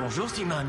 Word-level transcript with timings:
Bonjour 0.00 0.30
Simone. 0.30 0.68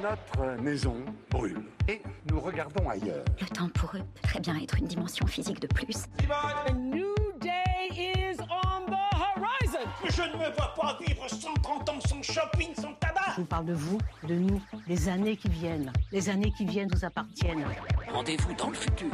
Notre 0.00 0.62
maison 0.62 0.94
brûle 1.28 1.64
et 1.88 2.00
nous 2.30 2.38
regardons 2.38 2.88
ailleurs. 2.88 3.24
Le 3.40 3.46
temps 3.46 3.68
pour 3.68 3.90
eux 3.96 4.02
peut 4.14 4.22
très 4.22 4.38
bien 4.38 4.56
être 4.56 4.78
une 4.78 4.86
dimension 4.86 5.26
physique 5.26 5.60
de 5.60 5.66
plus. 5.66 6.06
A 6.30 6.72
new 6.72 7.14
day 7.40 7.90
is 7.90 8.36
on 8.48 8.86
the 8.86 8.96
horizon. 9.12 9.88
Je 10.08 10.22
ne 10.22 10.38
me 10.38 10.54
vois 10.54 10.72
pas 10.80 10.98
vivre 11.04 11.28
130 11.28 11.88
ans 11.88 12.00
sans 12.06 12.22
shopping, 12.22 12.74
sans 12.76 12.94
tabac. 12.94 13.32
Je 13.34 13.40
vous 13.40 13.46
parle 13.46 13.66
de 13.66 13.74
vous, 13.74 13.98
de 14.28 14.34
nous, 14.34 14.62
des 14.86 15.08
années 15.08 15.36
qui 15.36 15.48
viennent. 15.48 15.92
Les 16.12 16.28
années 16.28 16.52
qui 16.56 16.64
viennent 16.64 16.90
vous 16.92 17.04
appartiennent. 17.04 17.64
Rendez-vous 18.12 18.54
dans 18.54 18.68
le 18.68 18.76
futur. 18.76 19.10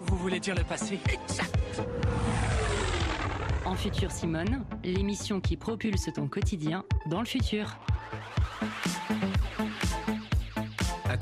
Vous 0.00 0.16
voulez 0.18 0.38
dire 0.38 0.54
le 0.54 0.64
passé? 0.64 1.00
Exact. 1.10 1.80
En 3.64 3.74
Futur 3.74 4.12
Simone, 4.12 4.63
l'émission 4.90 5.40
qui 5.40 5.56
propulse 5.56 6.10
ton 6.14 6.28
quotidien 6.28 6.84
dans 7.06 7.20
le 7.20 7.26
futur. 7.26 7.76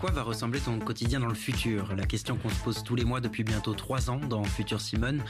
Quoi 0.03 0.11
va 0.11 0.25
ressembler 0.25 0.59
ton 0.59 0.81
quotidien 0.81 1.21
dans 1.21 1.29
le 1.29 1.35
futur? 1.35 1.95
La 1.95 2.07
question 2.07 2.37
qu'on 2.37 2.49
se 2.49 2.59
pose 2.65 2.83
tous 2.83 2.97
les 2.97 3.05
mois 3.05 3.21
depuis 3.21 3.45
bientôt 3.45 3.73
trois 3.73 4.11
ans 4.11 4.19
dans 4.19 4.43
Futur 4.43 4.81
Simone, 4.81 5.23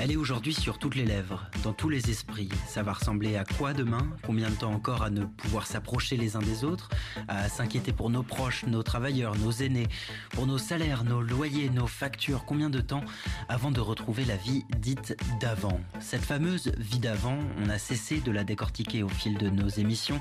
elle 0.00 0.10
est 0.10 0.16
aujourd'hui 0.16 0.52
sur 0.52 0.80
toutes 0.80 0.96
les 0.96 1.04
lèvres, 1.04 1.46
dans 1.62 1.72
tous 1.72 1.88
les 1.88 2.10
esprits. 2.10 2.48
Ça 2.66 2.82
va 2.82 2.94
ressembler 2.94 3.36
à 3.36 3.44
quoi 3.44 3.74
demain? 3.74 4.10
Combien 4.26 4.50
de 4.50 4.56
temps 4.56 4.72
encore 4.72 5.04
à 5.04 5.10
ne 5.10 5.24
pouvoir 5.24 5.68
s'approcher 5.68 6.16
les 6.16 6.34
uns 6.34 6.40
des 6.40 6.64
autres? 6.64 6.88
À 7.28 7.48
s'inquiéter 7.48 7.92
pour 7.92 8.10
nos 8.10 8.24
proches, 8.24 8.66
nos 8.66 8.82
travailleurs, 8.82 9.36
nos 9.36 9.52
aînés, 9.52 9.86
pour 10.30 10.48
nos 10.48 10.58
salaires, 10.58 11.04
nos 11.04 11.22
loyers, 11.22 11.70
nos 11.70 11.86
factures? 11.86 12.44
Combien 12.44 12.70
de 12.70 12.80
temps 12.80 13.04
avant 13.48 13.70
de 13.70 13.78
retrouver 13.78 14.24
la 14.24 14.36
vie 14.36 14.64
dite 14.80 15.16
d'avant? 15.40 15.78
Cette 16.00 16.24
fameuse 16.24 16.72
vie 16.76 16.98
d'avant, 16.98 17.38
on 17.64 17.68
a 17.68 17.78
cessé 17.78 18.18
de 18.18 18.32
la 18.32 18.42
décortiquer 18.42 19.04
au 19.04 19.08
fil 19.08 19.38
de 19.38 19.48
nos 19.48 19.68
émissions 19.68 20.20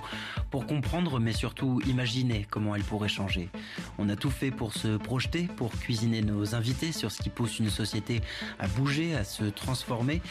pour 0.52 0.67
comprendre 0.67 1.19
mais 1.19 1.33
surtout 1.33 1.81
imaginer 1.88 2.45
comment 2.52 2.75
elle 2.75 2.83
pourrait 2.83 3.09
changer. 3.09 3.50
On 3.97 4.09
a 4.09 4.16
tout 4.16 4.30
fait 4.30 4.52
pour 4.52 4.73
se 4.73 4.97
projeter, 4.97 5.47
pour 5.55 5.71
cuisiner 5.71 6.21
nos 6.21 6.55
invités 6.55 6.91
sur 6.91 7.11
ce 7.11 7.21
qui 7.21 7.30
pousse 7.30 7.59
une 7.59 7.69
société 7.69 8.21
à 8.59 8.67
bouger, 8.67 9.16
à 9.16 9.23
se 9.23 9.45
transformer. 9.45 10.21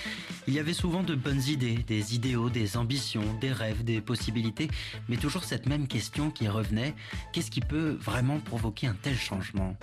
Il 0.46 0.54
y 0.54 0.58
avait 0.58 0.72
souvent 0.72 1.02
de 1.02 1.14
bonnes 1.14 1.42
idées, 1.48 1.78
des 1.86 2.14
idéaux, 2.14 2.50
des 2.50 2.76
ambitions, 2.76 3.24
des 3.40 3.52
rêves, 3.52 3.84
des 3.84 4.00
possibilités, 4.00 4.68
mais 5.08 5.16
toujours 5.16 5.44
cette 5.44 5.66
même 5.66 5.86
question 5.88 6.30
qui 6.30 6.48
revenait, 6.48 6.94
qu'est-ce 7.32 7.50
qui 7.50 7.60
peut 7.60 7.96
vraiment 8.00 8.38
provoquer 8.38 8.86
un 8.86 8.96
tel 9.00 9.16
changement? 9.16 9.76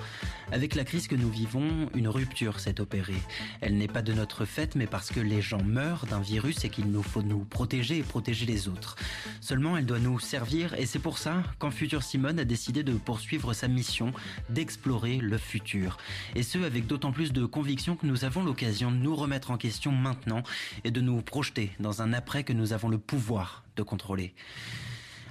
Avec 0.51 0.75
la 0.75 0.83
crise 0.83 1.07
que 1.07 1.15
nous 1.15 1.29
vivons, 1.29 1.89
une 1.95 2.07
rupture 2.07 2.59
s'est 2.59 2.79
opérée. 2.79 3.21
Elle 3.61 3.77
n'est 3.77 3.87
pas 3.87 4.01
de 4.01 4.13
notre 4.13 4.45
fait, 4.45 4.75
mais 4.75 4.87
parce 4.87 5.09
que 5.09 5.19
les 5.19 5.41
gens 5.41 5.63
meurent 5.63 6.05
d'un 6.05 6.19
virus 6.19 6.63
et 6.65 6.69
qu'il 6.69 6.91
nous 6.91 7.03
faut 7.03 7.21
nous 7.21 7.45
protéger 7.45 7.97
et 7.97 8.03
protéger 8.03 8.45
les 8.45 8.67
autres. 8.67 8.95
Seulement, 9.41 9.77
elle 9.77 9.85
doit 9.85 9.99
nous 9.99 10.19
servir 10.19 10.73
et 10.75 10.85
c'est 10.85 10.99
pour 10.99 11.17
ça 11.17 11.43
qu'en 11.59 11.71
Futur 11.71 12.03
Simone 12.03 12.39
a 12.39 12.45
décidé 12.45 12.83
de 12.83 12.93
poursuivre 12.93 13.53
sa 13.53 13.62
mission 13.67 14.13
d'explorer 14.49 15.17
le 15.17 15.37
futur. 15.37 15.97
Et 16.35 16.43
ce, 16.43 16.59
avec 16.59 16.87
d'autant 16.87 17.11
plus 17.11 17.33
de 17.33 17.45
conviction 17.45 17.95
que 17.95 18.05
nous 18.05 18.25
avons 18.25 18.43
l'occasion 18.43 18.91
de 18.91 18.97
nous 18.97 19.15
remettre 19.15 19.51
en 19.51 19.57
question 19.57 19.91
maintenant 19.91 20.43
et 20.83 20.91
de 20.91 21.01
nous 21.01 21.21
projeter 21.21 21.71
dans 21.79 22.01
un 22.01 22.13
après 22.13 22.43
que 22.43 22.53
nous 22.53 22.73
avons 22.73 22.89
le 22.89 22.97
pouvoir 22.97 23.63
de 23.75 23.83
contrôler. 23.83 24.33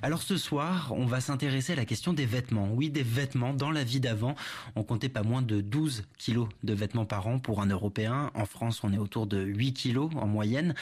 Alors 0.04 0.20
ce 0.20 0.36
soir, 0.36 0.92
on 0.96 1.06
va 1.06 1.20
s'intéresser 1.20 1.74
à 1.74 1.76
la 1.76 1.84
question 1.84 2.12
des 2.12 2.26
vêtements. 2.26 2.68
Oui, 2.72 2.90
des 2.90 3.04
vêtements. 3.04 3.54
Dans 3.54 3.70
la 3.70 3.84
vie 3.84 4.00
d'avant, 4.00 4.34
on 4.74 4.82
comptait 4.82 5.08
pas 5.08 5.22
moins 5.22 5.42
de 5.42 5.60
12 5.60 6.02
kilos 6.18 6.48
de 6.64 6.74
vêtements 6.74 7.04
par 7.04 7.28
an 7.28 7.38
pour 7.38 7.62
un 7.62 7.66
Européen. 7.66 8.32
En 8.34 8.44
France, 8.44 8.80
on 8.82 8.92
est 8.92 8.98
autour 8.98 9.28
de 9.28 9.40
8 9.40 9.74
kilos 9.74 10.10
en 10.16 10.26
moyenne. 10.26 10.74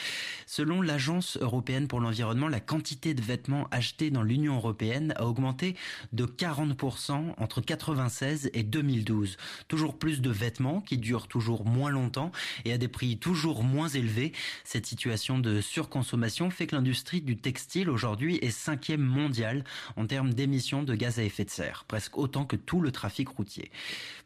Selon 0.47 0.81
l'Agence 0.81 1.37
européenne 1.39 1.87
pour 1.87 1.99
l'environnement, 1.99 2.47
la 2.47 2.59
quantité 2.59 3.13
de 3.13 3.21
vêtements 3.21 3.67
achetés 3.69 4.09
dans 4.09 4.23
l'Union 4.23 4.55
européenne 4.55 5.13
a 5.17 5.27
augmenté 5.27 5.75
de 6.13 6.25
40% 6.25 7.35
entre 7.37 7.61
96 7.61 8.49
et 8.55 8.63
2012. 8.63 9.37
Toujours 9.67 9.99
plus 9.99 10.21
de 10.21 10.31
vêtements 10.31 10.81
qui 10.81 10.97
durent 10.97 11.27
toujours 11.27 11.63
moins 11.63 11.91
longtemps 11.91 12.31
et 12.65 12.73
à 12.73 12.79
des 12.79 12.87
prix 12.87 13.19
toujours 13.19 13.63
moins 13.63 13.87
élevés. 13.87 14.31
Cette 14.63 14.87
situation 14.87 15.37
de 15.37 15.61
surconsommation 15.61 16.49
fait 16.49 16.65
que 16.65 16.75
l'industrie 16.75 17.21
du 17.21 17.37
textile 17.37 17.87
aujourd'hui 17.87 18.37
est 18.37 18.49
cinquième 18.49 19.10
mondiale 19.11 19.63
en 19.95 20.07
termes 20.07 20.33
d'émissions 20.33 20.83
de 20.83 20.95
gaz 20.95 21.19
à 21.19 21.23
effet 21.23 21.45
de 21.45 21.49
serre, 21.49 21.85
presque 21.87 22.17
autant 22.17 22.45
que 22.45 22.55
tout 22.55 22.81
le 22.81 22.91
trafic 22.91 23.27
routier. 23.29 23.71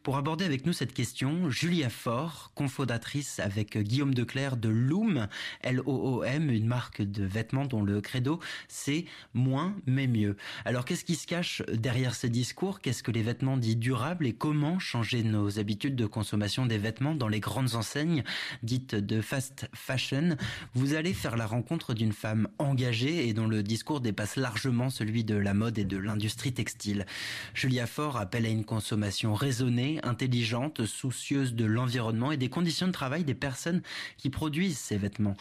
Pour 0.04 0.18
aborder 0.18 0.46
avec 0.46 0.66
nous 0.66 0.74
cette 0.74 0.94
question, 0.94 1.50
Julia 1.50 1.90
Faure, 1.90 2.52
confondatrice 2.54 3.40
avec 3.40 3.78
Guillaume 3.78 4.14
Declerc 4.14 4.56
de 4.56 4.70
Loom, 4.70 5.28
L-O-O-M, 5.62 6.52
une 6.52 6.68
marque 6.68 7.02
de 7.02 7.26
vêtements 7.26 7.66
dont 7.66 7.82
le 7.82 8.02
credo 8.02 8.40
c'est 8.68 9.06
moins 9.34 9.76
mais 9.88 10.06
mieux. 10.08 10.38
Alors 10.64 10.86
qu'est-ce 10.86 11.06
qui 11.06 11.16
se 11.16 11.26
cache 11.26 11.64
derrière 11.74 12.14
ces 12.14 12.30
discours? 12.30 12.82
Qu'est-ce 12.82 13.02
que 13.02 13.12
les 13.12 13.24
vêtements 13.24 13.58
dits 13.58 13.76
durables 13.76 14.28
et 14.28 14.34
comment 14.34 14.78
changer 14.78 15.24
nos 15.24 15.58
habitudes 15.58 15.96
de 15.96 16.06
consommation 16.06 16.66
des 16.68 16.78
vêtements 16.78 17.16
dans 17.16 17.28
les 17.28 17.40
grandes 17.40 17.74
enseignes 17.74 18.24
dites 18.62 18.94
de 18.94 19.22
fast 19.22 19.68
fashion? 19.74 20.38
Vous 20.76 20.94
allez 20.94 21.14
faire 21.14 21.36
la 21.36 21.48
rencontre 21.48 21.94
d'une 21.96 22.14
femme 22.14 22.48
engagée 22.60 23.28
et 23.28 23.34
dont 23.34 23.48
le 23.48 23.64
discours 23.64 24.02
dépasse 24.02 24.36
largement 24.36 24.75
celui 24.90 25.24
de 25.24 25.36
la 25.36 25.54
mode 25.54 25.78
et 25.78 25.86
de 25.86 25.98
l'industrie 25.98 26.54
textile. 26.54 27.06
Julia 27.54 27.88
Faure 27.88 28.18
appelle 28.18 28.46
à 28.46 28.50
une 28.50 28.66
consommation 28.66 29.34
raisonnée, 29.34 30.00
intelligente, 30.04 30.86
soucieuse 30.86 31.54
de 31.54 31.66
l'environnement 31.66 32.32
et 32.32 32.38
des 32.38 32.50
conditions 32.50 32.88
de 32.88 32.92
travail 32.92 33.24
des 33.24 33.34
personnes 33.34 33.82
qui 34.18 34.30
produisent 34.30 34.78
ces 34.78 34.98
vêtements. 34.98 35.38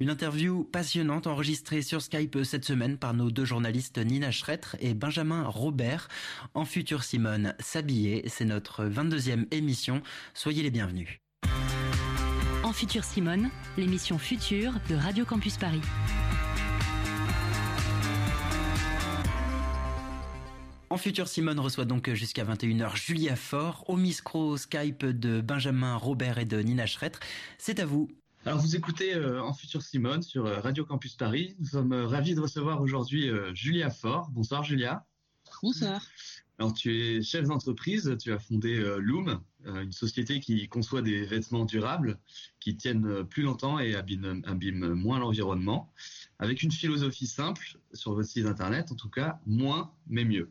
Une 0.00 0.10
interview 0.10 0.64
passionnante 0.64 1.26
enregistrée 1.26 1.82
sur 1.82 2.00
Skype 2.00 2.44
cette 2.44 2.64
semaine 2.64 2.96
par 2.96 3.14
nos 3.14 3.30
deux 3.30 3.44
journalistes 3.44 3.98
Nina 3.98 4.30
Schretter 4.30 4.76
et 4.80 4.94
Benjamin 4.94 5.44
Robert. 5.44 6.08
En 6.54 6.64
futur 6.64 7.02
Simone 7.02 7.54
s'habiller, 7.58 8.24
c'est 8.28 8.44
notre 8.44 8.84
22e 8.84 9.46
émission. 9.50 10.02
Soyez 10.34 10.62
les 10.62 10.70
bienvenus. 10.70 11.20
En 12.62 12.72
futur 12.72 13.04
Simone, 13.04 13.50
l'émission 13.76 14.18
future 14.18 14.72
de 14.88 14.96
Radio 14.96 15.24
Campus 15.24 15.56
Paris. 15.56 15.82
En 20.88 20.98
futur, 20.98 21.26
Simone 21.26 21.58
reçoit 21.58 21.84
donc 21.84 22.12
jusqu'à 22.12 22.44
21h 22.44 22.94
Julia 22.96 23.34
Faure 23.34 23.84
au 23.88 23.96
micro 23.96 24.56
Skype 24.56 25.04
de 25.04 25.40
Benjamin 25.40 25.96
Robert 25.96 26.38
et 26.38 26.44
de 26.44 26.60
Nina 26.60 26.86
Schretter. 26.86 27.18
C'est 27.58 27.80
à 27.80 27.86
vous. 27.86 28.08
Alors 28.44 28.60
vous 28.60 28.76
écoutez 28.76 29.12
euh, 29.12 29.42
En 29.42 29.52
futur 29.52 29.82
Simone 29.82 30.22
sur 30.22 30.46
euh, 30.46 30.60
Radio 30.60 30.84
Campus 30.84 31.16
Paris. 31.16 31.56
Nous 31.58 31.66
sommes 31.66 31.92
euh, 31.92 32.06
ravis 32.06 32.36
de 32.36 32.40
recevoir 32.40 32.80
aujourd'hui 32.80 33.28
euh, 33.28 33.52
Julia 33.52 33.90
Faure. 33.90 34.28
Bonsoir 34.30 34.62
Julia. 34.62 35.04
Bonsoir. 35.60 36.02
Alors 36.58 36.72
tu 36.72 36.96
es 36.96 37.22
chef 37.22 37.46
d'entreprise, 37.46 38.16
tu 38.18 38.32
as 38.32 38.38
fondé 38.38 38.78
euh, 38.78 38.98
Loom, 38.98 39.40
euh, 39.66 39.82
une 39.82 39.92
société 39.92 40.40
qui 40.40 40.68
conçoit 40.68 41.02
des 41.02 41.24
vêtements 41.24 41.66
durables 41.66 42.18
qui 42.60 42.76
tiennent 42.76 43.06
euh, 43.06 43.24
plus 43.24 43.42
longtemps 43.42 43.78
et 43.78 43.94
abîment, 43.94 44.42
abîment 44.46 44.94
moins 44.94 45.18
l'environnement, 45.18 45.92
avec 46.38 46.62
une 46.62 46.72
philosophie 46.72 47.26
simple 47.26 47.78
sur 47.92 48.14
votre 48.14 48.28
site 48.28 48.46
internet, 48.46 48.90
en 48.90 48.94
tout 48.94 49.10
cas 49.10 49.38
moins 49.44 49.92
mais 50.06 50.24
mieux. 50.24 50.50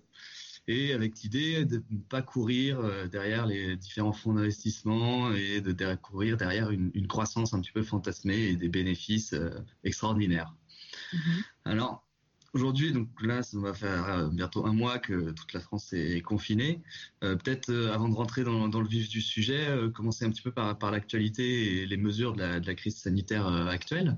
Et 0.68 0.94
avec 0.94 1.22
l'idée 1.22 1.66
de 1.66 1.84
ne 1.90 2.00
pas 2.00 2.22
courir 2.22 2.80
euh, 2.80 3.08
derrière 3.08 3.48
les 3.48 3.76
différents 3.76 4.14
fonds 4.14 4.34
d'investissement 4.34 5.34
et 5.34 5.60
de 5.62 5.72
de 5.72 5.96
courir 5.96 6.38
derrière 6.38 6.70
une, 6.70 6.92
une 6.94 7.08
croissance 7.08 7.56
un 7.56 7.62
petit 7.62 7.72
peu 7.72 7.84
fantasmée 7.84 8.38
et 8.38 8.56
des 8.56 8.70
bénéfices 8.70 9.34
extraordinaires. 9.84 10.54
Alors, 11.64 12.05
Aujourd'hui, 12.56 12.94
donc 12.94 13.10
là, 13.22 13.44
ça 13.44 13.60
va 13.60 13.74
faire 13.74 14.08
euh, 14.08 14.30
bientôt 14.30 14.66
un 14.66 14.72
mois 14.72 14.98
que 14.98 15.32
toute 15.32 15.52
la 15.52 15.60
France 15.60 15.92
est 15.92 16.22
confinée. 16.22 16.82
Euh, 17.22 17.36
Peut-être 17.36 17.70
euh, 17.70 17.94
avant 17.94 18.08
de 18.08 18.16
rentrer 18.16 18.46
dans, 18.46 18.80
le 18.80 18.88
vif 18.88 19.10
du 19.10 19.20
sujet, 19.20 19.68
commencer 19.94 20.24
un 20.24 20.30
petit 20.30 20.42
peu 20.42 20.52
par, 20.52 20.90
l'actualité 20.90 21.82
et 21.82 21.86
les 21.86 21.98
mesures 21.98 22.32
de 22.32 22.40
la, 22.66 22.76
crise 22.76 22.96
sanitaire 22.96 23.46
actuelle. 23.46 24.18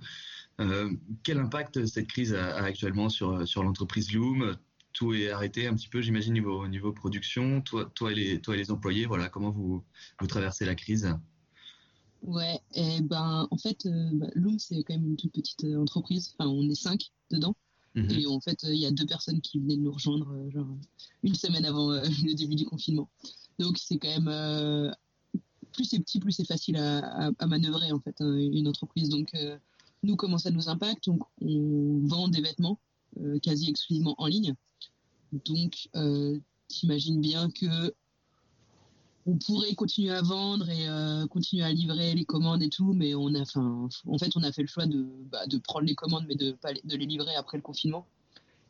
quel 1.23 1.39
impact 1.39 1.87
cette 1.87 2.07
crise 2.07 2.35
a, 2.35 2.57
actuellement 2.57 3.09
sur, 3.09 3.63
l'entreprise 3.63 4.13
Loom? 4.13 4.55
Tout 4.93 5.15
est 5.15 5.31
arrêté 5.31 5.65
un 5.65 5.73
petit 5.73 5.89
peu, 5.89 6.01
j'imagine, 6.01 6.33
niveau, 6.33 6.67
niveau 6.67 6.93
production. 6.93 7.61
Toi, 7.61 8.11
et 8.11 8.39
les, 8.47 8.71
employés, 8.71 9.07
voilà, 9.07 9.29
comment 9.29 9.49
vous, 9.49 9.83
traversez 10.29 10.65
la 10.65 10.75
crise? 10.75 11.11
Ouais, 12.21 12.59
et 12.75 13.01
ben 13.01 13.47
en 13.49 13.57
fait, 13.57 13.87
bah, 14.13 14.27
Loom 14.35 14.59
c'est 14.59 14.83
quand 14.83 14.93
même 14.93 15.07
une 15.07 15.17
toute 15.17 15.33
petite 15.33 15.65
entreprise. 15.75 16.35
Enfin, 16.37 16.47
on 16.51 16.69
est 16.69 16.75
cinq 16.75 17.11
dedans. 17.31 17.55
Mhm. 17.95 18.11
Et 18.11 18.27
en 18.27 18.39
fait, 18.39 18.63
il 18.63 18.75
y 18.75 18.85
a 18.85 18.91
deux 18.91 19.05
personnes 19.05 19.41
qui 19.41 19.59
venaient 19.59 19.77
de 19.77 19.81
nous 19.81 19.91
rejoindre 19.91 20.31
euh, 20.31 20.51
genre 20.51 20.67
une 21.23 21.35
semaine 21.35 21.65
avant 21.65 21.91
euh, 21.91 22.01
le 22.23 22.33
début 22.33 22.55
du 22.55 22.65
confinement. 22.65 23.09
Donc 23.59 23.77
c'est 23.77 23.97
quand 23.97 24.09
même 24.09 24.27
euh, 24.27 24.91
plus 25.73 25.85
c'est 25.85 25.99
petit, 25.99 26.19
plus 26.19 26.31
c'est 26.31 26.45
facile 26.45 26.77
à, 26.77 27.31
manœuvrer 27.47 27.91
en 27.91 27.99
fait 27.99 28.15
hein, 28.19 28.35
une 28.35 28.67
entreprise. 28.67 29.09
Donc 29.09 29.33
euh, 29.33 29.57
nous 30.03 30.15
comment 30.15 30.37
ça 30.37 30.51
nous 30.51 30.69
impacte? 30.69 31.05
Donc 31.05 31.23
on 31.41 31.99
vend 32.05 32.27
des 32.27 32.41
vêtements 32.41 32.79
euh, 33.19 33.39
quasi 33.39 33.69
exclusivement 33.69 34.15
en 34.17 34.27
ligne. 34.27 34.53
Donc 35.45 35.89
t'imagines 36.67 37.21
bien 37.21 37.49
que 37.49 37.93
on 39.27 39.37
pourrait 39.37 39.75
continuer 39.75 40.11
à 40.11 40.21
vendre 40.21 40.69
et 40.69 40.87
euh, 40.87 41.27
continuer 41.27 41.63
à 41.63 41.71
livrer 41.71 42.15
les 42.15 42.23
commandes 42.23 42.63
et 42.63 42.69
tout, 42.69 42.93
mais 42.93 43.13
on 43.13 43.35
a, 43.35 43.43
en 43.57 44.17
fait, 44.17 44.31
on 44.35 44.43
a 44.43 44.51
fait 44.53 44.61
le 44.61 44.67
choix 44.67 44.85
de, 44.85 45.05
bah, 45.29 45.45
de 45.47 45.57
prendre 45.57 45.85
les 45.85 45.95
commandes, 45.95 46.23
mais 46.27 46.35
de 46.35 46.53
pas 46.53 46.71
les, 46.71 46.81
de 46.85 46.95
les 46.95 47.05
livrer 47.05 47.35
après 47.35 47.57
le 47.57 47.61
confinement. 47.61 48.07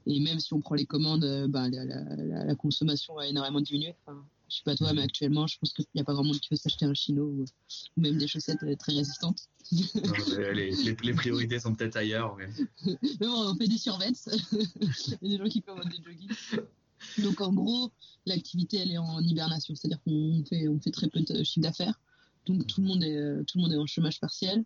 Et 0.07 0.19
même 0.19 0.39
si 0.39 0.53
on 0.53 0.59
prend 0.59 0.73
les 0.73 0.85
commandes, 0.85 1.23
euh, 1.25 1.47
bah, 1.47 1.69
la, 1.69 1.85
la, 1.85 2.45
la, 2.45 2.55
consommation 2.55 3.17
a 3.19 3.27
énormément 3.27 3.61
diminué. 3.61 3.93
Enfin, 4.05 4.25
je 4.49 4.57
sais 4.57 4.63
pas 4.63 4.75
toi, 4.75 4.93
mais 4.93 5.03
actuellement, 5.03 5.45
je 5.45 5.59
pense 5.59 5.73
qu'il 5.73 5.85
n'y 5.93 6.01
a 6.01 6.03
pas 6.03 6.13
grand 6.13 6.23
monde 6.23 6.39
qui 6.39 6.49
veut 6.49 6.55
s'acheter 6.55 6.85
un 6.85 6.93
chino 6.95 7.23
ou, 7.25 7.41
ou, 7.41 8.01
même 8.01 8.17
des 8.17 8.27
chaussettes 8.27 8.63
euh, 8.63 8.75
très 8.75 8.93
résistantes. 8.93 9.49
Non, 9.71 10.13
les, 10.53 10.71
les, 10.71 10.95
les, 11.03 11.13
priorités 11.13 11.59
sont 11.59 11.75
peut-être 11.75 11.97
ailleurs. 11.97 12.35
Mais... 12.37 12.47
mais 13.03 13.27
bon, 13.27 13.51
on 13.51 13.55
fait 13.55 13.67
des 13.67 13.77
survets. 13.77 14.13
Il 15.21 15.31
y 15.31 15.35
a 15.35 15.37
des 15.37 15.43
gens 15.43 15.49
qui 15.49 15.61
commandent 15.61 15.89
des 15.89 16.01
joggings. 16.01 16.31
Donc 17.19 17.41
en 17.41 17.53
gros, 17.53 17.91
l'activité 18.25 18.77
elle 18.77 18.91
est 18.91 18.97
en 18.97 19.19
hibernation, 19.21 19.75
c'est-à-dire 19.75 20.01
qu'on 20.03 20.43
fait 20.47 20.67
on 20.67 20.79
fait 20.79 20.91
très 20.91 21.07
peu 21.07 21.21
de 21.21 21.43
chiffre 21.43 21.63
d'affaires. 21.63 21.99
Donc 22.45 22.65
tout 22.67 22.81
le 22.81 22.87
monde 22.87 23.03
est 23.03 23.43
tout 23.45 23.57
le 23.57 23.63
monde 23.63 23.73
est 23.73 23.77
en 23.77 23.85
chômage 23.85 24.19
partiel. 24.19 24.63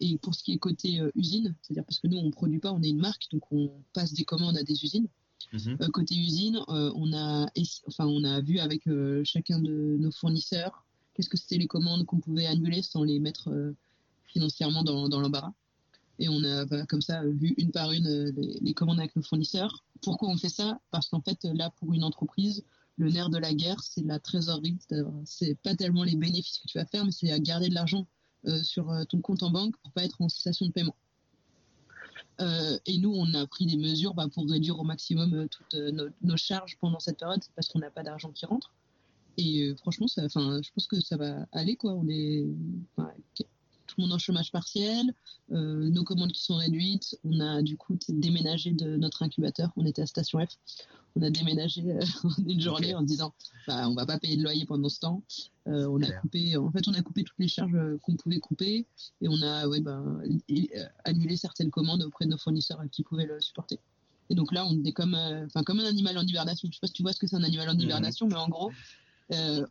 Et 0.00 0.16
pour 0.18 0.34
ce 0.34 0.44
qui 0.44 0.52
est 0.52 0.58
côté 0.58 1.00
euh, 1.00 1.10
usine, 1.16 1.54
c'est-à-dire 1.60 1.84
parce 1.84 1.98
que 1.98 2.06
nous 2.06 2.18
on 2.18 2.30
produit 2.30 2.60
pas, 2.60 2.72
on 2.72 2.82
est 2.82 2.90
une 2.90 3.00
marque, 3.00 3.26
donc 3.32 3.42
on 3.50 3.72
passe 3.94 4.12
des 4.12 4.24
commandes 4.24 4.56
à 4.56 4.62
des 4.62 4.84
usines. 4.84 5.08
Mmh. 5.52 5.76
Euh, 5.80 5.88
côté 5.88 6.14
usine, 6.14 6.60
euh, 6.68 6.92
on 6.94 7.12
a 7.12 7.48
enfin 7.88 8.06
on 8.06 8.22
a 8.22 8.40
vu 8.40 8.58
avec 8.60 8.86
euh, 8.86 9.22
chacun 9.24 9.58
de 9.58 9.96
nos 9.98 10.12
fournisseurs 10.12 10.86
qu'est-ce 11.16 11.30
que 11.30 11.38
c'était 11.38 11.56
les 11.56 11.66
commandes 11.66 12.04
qu'on 12.04 12.20
pouvait 12.20 12.46
annuler 12.46 12.82
sans 12.82 13.02
les 13.02 13.18
mettre 13.18 13.48
euh, 13.48 13.74
financièrement 14.26 14.84
dans, 14.84 15.08
dans 15.08 15.20
l'embarras. 15.20 15.54
Et 16.18 16.28
on 16.28 16.42
a 16.44 16.66
comme 16.86 17.02
ça 17.02 17.22
vu 17.24 17.54
une 17.58 17.70
par 17.70 17.92
une 17.92 18.30
les, 18.30 18.58
les 18.60 18.74
commandes 18.74 18.98
avec 18.98 19.14
nos 19.16 19.22
fournisseurs 19.22 19.84
pourquoi 20.02 20.28
on 20.28 20.36
fait 20.36 20.48
ça? 20.48 20.80
Parce 20.90 21.08
qu'en 21.08 21.20
fait, 21.20 21.44
là, 21.44 21.70
pour 21.70 21.92
une 21.94 22.04
entreprise, 22.04 22.64
le 22.96 23.10
nerf 23.10 23.30
de 23.30 23.38
la 23.38 23.52
guerre, 23.52 23.82
c'est 23.82 24.04
la 24.04 24.18
trésorerie. 24.18 24.78
C'est 25.24 25.54
pas 25.56 25.74
tellement 25.74 26.04
les 26.04 26.16
bénéfices 26.16 26.58
que 26.58 26.66
tu 26.66 26.78
vas 26.78 26.86
faire, 26.86 27.04
mais 27.04 27.12
c'est 27.12 27.30
à 27.30 27.38
garder 27.38 27.68
de 27.68 27.74
l'argent 27.74 28.06
euh, 28.46 28.62
sur 28.62 28.90
euh, 28.90 29.04
ton 29.04 29.20
compte 29.20 29.42
en 29.42 29.50
banque 29.50 29.76
pour 29.78 29.92
pas 29.92 30.04
être 30.04 30.20
en 30.20 30.28
cessation 30.28 30.66
de 30.66 30.72
paiement. 30.72 30.96
Euh, 32.40 32.78
et 32.86 32.98
nous, 32.98 33.12
on 33.12 33.32
a 33.34 33.46
pris 33.46 33.66
des 33.66 33.76
mesures 33.76 34.14
bah, 34.14 34.28
pour 34.32 34.48
réduire 34.48 34.78
au 34.78 34.84
maximum 34.84 35.34
euh, 35.34 35.46
toutes 35.48 35.74
euh, 35.74 35.90
nos, 35.90 36.08
nos, 36.22 36.36
charges 36.36 36.76
pendant 36.78 37.00
cette 37.00 37.18
période, 37.18 37.40
parce 37.54 37.68
qu'on 37.68 37.78
n'a 37.78 37.90
pas 37.90 38.02
d'argent 38.02 38.30
qui 38.30 38.44
rentre. 38.44 38.72
Et 39.38 39.74
franchement, 39.78 40.06
ça, 40.06 40.26
je 40.28 40.70
pense 40.72 40.86
que 40.86 41.00
ça 41.00 41.16
va 41.16 41.46
aller. 41.52 41.76
Quoi. 41.76 41.92
On 41.92 42.08
est, 42.08 42.46
tout 43.96 44.02
le 44.02 44.08
monde 44.08 44.14
en 44.16 44.18
chômage 44.18 44.52
partiel, 44.52 45.14
euh, 45.52 45.88
nos 45.88 46.04
commandes 46.04 46.32
qui 46.32 46.42
sont 46.44 46.56
réduites. 46.56 47.18
On 47.24 47.40
a 47.40 47.62
du 47.62 47.78
coup 47.78 47.98
déménagé 48.08 48.72
de 48.72 48.96
notre 48.96 49.22
incubateur. 49.22 49.72
On 49.76 49.86
était 49.86 50.02
à 50.02 50.06
Station 50.06 50.38
F. 50.44 50.50
On 51.16 51.22
a 51.22 51.30
déménagé 51.30 51.82
euh, 51.90 52.00
une 52.46 52.60
journée 52.60 52.88
okay. 52.88 52.94
en 52.94 53.00
se 53.00 53.06
disant, 53.06 53.32
bah, 53.66 53.88
on 53.88 53.94
va 53.94 54.04
pas 54.04 54.18
payer 54.18 54.36
de 54.36 54.42
loyer 54.42 54.66
pendant 54.66 54.90
ce 54.90 55.00
temps. 55.00 55.22
Euh, 55.66 55.86
on 55.88 56.02
a 56.02 56.10
coupé, 56.12 56.58
en 56.58 56.70
fait, 56.70 56.86
on 56.88 56.92
a 56.92 57.00
coupé 57.00 57.24
toutes 57.24 57.38
les 57.38 57.48
charges 57.48 57.78
qu'on 58.02 58.16
pouvait 58.16 58.38
couper 58.38 58.86
et 59.22 59.28
on 59.28 59.40
a, 59.40 59.66
ouais, 59.66 59.80
bah, 59.80 60.02
annulé 61.04 61.38
certaines 61.38 61.70
commandes 61.70 62.02
auprès 62.02 62.26
de 62.26 62.30
nos 62.32 62.38
fournisseurs 62.38 62.82
qui 62.92 63.02
pouvaient 63.02 63.26
le 63.26 63.40
supporter. 63.40 63.80
Et 64.28 64.34
donc 64.34 64.52
là, 64.52 64.66
on 64.66 64.84
est 64.84 64.92
comme, 64.92 65.14
enfin, 65.46 65.62
comme 65.62 65.80
un 65.80 65.86
animal 65.86 66.18
en 66.18 66.22
hibernation. 66.22 66.68
Je 66.70 66.74
sais 66.74 66.80
pas 66.80 66.88
si 66.88 66.92
tu 66.92 67.02
vois 67.02 67.14
ce 67.14 67.18
que 67.18 67.26
c'est 67.26 67.36
un 67.36 67.44
animal 67.44 67.70
en 67.70 67.78
hibernation, 67.78 68.26
mmh. 68.26 68.30
mais 68.30 68.36
en 68.36 68.48
gros, 68.48 68.70
euh, 68.70 68.72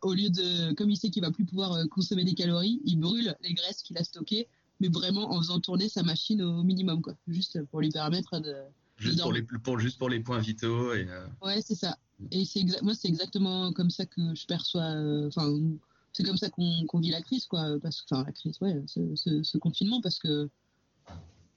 au 0.02 0.12
lieu 0.12 0.28
de, 0.30 0.72
comme 0.74 0.90
il 0.90 0.96
sait 0.96 1.10
qu'il 1.10 1.22
va 1.22 1.30
plus 1.30 1.44
pouvoir 1.44 1.72
euh, 1.72 1.86
consommer 1.86 2.24
des 2.24 2.34
calories, 2.34 2.80
il 2.84 2.98
brûle 2.98 3.34
les 3.40 3.54
graisses 3.54 3.82
qu'il 3.82 3.96
a 3.98 4.04
stockées, 4.04 4.48
mais 4.80 4.88
vraiment 4.88 5.32
en 5.32 5.38
faisant 5.38 5.60
tourner 5.60 5.88
sa 5.88 6.02
machine 6.02 6.42
au 6.42 6.62
minimum, 6.62 7.00
quoi, 7.00 7.14
juste 7.28 7.62
pour 7.70 7.80
lui 7.80 7.90
permettre 7.90 8.38
de. 8.40 8.54
Juste, 8.98 9.20
pour 9.20 9.32
les, 9.32 9.42
pour, 9.42 9.78
juste 9.78 9.98
pour 9.98 10.08
les 10.08 10.20
points 10.20 10.38
vitaux. 10.38 10.94
Et 10.94 11.06
euh... 11.08 11.26
Ouais, 11.42 11.60
c'est 11.60 11.74
ça. 11.74 11.98
Et 12.30 12.46
c'est 12.46 12.64
moi, 12.82 12.94
c'est 12.94 13.08
exactement 13.08 13.72
comme 13.72 13.90
ça 13.90 14.06
que 14.06 14.34
je 14.34 14.46
perçois. 14.46 14.94
Enfin, 15.26 15.50
euh, 15.50 15.76
c'est 16.12 16.22
comme 16.22 16.38
ça 16.38 16.48
qu'on 16.48 16.86
qu 16.86 17.00
vit 17.00 17.10
la 17.10 17.20
crise, 17.20 17.46
quoi. 17.46 17.78
Parce 17.82 18.04
enfin, 18.08 18.24
la 18.24 18.32
crise, 18.32 18.56
ouais, 18.62 18.82
ce, 18.86 19.14
ce, 19.14 19.42
ce 19.42 19.58
confinement, 19.58 20.00
parce 20.00 20.18
que. 20.18 20.48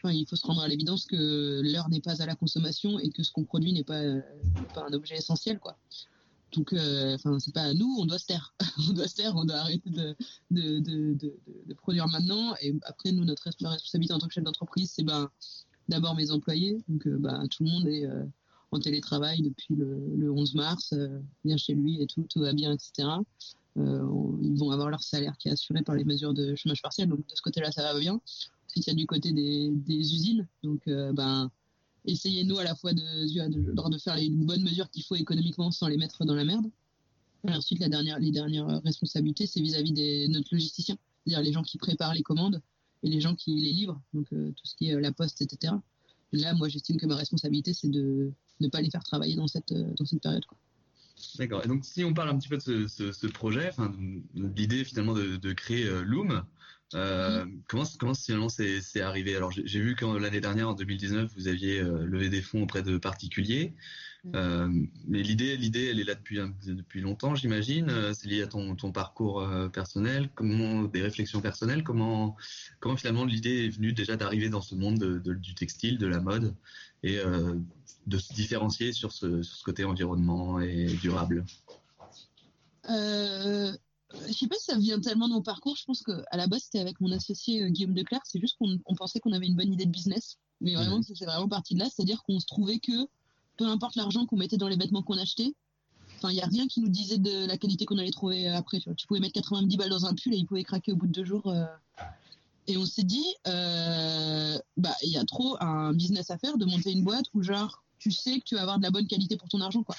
Enfin, 0.02 0.14
il 0.14 0.26
faut 0.26 0.38
se 0.38 0.48
rendre 0.48 0.62
à 0.62 0.68
l'évidence 0.70 1.06
que 1.06 1.62
l'heure 1.62 1.90
n'est 1.90 2.00
pas 2.00 2.22
à 2.22 2.26
la 2.26 2.36
consommation 2.36 3.00
et 3.00 3.10
que 3.10 3.22
ce 3.22 3.34
qu'on 3.34 3.44
produit 3.44 3.74
n'est 3.74 3.84
pas, 3.84 4.00
euh, 4.00 4.22
pas 4.74 4.86
un 4.88 4.94
objet 4.94 5.18
essentiel, 5.18 5.60
quoi. 5.60 5.78
Donc, 6.54 6.74
enfin, 6.74 7.34
euh, 7.34 7.40
c'est 7.40 7.54
pas 7.54 7.64
à 7.64 7.74
nous, 7.74 7.96
on 8.00 8.06
doit 8.06 8.18
se 8.18 8.26
taire. 8.26 8.54
on 8.90 8.94
doit 8.94 9.08
se 9.08 9.16
taire, 9.16 9.36
on 9.36 9.46
doit 9.46 9.58
arrêter 9.58 9.90
de, 9.90 10.16
de, 10.52 10.80
de, 10.80 11.74
produire 11.76 12.08
maintenant. 12.08 12.56
Et 12.62 12.76
après, 12.84 13.12
nous, 13.12 13.24
notre 13.24 13.44
responsabilité 13.44 14.14
en 14.14 14.20
tant 14.20 14.28
que 14.28 14.34
chef 14.34 14.44
d'entreprise, 14.44 14.92
c'est 14.96 15.04
ben, 15.04 15.30
d'abord 15.88 16.16
mes 16.16 16.32
employés. 16.32 16.84
Donc, 16.88 17.06
euh, 17.08 17.18
bah, 17.20 17.42
tout 17.52 17.64
le 17.64 17.70
monde 17.70 17.88
est 17.88 18.06
euh, 18.06 18.24
en 18.72 18.80
télétravail 18.80 19.42
depuis 19.42 19.76
le, 19.76 20.16
le 20.16 20.32
11 20.32 20.56
mars, 20.56 20.94
euh, 20.94 21.20
vient 21.46 21.58
chez 21.58 21.76
lui 21.76 22.02
et 22.02 22.08
tout, 22.08 22.26
tout 22.30 22.40
va 22.40 22.54
bien, 22.54 22.72
etc. 22.72 23.10
Euh, 23.78 24.08
ils 24.42 24.58
vont 24.58 24.72
avoir 24.72 24.90
leur 24.90 25.04
salaire 25.04 25.38
qui 25.38 25.50
est 25.50 25.52
assuré 25.52 25.84
par 25.84 25.96
les 25.96 26.04
mesures 26.04 26.34
de 26.34 26.56
chômage 26.56 26.82
partiel. 26.82 27.10
Donc, 27.10 27.20
de 27.20 27.36
ce 27.36 27.42
côté-là, 27.42 27.72
ça 27.72 27.84
va 27.84 28.00
bien. 28.00 28.20
Ensuite, 28.68 28.88
il 28.88 28.90
y 28.90 28.94
a 28.94 28.96
du 28.96 29.06
côté 29.06 29.32
des, 29.32 29.70
des 29.72 29.96
usines. 30.14 30.48
Donc, 30.64 30.82
ben, 30.88 31.50
essayez 32.06 32.44
nous 32.44 32.58
à 32.58 32.64
la 32.64 32.76
fois 32.76 32.94
de, 32.94 33.02
de, 33.02 33.98
faire 33.98 34.16
les 34.16 34.30
bonnes 34.30 34.64
mesures 34.64 34.90
qu'il 34.90 35.04
faut 35.04 35.16
économiquement 35.16 35.72
sans 35.72 35.88
les 35.88 35.98
mettre 35.98 36.26
dans 36.26 36.36
la 36.36 36.46
merde. 36.46 36.70
Ensuite, 37.48 37.80
la 37.80 37.90
dernière, 37.90 38.20
les 38.20 38.32
dernières 38.32 38.82
responsabilités, 38.84 39.48
c'est 39.48 39.62
vis-à-vis 39.62 39.94
de 39.94 40.28
notre 40.28 40.50
logisticien, 40.54 40.98
c'est-à-dire 41.24 41.44
les 41.44 41.54
gens 41.54 41.64
qui 41.64 41.78
préparent 41.78 42.14
les 42.14 42.24
commandes 42.24 42.62
et 43.04 43.10
les 43.10 43.22
gens 43.22 43.36
qui 43.36 43.56
les 43.56 43.72
livrent, 43.72 44.02
donc 44.14 44.28
euh, 44.34 44.52
tout 44.52 44.66
ce 44.66 44.76
qui 44.76 44.90
est 44.90 44.96
euh, 44.96 45.00
la 45.00 45.12
poste, 45.12 45.42
etc. 45.42 45.74
Et 46.34 46.38
là, 46.38 46.54
moi, 46.54 46.68
j'estime 46.68 46.98
que 46.98 47.06
ma 47.06 47.16
responsabilité, 47.16 47.74
c'est 47.74 47.88
de 47.88 48.32
ne 48.60 48.68
pas 48.68 48.82
les 48.82 48.90
faire 48.90 49.04
travailler 49.04 49.36
dans 49.36 49.48
cette, 49.48 49.72
euh, 49.72 49.94
dans 49.98 50.06
cette 50.06 50.22
période. 50.22 50.44
D'accord. 51.38 51.64
Et 51.64 51.68
donc, 51.68 51.86
si 51.86 52.04
on 52.04 52.14
parle 52.14 52.30
un 52.30 52.38
petit 52.38 52.50
peu 52.50 52.58
de 52.58 52.62
ce, 52.62 52.88
ce, 52.88 53.12
ce 53.12 53.28
projet, 53.28 53.72
l'idée 54.36 54.84
finalement 54.84 55.14
de, 55.14 55.54
créer 55.54 55.86
Loom, 56.06 56.44
euh, 56.96 57.46
mmh. 57.46 57.62
comment, 57.68 57.84
comment 58.00 58.14
finalement 58.14 58.50
c'est 58.50 59.02
arrivé? 59.02 59.36
Alors 59.36 59.52
j'ai 59.52 59.80
vu 59.80 59.96
que 59.96 60.06
l'année 60.06 60.42
dernière, 60.42 60.70
en 60.70 60.74
2019, 60.74 61.32
vous 61.36 61.48
aviez 61.48 61.80
euh, 61.80 62.06
levé 62.06 62.30
des 62.30 62.42
fonds 62.42 62.64
auprès 62.64 62.82
de 62.82 62.98
particuliers. 62.98 63.74
Mmh. 64.24 64.32
Euh, 64.36 64.70
mais 65.08 65.22
l'idée, 65.24 65.56
l'idée, 65.56 65.88
elle 65.88 66.00
est 66.00 66.04
là 66.04 66.16
depuis 66.16 66.40
depuis 66.66 67.02
longtemps, 67.02 67.36
j'imagine. 67.36 67.92
C'est 68.14 68.28
lié 68.28 68.42
à 68.44 68.48
ton, 68.48 68.76
ton 68.76 68.92
parcours 68.92 69.48
personnel, 69.72 70.30
comment 70.36 70.84
des 70.84 71.02
réflexions 71.02 71.42
personnelles. 71.42 71.84
Comment 71.84 72.36
comment 72.80 72.98
finalement 72.98 73.26
l'idée 73.26 73.66
est 73.66 73.70
venue 73.70 73.94
déjà 73.94 74.18
d'arriver 74.18 74.50
dans 74.50 74.62
ce 74.62 74.76
monde 74.76 74.98
de, 74.98 75.20
de, 75.20 75.34
du 75.34 75.54
textile, 75.54 75.98
de 75.98 76.08
la 76.08 76.20
mode 76.20 76.56
et 77.04 77.18
euh, 77.18 77.56
de 78.08 78.18
se 78.18 78.34
différencier 78.34 78.92
sur 78.92 79.12
ce 79.12 79.42
sur 79.42 79.58
ce 79.58 79.64
côté 79.64 79.84
environnement 79.84 80.60
et 80.60 80.86
durable? 80.86 81.46
Euh, 82.90 83.72
je 84.28 84.34
sais 84.34 84.48
pas 84.48 84.56
si 84.56 84.66
ça 84.66 84.78
vient 84.78 85.00
tellement 85.00 85.28
de 85.28 85.34
mon 85.34 85.42
parcours. 85.42 85.76
Je 85.76 85.86
pense 85.86 86.02
qu'à 86.02 86.24
la 86.34 86.48
base, 86.48 86.64
c'était 86.64 86.80
avec 86.80 87.00
mon 87.00 87.12
associé 87.12 87.64
euh, 87.64 87.70
Guillaume 87.70 87.94
Declerc. 87.94 88.22
C'est 88.26 88.40
juste 88.40 88.58
qu'on 88.58 88.80
on 88.86 88.96
pensait 88.96 89.20
qu'on 89.20 89.34
avait 89.34 89.48
une 89.48 89.56
bonne 89.56 89.72
idée 89.72 89.86
de 89.86 89.92
business. 89.92 90.38
Mais 90.62 90.76
vraiment, 90.76 91.00
mmh. 91.00 91.16
c'est 91.16 91.26
vraiment 91.26 91.48
parti 91.48 91.76
de 91.76 91.80
là. 91.80 91.90
C'est-à-dire 91.90 92.24
qu'on 92.24 92.40
se 92.40 92.46
trouvait 92.46 92.80
que 92.80 93.08
peu 93.58 93.66
importe 93.66 93.96
l'argent 93.96 94.26
qu'on 94.26 94.38
mettait 94.38 94.58
dans 94.58 94.68
les 94.68 94.78
vêtements 94.78 95.04
qu'on 95.04 95.18
achetait, 95.18 95.54
enfin, 96.18 96.32
il 96.32 96.36
n'y 96.36 96.42
a 96.42 96.48
rien 96.48 96.68
qui 96.68 96.82
nous 96.82 96.90
disait 96.90 97.18
de 97.18 97.46
la 97.46 97.58
qualité 97.58 97.86
qu'on 97.86 97.98
allait 97.98 98.12
trouver 98.12 98.48
après. 98.48 98.80
Tu, 98.80 98.90
vois. 98.90 98.96
tu 98.96 99.06
pouvais 99.06 99.20
mettre 99.20 99.34
90 99.34 99.78
balles 99.78 99.90
dans 99.90 100.06
un 100.06 100.14
pull 100.16 100.34
et 100.34 100.38
il 100.38 100.46
pouvait 100.46 100.64
craquer 100.64 100.92
au 100.92 100.96
bout 100.96 101.08
de 101.08 101.14
deux 101.14 101.26
jours. 101.26 101.48
Euh... 101.48 101.66
Et 102.70 102.78
on 102.78 102.86
s'est 102.86 103.04
dit, 103.04 103.26
euh, 103.48 104.60
bah, 104.78 104.96
il 105.02 105.10
y 105.10 105.18
a 105.18 105.26
trop 105.26 105.58
un 105.60 105.92
business 105.92 106.30
à 106.30 106.38
faire 106.38 106.58
de 106.58 106.66
monter 106.66 106.92
une 106.92 107.04
boîte 107.04 107.26
où, 107.34 107.42
genre, 107.42 107.84
tu 107.98 108.12
sais 108.12 108.40
que 108.40 108.44
tu 108.44 108.54
vas 108.54 108.62
avoir 108.62 108.78
de 108.78 108.84
la 108.84 108.92
bonne 108.92 109.08
qualité 109.08 109.38
pour 109.38 109.50
ton 109.50 109.60
argent, 109.60 109.82
quoi. 109.82 109.96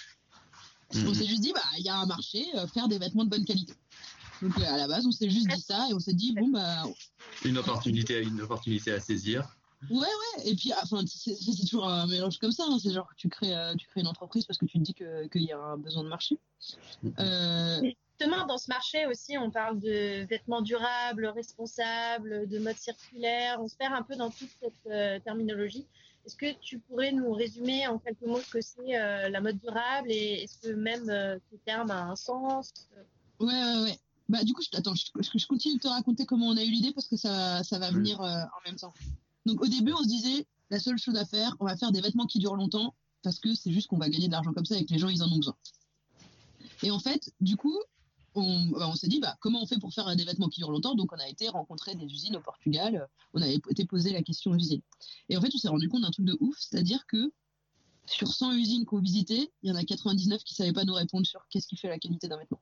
Mmh. 0.94 1.08
On 1.08 1.14
s'est 1.14 1.26
juste 1.26 1.40
dit, 1.40 1.52
bah, 1.52 1.62
il 1.78 1.84
y 1.84 1.88
a 1.88 1.96
un 1.96 2.06
marché, 2.06 2.46
euh, 2.54 2.68
faire 2.68 2.86
des 2.86 2.98
vêtements 2.98 3.24
de 3.24 3.30
bonne 3.30 3.44
qualité. 3.44 3.74
Donc 4.42 4.58
à 4.60 4.76
la 4.76 4.88
base, 4.88 5.06
on 5.06 5.12
s'est 5.12 5.30
juste 5.30 5.48
dit 5.48 5.60
ça 5.60 5.86
et 5.90 5.94
on 5.94 6.00
s'est 6.00 6.14
dit 6.14 6.32
bon 6.32 6.48
bah 6.48 6.84
une 7.44 7.58
opportunité, 7.58 8.22
une 8.22 8.40
opportunité 8.40 8.92
à 8.92 9.00
saisir. 9.00 9.56
Ouais 9.88 9.98
ouais 9.98 10.50
et 10.50 10.54
puis 10.54 10.72
enfin 10.82 11.02
c'est 11.06 11.34
toujours 11.68 11.88
un 11.88 12.06
mélange 12.06 12.38
comme 12.38 12.52
ça. 12.52 12.64
Hein. 12.68 12.78
C'est 12.82 12.92
genre 12.92 13.08
tu 13.16 13.28
crées 13.28 13.56
euh, 13.56 13.74
tu 13.76 13.86
crées 13.86 14.00
une 14.00 14.08
entreprise 14.08 14.44
parce 14.44 14.58
que 14.58 14.66
tu 14.66 14.78
te 14.78 14.84
dis 14.84 14.94
que 14.94 15.26
qu'il 15.28 15.42
y 15.42 15.52
a 15.52 15.58
un 15.58 15.76
besoin 15.78 16.04
de 16.04 16.08
marché. 16.08 16.38
Euh... 17.18 17.80
Justement 18.18 18.46
dans 18.46 18.58
ce 18.58 18.68
marché 18.68 19.06
aussi 19.06 19.38
on 19.38 19.50
parle 19.50 19.80
de 19.80 20.26
vêtements 20.26 20.60
durables, 20.60 21.26
responsables, 21.26 22.46
de 22.46 22.58
mode 22.58 22.76
circulaire. 22.76 23.58
On 23.60 23.68
se 23.68 23.76
perd 23.76 23.94
un 23.94 24.02
peu 24.02 24.16
dans 24.16 24.30
toute 24.30 24.50
cette 24.60 24.86
euh, 24.86 25.18
terminologie. 25.20 25.86
Est-ce 26.26 26.36
que 26.36 26.52
tu 26.60 26.78
pourrais 26.78 27.12
nous 27.12 27.32
résumer 27.32 27.86
en 27.86 27.98
quelques 27.98 28.20
mots 28.22 28.40
ce 28.40 28.50
que 28.50 28.60
c'est 28.60 28.98
euh, 28.98 29.30
la 29.30 29.40
mode 29.40 29.58
durable 29.58 30.10
et 30.10 30.42
est-ce 30.42 30.58
que 30.58 30.74
même 30.74 31.08
euh, 31.08 31.38
ce 31.50 31.56
terme 31.64 31.90
a 31.90 32.02
un 32.02 32.16
sens? 32.16 32.70
Ouais 33.38 33.46
ouais 33.46 33.82
ouais. 33.84 33.98
Bah, 34.30 34.44
du 34.44 34.52
coup, 34.52 34.62
je, 34.62 34.78
attends, 34.78 34.94
je, 34.94 35.06
je, 35.16 35.46
continue 35.48 35.74
de 35.74 35.80
te 35.80 35.88
raconter 35.88 36.24
comment 36.24 36.46
on 36.46 36.56
a 36.56 36.62
eu 36.62 36.70
l'idée 36.70 36.92
parce 36.92 37.08
que 37.08 37.16
ça, 37.16 37.64
ça 37.64 37.80
va 37.80 37.90
venir 37.90 38.20
euh, 38.20 38.28
en 38.28 38.64
même 38.64 38.76
temps. 38.76 38.94
Donc, 39.44 39.60
au 39.60 39.66
début, 39.66 39.92
on 39.92 40.04
se 40.04 40.06
disait, 40.06 40.46
la 40.70 40.78
seule 40.78 40.98
chose 40.98 41.16
à 41.16 41.24
faire, 41.24 41.56
on 41.58 41.64
va 41.64 41.76
faire 41.76 41.90
des 41.90 42.00
vêtements 42.00 42.26
qui 42.26 42.38
durent 42.38 42.54
longtemps 42.54 42.94
parce 43.24 43.40
que 43.40 43.56
c'est 43.56 43.72
juste 43.72 43.88
qu'on 43.88 43.98
va 43.98 44.08
gagner 44.08 44.28
de 44.28 44.32
l'argent 44.32 44.52
comme 44.52 44.64
ça 44.64 44.76
et 44.76 44.84
que 44.84 44.92
les 44.92 45.00
gens, 45.00 45.08
ils 45.08 45.24
en 45.24 45.32
ont 45.32 45.36
besoin. 45.36 45.56
Et 46.84 46.92
en 46.92 47.00
fait, 47.00 47.32
du 47.40 47.56
coup, 47.56 47.76
on, 48.36 48.66
bah, 48.66 48.88
on 48.88 48.94
s'est 48.94 49.08
dit, 49.08 49.18
bah, 49.18 49.36
comment 49.40 49.60
on 49.64 49.66
fait 49.66 49.80
pour 49.80 49.92
faire 49.92 50.14
des 50.14 50.24
vêtements 50.24 50.48
qui 50.48 50.60
durent 50.60 50.70
longtemps? 50.70 50.94
Donc, 50.94 51.12
on 51.12 51.18
a 51.18 51.28
été 51.28 51.48
rencontrer 51.48 51.96
des 51.96 52.04
usines 52.04 52.36
au 52.36 52.40
Portugal, 52.40 53.08
on 53.34 53.42
avait 53.42 53.56
été 53.56 53.84
poser 53.84 54.12
la 54.12 54.22
question 54.22 54.52
aux 54.52 54.56
usines. 54.56 54.82
Et 55.28 55.36
en 55.36 55.40
fait, 55.40 55.50
on 55.52 55.58
s'est 55.58 55.68
rendu 55.68 55.88
compte 55.88 56.02
d'un 56.02 56.12
truc 56.12 56.26
de 56.26 56.36
ouf, 56.38 56.56
c'est-à-dire 56.56 57.04
que 57.08 57.32
sur 58.06 58.28
100 58.28 58.52
usines 58.52 58.84
qu'on 58.84 59.00
visitait, 59.00 59.50
il 59.64 59.70
y 59.70 59.72
en 59.72 59.76
a 59.76 59.82
99 59.82 60.44
qui 60.44 60.54
ne 60.54 60.56
savaient 60.56 60.72
pas 60.72 60.84
nous 60.84 60.94
répondre 60.94 61.26
sur 61.26 61.44
qu'est-ce 61.48 61.66
qui 61.66 61.76
fait 61.76 61.88
la 61.88 61.98
qualité 61.98 62.28
d'un 62.28 62.38
vêtement. 62.38 62.60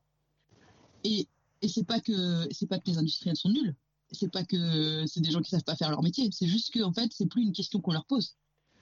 Et 1.05 1.29
Et 1.63 1.69
c'est 1.69 1.85
pas 1.85 2.01
que 2.01 2.47
c'est 2.53 2.67
pas 2.67 2.79
que 2.79 2.89
les 2.91 2.99
industriels 2.99 3.37
sont 3.37 3.51
nuls. 3.51 3.75
C'est 4.13 4.31
pas 4.31 4.45
que 4.45 5.05
c'est 5.07 5.21
des 5.21 5.31
gens 5.31 5.43
qui 5.43 5.51
savent 5.51 5.65
pas 5.65 5.77
faire 5.77 5.91
leur 5.91 6.03
métier. 6.03 6.31
C'est 6.33 6.47
juste 6.47 6.73
que 6.73 6.83
en 6.83 6.93
fait, 6.93 7.11
c'est 7.13 7.27
plus 7.27 7.43
une 7.43 7.53
question 7.53 7.81
qu'on 7.81 7.93
leur 7.93 8.07
pose. 8.07 8.37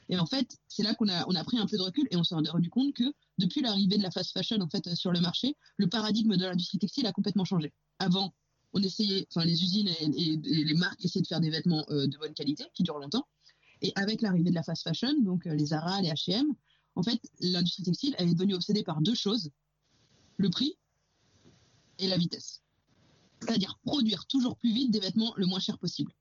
Et 0.09 0.19
en 0.19 0.27
fait, 0.27 0.57
c'est 0.69 0.83
là 0.83 0.95
qu'on 0.95 1.09
a 1.09 1.25
on 1.29 1.35
a 1.35 1.45
pris 1.45 1.59
un 1.59 1.67
peu 1.67 1.77
de 1.77 1.83
recul 1.83 2.07
et 2.11 2.17
on 2.17 2.25
s'est 2.25 2.35
rendu 2.35 2.71
compte 2.71 2.95
que 2.95 3.05
depuis 3.39 3.61
l'arrivée 3.61 3.99
de 3.99 4.03
la 4.03 4.11
fast 4.11 4.33
fashion 4.33 4.61
en 4.61 4.69
fait 4.69 4.95
sur 4.95 5.11
le 5.11 5.21
marché, 5.21 5.57
le 5.77 5.89
paradigme 5.89 6.37
de 6.37 6.45
l'industrie 6.45 6.79
textile 6.79 7.07
a 7.07 7.13
complètement 7.13 7.45
changé. 7.45 7.73
Avant, 7.99 8.35
on 8.73 8.83
essayait, 8.83 9.27
enfin 9.31 9.45
les 9.45 9.65
usines 9.65 9.89
et, 9.89 10.37
les 10.43 10.75
marques 10.75 11.05
essayaient 11.05 11.23
de 11.23 11.27
faire 11.27 11.41
des 11.41 11.51
vêtements 11.51 11.85
euh, 11.91 12.07
de 12.07 12.17
bonne 12.19 12.35
qualité 12.35 12.65
qui 12.75 12.83
durent 12.83 12.99
longtemps. 12.99 13.27
Et 13.83 13.93
avec 13.97 14.23
l'arrivée 14.23 14.51
de 14.51 14.55
la 14.55 14.63
fast 14.63 14.83
fashion, 14.83 15.21
donc 15.23 15.47
euh, 15.47 15.55
les 15.55 15.67
Zara, 15.67 16.01
les 16.03 16.11
H&M, 16.11 16.47
en 16.95 17.03
fait, 17.03 17.21
l'industrie 17.41 17.83
textile 17.83 18.15
elle 18.19 18.29
est 18.29 18.35
devenue 18.35 18.55
obsédée 18.55 18.85
par 18.85 19.01
deux 19.01 19.15
choses 19.15 19.51
le 20.37 20.51
prix 20.51 20.77
et 21.99 22.09
la 22.09 22.17
vitesse. 22.17 22.63
C'est-à-dire 23.41 23.79
produire 23.85 24.27
toujours 24.27 24.57
plus 24.57 24.73
vite 24.73 24.91
des 24.91 25.01
vêtements 25.01 25.35
le 25.37 25.47
moins 25.47 25.61
cher 25.61 25.79
possible. 25.79 26.13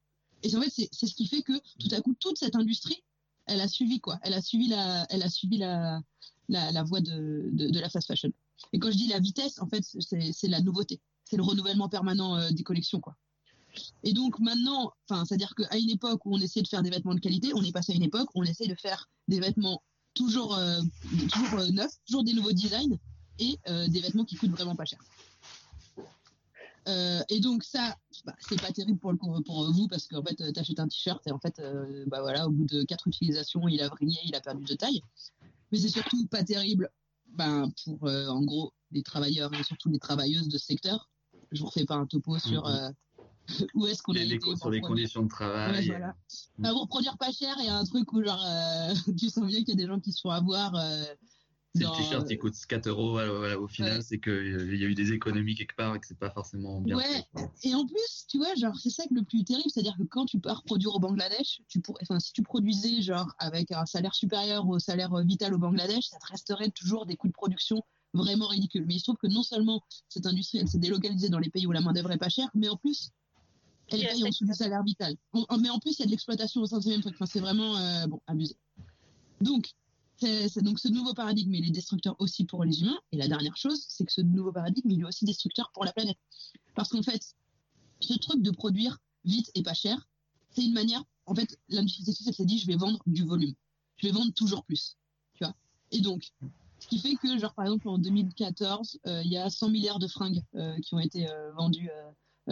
Et 0.43 0.55
en 0.55 0.62
fait, 0.62 0.69
c'est 0.69 1.07
ce 1.07 1.15
qui 1.15 1.27
fait 1.27 1.41
que 1.41 1.53
tout 1.79 1.88
à 1.91 2.01
coup, 2.01 2.13
toute 2.19 2.38
cette 2.38 2.55
industrie, 2.55 3.01
elle 3.48 3.62
a 3.62 3.67
suivi 3.67 4.00
quoi 4.00 4.19
Elle 4.24 4.34
a 4.34 4.41
suivi 4.41 4.67
la, 4.67 5.05
elle 5.10 5.24
a 5.24 5.29
suivi 5.29 5.57
la, 5.57 6.01
voie 6.84 7.01
de, 7.01 7.50
de, 7.51 7.79
la 7.79 7.89
fast 7.89 8.07
fashion. 8.07 8.31
Et 8.74 8.79
quand 8.79 8.91
je 8.91 8.98
dis 8.98 9.07
la 9.07 9.19
vitesse, 9.19 9.60
en 9.60 9.67
fait, 9.67 9.84
c'est 9.84 10.48
la 10.48 10.62
nouveauté. 10.62 11.00
C'est 11.24 11.38
le 11.38 11.43
renouvellement 11.43 11.89
permanent 11.89 12.38
euh, 12.38 12.51
des 12.51 12.63
collections, 12.63 13.00
quoi. 13.00 13.15
Et 14.03 14.13
donc 14.13 14.39
maintenant, 14.39 14.93
enfin, 15.10 15.25
c'est-à-dire 15.25 15.53
qu'à 15.53 15.77
une 15.77 15.89
époque 15.89 16.25
où 16.25 16.34
on 16.34 16.39
essayait 16.39 16.63
de 16.63 16.67
faire 16.67 16.81
des 16.81 16.89
vêtements 16.89 17.13
de 17.13 17.19
qualité, 17.19 17.51
on 17.55 17.63
est 17.63 17.74
passé 17.74 17.91
à 17.91 17.95
une 17.95 18.03
époque 18.03 18.29
où 18.34 18.41
on 18.41 18.45
essaie 18.45 18.67
de 18.67 18.75
faire 18.75 19.10
des 19.27 19.39
vêtements 19.41 19.84
toujours, 20.13 20.55
euh, 20.55 20.79
toujours 21.29 21.60
euh, 21.60 21.67
neufs, 21.72 21.91
toujours 22.05 22.24
des 22.24 22.34
nouveaux 22.34 22.53
designs 22.53 22.98
et 23.38 23.60
des 23.89 24.00
vêtements 24.00 24.24
qui 24.24 24.38
coûtent 24.38 24.51
vraiment 24.51 24.77
pas 24.77 24.86
cher. 24.86 25.00
Et 26.88 27.39
donc 27.39 27.63
ça, 27.63 27.96
bah, 28.25 28.36
c'est 28.39 28.62
pas 28.62 28.72
terrible 28.72 29.00
pour, 29.00 29.12
le, 29.12 29.18
pour 29.18 29.72
vous 29.72 29.88
parce 29.88 30.08
qu'en 30.08 30.24
fait, 30.24 30.36
t'achètes 30.54 30.80
un 30.80 30.88
t-shirt 30.88 31.25
et 31.27 31.32
en 31.32 31.39
fait, 31.39 31.62
bah 32.08 32.22
voilà, 32.22 32.48
au 32.48 32.51
bout 32.51 32.65
de 32.65 32.84
quatre 32.84 33.08
utilisations, 33.08 33.68
il 33.68 33.82
a 33.82 33.89
vrillé, 33.89 34.20
il 34.25 34.36
a 34.36 34.42
perdu 34.42 34.65
de 34.65 34.75
taille 34.75 35.01
mais 35.72 35.77
c'est 35.80 35.89
surtout 35.89 36.25
pas 36.27 36.44
terrible 36.44 36.89
ben, 37.27 37.70
pour, 37.84 38.08
euh, 38.08 38.27
en 38.27 38.42
gros, 38.42 38.74
les 38.92 39.04
travailleurs 39.04 39.54
et 39.54 39.63
surtout 39.63 39.89
les 39.89 40.00
travailleuses 40.00 40.48
de 40.48 40.58
ce 40.58 40.65
secteur. 40.65 41.10
Je 41.51 41.62
vous 41.62 41.68
refais 41.68 41.86
pas 41.86 41.96
un 41.96 42.06
topo 42.06 42.39
sur 42.39 42.65
mhm. 42.65 42.74
euh, 42.74 42.92
où 43.75 43.88
est-ce 43.88 44.01
qu'on 44.01 44.15
a 44.15 44.22
été. 44.22 44.39
sur 44.56 44.70
les 44.70 44.82
conditions 44.82 45.24
de 45.24 45.27
travail. 45.27 45.88
voilà. 45.88 46.15
pour 46.72 46.88
produire 46.88 47.18
pas 47.18 47.32
cher, 47.32 47.56
il 47.60 47.65
y 47.65 47.70
a 47.70 47.77
un 47.77 47.84
truc 47.84 48.12
où 48.13 48.24
genre, 48.24 48.44
euh, 48.46 48.94
tu 49.20 49.30
sens 49.30 49.46
bien 49.46 49.60
qu'il 49.60 49.70
y 49.70 49.74
a 49.74 49.75
des 49.75 49.88
gens 49.88 50.00
qui 50.00 50.12
se 50.12 50.22
font 50.22 50.32
avoir 50.32 50.75
si 51.75 51.84
le 51.84 51.98
t-shirt 51.98 52.27
il 52.29 52.38
coûte 52.38 52.55
4 52.67 52.88
euros 52.88 53.20
au 53.20 53.67
final, 53.67 54.01
c'est 54.01 54.20
qu'il 54.20 54.32
euh, 54.32 54.75
y 54.75 54.84
a 54.84 54.88
eu 54.88 54.96
des 54.96 55.12
économies 55.12 55.55
quelque 55.55 55.75
part 55.75 55.96
et 55.96 56.00
que 56.00 56.08
c'est 56.08 56.17
pas 56.17 56.29
forcément 56.29 56.82
bien. 56.82 56.96
Ouais, 56.96 57.25
et 57.63 57.75
en 57.75 57.86
plus, 57.86 58.25
tu 58.29 58.38
vois, 58.38 58.53
genre, 58.55 58.75
c'est 58.77 58.89
ça 58.89 59.03
le 59.12 59.24
plus 59.24 59.44
terrible, 59.44 59.70
c'est-à-dire 59.70 59.96
que 59.98 60.03
quand 60.03 60.25
tu 60.25 60.39
pars 60.39 60.63
produire 60.63 60.96
au 60.96 61.00
Bangladesh, 61.00 61.62
tu 61.67 61.82
pourrais, 61.82 62.03
enfin, 62.03 62.20
si 62.20 62.32
tu 62.32 62.44
produisais, 62.44 63.01
genre, 63.01 63.34
avec 63.39 63.72
un 63.72 63.86
salaire 63.86 64.15
supérieur 64.15 64.67
au 64.67 64.79
salaire 64.79 65.13
euh, 65.13 65.24
vital 65.24 65.53
au 65.53 65.58
Bangladesh, 65.58 66.05
ça 66.05 66.17
te 66.17 66.27
resterait 66.27 66.72
toujours 66.72 67.05
des 67.05 67.15
coûts 67.15 67.27
de 67.27 67.34
production 67.34 67.84
vraiment 68.13 68.48
ridicules. 68.48 68.86
Mais 68.86 68.96
il 68.96 69.00
se 69.00 69.05
trouve 69.05 69.17
que 69.17 69.27
non 69.27 69.44
seulement 69.44 69.84
cette 70.08 70.25
industrie, 70.25 70.60
elle 70.60 70.67
s'est 70.67 70.79
délocalisée 70.79 71.29
dans 71.29 71.39
les 71.39 71.50
pays 71.50 71.67
où 71.67 71.72
la 71.72 71.82
main-d'œuvre 71.82 72.12
est 72.12 72.17
pas 72.17 72.29
chère, 72.29 72.50
mais 72.53 72.70
en 72.70 72.77
plus, 72.77 73.12
elle 73.89 74.00
paye 74.00 74.24
en 74.24 74.27
dessous 74.27 74.46
du 74.46 74.53
salaire 74.53 74.84
vital. 74.84 75.15
mais 75.34 75.70
en 75.70 75.79
plus, 75.79 76.00
il 76.00 76.00
y 76.00 76.03
a 76.03 76.05
de 76.05 76.12
l'exploitation 76.12 76.62
au 76.62 76.65
sein 76.65 76.77
de 76.77 76.84
ce 76.84 76.89
même 76.89 77.01
truc. 77.01 77.15
Enfin, 77.15 77.25
c'est 77.25 77.39
vraiment, 77.39 77.77
euh, 77.77 78.08
bon, 78.08 78.20
abusé. 78.27 78.55
Donc, 79.41 79.74
c'est 80.17 80.62
donc 80.62 80.79
ce 80.79 80.88
nouveau 80.88 81.13
paradigme, 81.13 81.53
il 81.53 81.67
est 81.67 81.72
destructeur 81.72 82.15
aussi 82.19 82.45
pour 82.45 82.63
les 82.63 82.81
humains. 82.81 83.00
Et 83.12 83.17
la 83.17 83.27
dernière 83.27 83.57
chose, 83.57 83.86
c'est 83.88 84.05
que 84.05 84.12
ce 84.12 84.22
nouveau 84.22 84.51
paradigme, 84.51 84.89
il 84.89 85.01
est 85.01 85.05
aussi 85.05 85.25
destructeur 85.25 85.72
pour 85.74 85.84
la 85.84 85.91
planète. 85.91 86.17
Parce 86.75 86.89
qu'en 86.89 87.03
fait, 87.03 87.36
ce 88.00 88.13
truc 88.13 88.41
de 88.41 88.51
produire 88.51 89.00
vite 89.24 89.51
et 89.55 89.63
pas 89.63 89.74
cher, 89.74 90.07
c'est 90.50 90.63
une 90.63 90.74
manière. 90.74 91.03
En 91.25 91.36
fait, 91.36 91.60
l'industrie 91.69 92.03
textile 92.03 92.34
s'est 92.34 92.45
dit, 92.45 92.60
je 92.60 92.67
vais 92.67 92.75
vendre 92.75 93.00
du 93.07 93.24
volume. 93.24 93.53
Je 93.98 94.07
vais 94.07 94.13
vendre 94.13 94.31
toujours 94.34 94.63
plus. 94.63 94.98
Tu 95.34 95.43
vois. 95.43 95.53
Et 95.91 96.01
donc, 96.01 96.31
ce 96.79 96.88
qui 96.88 97.00
fait 97.00 97.15
que, 97.15 97.38
genre, 97.39 97.53
par 97.53 97.65
exemple, 97.65 97.88
en 97.88 97.98
2014, 97.98 99.00
euh, 99.07 99.22
il 99.24 99.31
y 99.31 99.38
a 99.38 99.50
100 99.50 99.69
milliards 99.69 100.00
de 100.00 100.07
fringues 100.07 100.43
euh, 100.55 100.77
qui 100.79 100.93
ont 100.93 101.00
été 101.00 101.29
euh, 101.29 101.51
vendues 101.53 101.89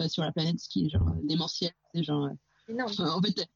sur 0.08 0.24
la 0.24 0.32
planète, 0.32 0.58
ce 0.58 0.68
qui 0.68 0.86
est 0.86 0.88
genre 0.88 1.08
démentiel. 1.22 1.70
C'est 1.94 2.02
genre 2.02 2.28
en 2.68 3.20
fait, 3.22 3.48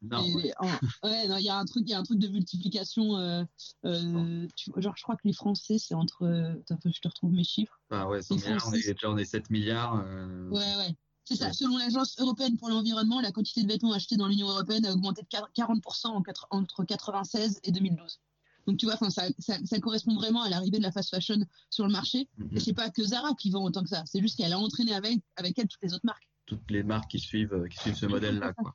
il 1.05 1.41
y 1.41 1.49
a 1.49 1.57
un 1.57 1.65
truc, 1.65 1.85
il 1.87 1.91
y 1.91 1.95
a 1.95 1.99
un 1.99 2.03
truc 2.03 2.19
de 2.19 2.29
multiplication. 2.29 3.17
Euh, 3.17 3.45
euh, 3.85 4.47
genre, 4.77 4.97
je 4.97 5.03
crois 5.03 5.17
que 5.17 5.27
les 5.27 5.33
Français, 5.33 5.79
c'est 5.79 5.95
entre. 5.95 6.27
Attends, 6.71 6.79
je 6.85 7.01
te 7.01 7.09
retrouve 7.09 7.33
mes 7.33 7.45
chiffres. 7.45 7.81
Ah 7.91 8.09
ouais, 8.09 8.23
100 8.23 8.37
milliards, 8.37 8.69
on 8.69 8.73
est 8.73 8.93
déjà 8.93 9.11
on 9.11 9.17
est 9.17 9.25
7 9.25 9.51
milliards. 9.51 10.05
Euh. 10.07 10.49
Ouais, 10.51 10.77
ouais. 10.77 10.95
C'est 11.25 11.37
ça. 11.37 11.53
Selon 11.53 11.77
l'Agence 11.77 12.19
européenne 12.19 12.57
pour 12.57 12.71
l'environnement, 12.71 13.21
la 13.21 13.33
quantité 13.33 13.63
de 13.63 13.69
vêtements 13.69 13.93
achetés 13.93 14.17
dans 14.17 14.29
l'Union 14.29 14.49
européenne 14.49 14.87
a 14.87 14.93
augmenté 14.93 15.23
de 15.23 15.29
40% 15.29 16.23
entre 16.51 16.85
96 16.85 17.61
et 17.65 17.73
2012. 17.73 18.21
Donc 18.67 18.77
tu 18.77 18.87
vois, 18.87 18.97
ça, 18.97 19.27
ça, 19.39 19.59
ça, 19.65 19.81
correspond 19.81 20.15
vraiment 20.15 20.43
à 20.43 20.51
l'arrivée 20.51 20.79
de 20.79 20.83
la 20.83 20.93
fast 20.93 21.11
fashion 21.11 21.39
sur 21.71 21.87
le 21.87 21.93
marché. 21.93 22.29
Mm-hmm. 22.39 22.57
Et 22.57 22.61
c'est 22.61 22.73
pas 22.75 22.91
que 22.91 23.03
Zara 23.03 23.35
qui 23.35 23.51
vend 23.51 23.65
autant 23.65 23.83
que 23.83 23.89
ça. 23.89 24.03
C'est 24.07 24.21
juste 24.21 24.37
qu'elle 24.37 24.53
a 24.53 24.59
entraîné 24.59 24.95
avec, 24.95 25.21
avec 25.37 25.59
elle 25.59 25.69
toutes 25.69 25.83
les 25.83 25.95
autres 25.95 26.05
marques. 26.05 26.29
Toutes 26.45 26.71
les 26.71 26.83
marques 26.83 27.11
qui 27.11 27.19
suivent, 27.19 27.67
qui 27.71 27.79
suivent 27.79 27.97
ce 27.97 28.07
modèle-là, 28.07 28.53
quoi. 28.55 28.75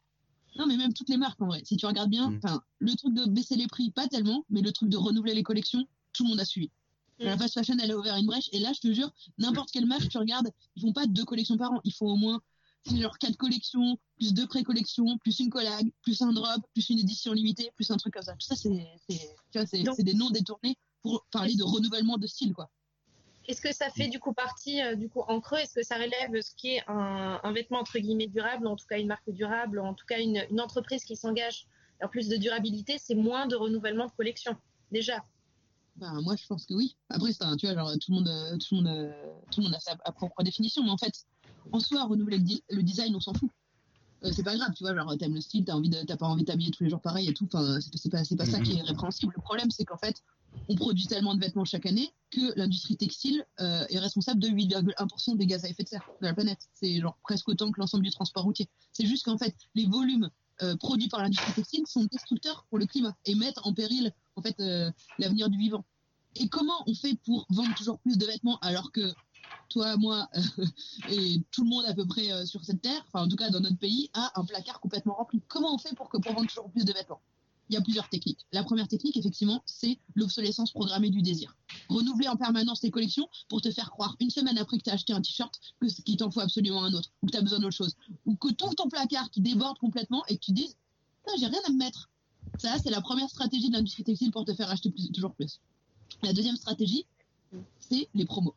Non, 0.58 0.66
mais 0.68 0.78
même 0.78 0.94
toutes 0.94 1.10
les 1.10 1.18
marques 1.18 1.42
en 1.42 1.48
vrai. 1.48 1.62
Si 1.66 1.78
tu 1.78 1.86
regardes 1.86 2.10
bien, 2.10 2.30
mm. 2.30 2.42
le 2.80 2.96
truc 2.96 3.14
de 3.14 3.26
baisser 3.26 3.56
les 3.56 3.68
prix, 3.68 3.92
pas 3.92 4.08
tellement, 4.08 4.46
mais 4.50 4.62
le 4.62 4.72
truc 4.72 4.90
de 4.90 4.98
renouveler 4.98 5.34
les 5.34 5.44
collections, 5.44 5.86
tout 6.14 6.24
le 6.24 6.30
monde 6.30 6.40
a 6.40 6.46
suivi. 6.46 6.70
Mm. 7.20 7.26
La 7.26 7.38
fast 7.38 7.54
fashion, 7.54 7.76
elle 7.82 7.92
a 7.92 7.98
ouvert 7.98 8.16
une 8.18 8.28
brèche. 8.28 8.50
Et 8.52 8.60
là, 8.60 8.72
je 8.74 8.80
te 8.80 8.94
jure, 8.94 9.12
n'importe 9.38 9.72
quelle 9.72 9.86
marque, 9.86 10.08
tu 10.10 10.18
regardes, 10.18 10.50
ils 10.76 10.82
font 10.82 10.94
pas 10.94 11.06
deux 11.08 11.26
collections 11.26 11.58
par 11.58 11.72
an. 11.72 11.82
Ils 11.84 11.94
font 11.94 12.08
au 12.08 12.16
moins 12.16 12.42
genre 12.92 13.18
quatre 13.18 13.38
collections, 13.38 13.98
plus 14.18 14.34
deux 14.34 14.48
pré-collections, 14.48 15.18
plus 15.20 15.40
une 15.40 15.50
collab, 15.50 15.86
plus 16.02 16.22
un 16.22 16.34
drop, 16.34 16.62
plus 16.74 16.90
une 16.90 17.00
édition 17.00 17.34
limitée, 17.34 17.72
plus 17.76 17.90
un 17.92 17.98
truc 17.98 18.14
comme 18.14 18.24
ça. 18.24 18.34
Tout 18.34 18.48
ça, 18.48 18.56
c'est 18.56 20.04
des 20.04 20.14
noms 20.14 20.30
détournés 20.30 20.78
pour 21.02 21.26
parler 21.32 21.56
de 21.56 21.64
renouvellement 21.64 22.18
de 22.18 22.28
style, 22.28 22.54
quoi. 22.54 22.70
Est-ce 23.48 23.62
que 23.62 23.74
ça 23.74 23.90
fait 23.90 24.08
du 24.08 24.20
coup 24.20 24.34
partie 24.34 24.82
euh, 24.82 24.96
du 24.96 25.10
coup 25.10 25.22
en 25.22 25.42
creux 25.42 25.58
Est-ce 25.58 25.74
que 25.74 25.84
ça 25.84 25.96
relève 25.96 26.42
ce 26.42 26.56
qui 26.56 26.76
est 26.76 26.84
un, 26.88 27.52
vêtement 27.54 27.80
entre 27.80 28.00
guillemets 28.00 28.28
durable, 28.28 28.68
en 28.68 28.76
tout 28.76 28.86
cas 28.88 28.98
une 28.98 29.08
marque 29.08 29.30
durable, 29.30 29.80
en 29.80 29.94
tout 29.94 30.06
cas 30.06 30.20
une, 30.20 30.40
entreprise 30.60 31.04
qui 31.04 31.16
s'engage 31.16 31.68
en 32.02 32.08
plus 32.08 32.30
de 32.30 32.38
durabilité, 32.38 32.98
c'est 33.00 33.16
moins 33.16 33.48
de 33.48 33.56
renouvellement 33.56 34.06
de 34.06 34.12
collection 34.12 34.56
déjà? 34.92 35.24
Ben, 35.98 36.22
moi 36.22 36.36
je 36.36 36.46
pense 36.48 36.66
que 36.66 36.74
oui. 36.74 36.96
Après 37.10 37.32
tu 37.34 37.68
vois 37.68 37.98
tout 37.98 38.12
le 38.12 38.16
monde 38.16 38.28
euh, 38.28 38.58
tout 38.58 38.76
euh, 38.76 39.12
tout 39.52 39.60
le 39.60 39.66
monde 39.66 39.76
a 39.76 39.80
sa 39.80 39.96
propre 40.14 40.42
définition, 40.44 40.84
mais 40.84 40.90
en 40.90 40.98
fait 40.98 41.26
en 41.72 41.80
soi 41.80 42.06
renouveler 42.06 42.40
le, 42.70 42.82
design 42.82 43.16
on 43.16 43.20
s'en 43.20 43.34
fout. 43.34 43.52
C'est 44.32 44.44
pas 44.44 44.56
grave, 44.56 44.72
tu 44.75 44.84
vois, 44.84 44.96
genre 44.96 45.18
t'aimes 45.18 45.34
le 45.34 45.42
style, 45.42 45.65
t'as 45.65 45.74
envie 45.74 45.89
de, 45.89 46.01
t'as 46.03 46.18
pas 46.18 46.27
envie 46.27 46.44
de 46.44 46.48
t'habiller 46.48 46.72
tous 46.72 46.84
les 46.84 46.89
jours 46.89 47.01
pareil 47.01 47.27
et 47.27 47.34
tout. 47.34 47.48
Enfin, 47.51 47.80
c'est 47.96 48.10
pas, 48.10 48.24
c'est 48.24 48.36
pas 48.36 48.46
ça 48.46 48.60
qui 48.60 48.77
est 48.77 48.82
répréhensible. 48.82 49.34
Le 49.36 49.42
problème, 49.42 49.70
c'est 49.70 49.86
qu'en 49.86 49.98
fait, 49.98 50.24
on 50.70 50.75
produit 50.75 51.08
tellement 51.08 51.36
de 51.36 51.39
vêtements 51.39 51.65
chaque 51.65 51.86
année 51.86 52.13
que 52.32 52.58
l'industrie 52.58 52.96
textile 52.96 53.46
euh, 53.60 53.86
est 53.89 54.00
responsable 54.00 54.39
de 54.39 54.48
8,1% 54.48 55.36
des 55.38 55.46
gaz 55.46 55.65
à 55.65 55.70
effet 55.70 55.84
de 55.84 55.89
serre 55.89 56.10
de 56.22 56.27
la 56.27 56.34
planète. 56.34 56.70
C'est 56.74 57.00
genre 57.00 57.18
presque 57.24 57.50
autant 57.50 57.72
que 57.72 57.80
l'ensemble 57.80 58.03
du 58.03 58.12
transport 58.12 58.44
routier. 58.44 58.70
C'est 58.92 59.06
juste 59.06 59.25
qu'en 59.25 59.38
fait, 59.38 59.56
les 59.75 59.86
volumes 59.86 60.30
euh, 60.62 60.75
produits 60.77 61.10
par 61.10 61.22
l'industrie 61.22 61.53
textile 61.53 61.86
sont 61.88 62.06
destructeurs 62.06 62.65
pour 62.70 62.80
le 62.80 62.86
climat 62.86 63.15
et 63.25 63.36
mettent 63.36 63.60
en 63.63 63.74
péril 63.74 64.13
en 64.36 64.42
fait 64.42 64.56
euh, 64.60 64.92
l'avenir 65.18 65.50
du 65.50 65.58
vivant. 65.58 65.84
Et 66.36 66.48
comment 66.48 66.84
on 66.88 66.96
fait 66.96 67.15
pour 67.25 67.46
vendre 67.50 67.74
toujours 67.75 68.00
plus 68.00 68.18
de 68.18 68.25
vêtements 68.25 68.58
alors 68.62 68.92
que 68.92 69.13
toi, 69.70 69.98
moi 69.98 70.30
et 71.10 71.42
tout 71.52 71.64
le 71.64 71.70
monde 71.70 71.86
à 71.86 71.94
peu 71.94 72.06
près 72.06 72.46
sur 72.46 72.64
cette 72.64 72.82
terre, 72.82 73.04
enfin 73.08 73.26
en 73.26 73.28
tout 73.28 73.36
cas 73.36 73.50
dans 73.50 73.60
notre 73.60 73.78
pays, 73.78 74.10
a 74.14 74.40
un 74.40 74.46
placard 74.46 74.80
complètement 74.80 75.16
rempli 75.16 75.42
Comment 75.48 75.74
on 75.74 75.78
fait 75.78 75.96
pour, 75.96 76.10
que, 76.10 76.18
pour 76.18 76.34
vendre 76.34 76.48
toujours 76.48 76.70
plus 76.70 76.86
de 76.86 76.94
vêtements? 76.94 77.22
Il 77.70 77.76
y 77.76 77.78
a 77.78 77.82
plusieurs 77.82 78.10
techniques. 78.10 78.46
La 78.52 78.64
première 78.64 78.88
technique, 78.88 79.16
effectivement, 79.16 79.64
c'est 79.66 79.98
l'obsolescence 80.16 80.72
programmée 80.72 81.10
du 81.10 81.22
désir. 81.22 81.56
Renouveler 81.88 82.28
en 82.28 82.36
permanence 82.36 82.82
tes 82.82 82.92
collections 82.92 83.28
pour 83.48 83.62
te 83.62 83.72
faire 83.72 83.90
croire 83.90 84.16
une 84.20 84.30
semaine 84.30 84.58
après 84.58 84.78
que 84.78 84.84
tu 84.84 84.90
as 84.90 84.94
acheté 84.94 85.14
un 85.14 85.22
t-shirt 85.22 85.60
que 85.80 85.88
qu'il 86.04 86.18
t'en 86.18 86.30
faut 86.30 86.42
absolument 86.42 86.84
un 86.84 86.94
autre, 86.94 87.10
ou 87.22 87.28
que 87.28 87.32
tu 87.32 87.38
as 87.38 87.42
besoin 87.42 87.60
d'autre 87.60 87.76
chose, 87.76 87.96
ou 88.26 88.36
que 88.36 88.50
tout 88.50 88.74
ton 88.76 88.90
placard 88.90 89.30
qui 89.32 89.42
déborde 89.42 89.80
complètement 89.80 90.24
et 90.28 90.38
que 90.38 90.44
tu 90.44 90.52
dises, 90.52 90.76
j'ai 91.40 91.48
rien 91.48 91.60
à 91.66 91.72
me 91.72 91.78
mettre. 91.78 92.10
Ça, 92.60 92.78
c'est 92.84 92.92
la 92.92 93.02
première 93.02 93.30
stratégie 93.30 93.70
de 93.70 93.74
l'industrie 93.74 94.04
textile 94.04 94.32
pour 94.32 94.46
te 94.46 94.54
faire 94.54 94.70
acheter 94.70 94.94
toujours 95.14 95.34
plus. 95.34 95.60
La 96.22 96.34
deuxième 96.34 96.58
stratégie, 96.58 97.06
c'est 97.80 98.10
les 98.14 98.26
promos. 98.26 98.56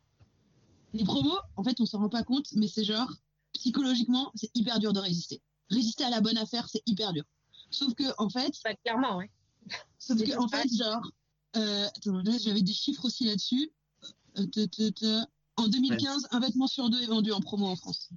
Les 0.96 1.04
promos, 1.04 1.38
en 1.56 1.62
fait, 1.62 1.80
on 1.80 1.86
s'en 1.86 1.98
rend 1.98 2.08
pas 2.08 2.22
compte, 2.22 2.46
mais 2.54 2.68
c'est 2.68 2.84
genre, 2.84 3.12
psychologiquement, 3.52 4.30
c'est 4.34 4.50
hyper 4.54 4.78
dur 4.78 4.92
de 4.92 5.00
résister. 5.00 5.42
Résister 5.70 6.04
à 6.04 6.10
la 6.10 6.20
bonne 6.20 6.38
affaire, 6.38 6.68
c'est 6.68 6.82
hyper 6.86 7.12
dur. 7.12 7.24
Sauf 7.70 7.94
que, 7.94 8.04
en 8.18 8.30
fait. 8.30 8.54
Pas 8.62 8.74
clairement, 8.74 9.18
oui. 9.18 9.26
Sauf 9.98 10.18
que, 10.22 10.38
en 10.38 10.48
fait, 10.48 10.68
genre. 10.74 11.10
Euh, 11.56 11.86
attends, 11.86 12.22
j'avais 12.38 12.62
des 12.62 12.72
chiffres 12.72 13.04
aussi 13.04 13.24
là-dessus. 13.24 13.70
Euh, 14.38 15.24
en 15.56 15.68
2015, 15.68 16.28
un 16.30 16.40
vêtement 16.40 16.66
sur 16.66 16.90
deux 16.90 17.02
est 17.02 17.06
vendu 17.06 17.32
en 17.32 17.40
promo 17.40 17.66
en 17.66 17.76
France. 17.76 18.10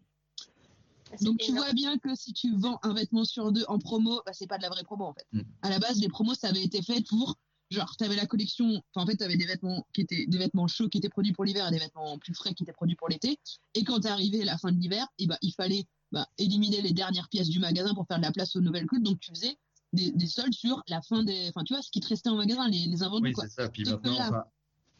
Ah, 1.11 1.15
Donc 1.21 1.37
tu 1.39 1.51
vois 1.53 1.71
bien 1.73 1.97
que 1.97 2.13
si 2.15 2.33
tu 2.33 2.55
vends 2.55 2.79
un 2.83 2.93
vêtement 2.93 3.23
sur 3.23 3.51
deux 3.51 3.63
en 3.67 3.79
promo, 3.79 4.21
bah, 4.25 4.33
c'est 4.33 4.47
pas 4.47 4.57
de 4.57 4.63
la 4.63 4.69
vraie 4.69 4.83
promo 4.83 5.05
en 5.05 5.13
fait. 5.13 5.25
Mm. 5.31 5.41
À 5.61 5.69
la 5.69 5.79
base, 5.79 5.99
les 5.99 6.09
promos, 6.09 6.35
ça 6.35 6.49
avait 6.49 6.63
été 6.63 6.81
fait 6.81 7.01
pour 7.07 7.37
genre 7.69 7.95
t'avais 7.97 8.15
la 8.15 8.25
collection, 8.25 8.81
enfin 8.93 9.03
en 9.03 9.05
fait 9.05 9.17
t'avais 9.17 9.37
des 9.37 9.45
vêtements 9.45 9.85
qui 9.93 10.01
étaient 10.01 10.25
des 10.27 10.37
vêtements 10.37 10.67
chauds 10.67 10.89
qui 10.89 10.97
étaient 10.97 11.09
produits 11.09 11.33
pour 11.33 11.43
l'hiver 11.43 11.67
et 11.67 11.71
des 11.71 11.79
vêtements 11.79 12.17
plus 12.17 12.33
frais 12.33 12.53
qui 12.53 12.63
étaient 12.63 12.73
produits 12.73 12.95
pour 12.95 13.09
l'été. 13.09 13.39
Et 13.75 13.83
quand 13.83 13.99
t'arrivais 13.99 14.41
à 14.41 14.45
la 14.45 14.57
fin 14.57 14.71
de 14.71 14.77
l'hiver, 14.79 15.07
et 15.17 15.27
bah 15.27 15.37
il 15.41 15.53
fallait 15.53 15.85
bah, 16.11 16.27
éliminer 16.37 16.81
les 16.81 16.93
dernières 16.93 17.29
pièces 17.29 17.49
du 17.49 17.59
magasin 17.59 17.93
pour 17.93 18.07
faire 18.07 18.17
de 18.17 18.23
la 18.23 18.31
place 18.31 18.55
aux 18.55 18.61
nouvelles 18.61 18.87
cultes. 18.87 19.03
Donc 19.03 19.19
tu 19.19 19.29
faisais 19.31 19.57
des, 19.93 20.11
des 20.11 20.27
soldes 20.27 20.53
sur 20.53 20.81
la 20.87 21.01
fin 21.01 21.23
des, 21.23 21.49
enfin 21.49 21.63
tu 21.63 21.73
vois 21.73 21.81
ce 21.81 21.91
qui 21.91 21.99
te 21.99 22.07
restait 22.07 22.29
en 22.29 22.35
magasin, 22.35 22.67
les, 22.67 22.85
les 22.85 23.03
invendus 23.03 23.29
Oui, 23.29 23.33
c'est 23.39 23.49
ça. 23.49 23.69
Puis 23.69 23.83
maintenant, 23.83 24.17
là, 24.17 24.47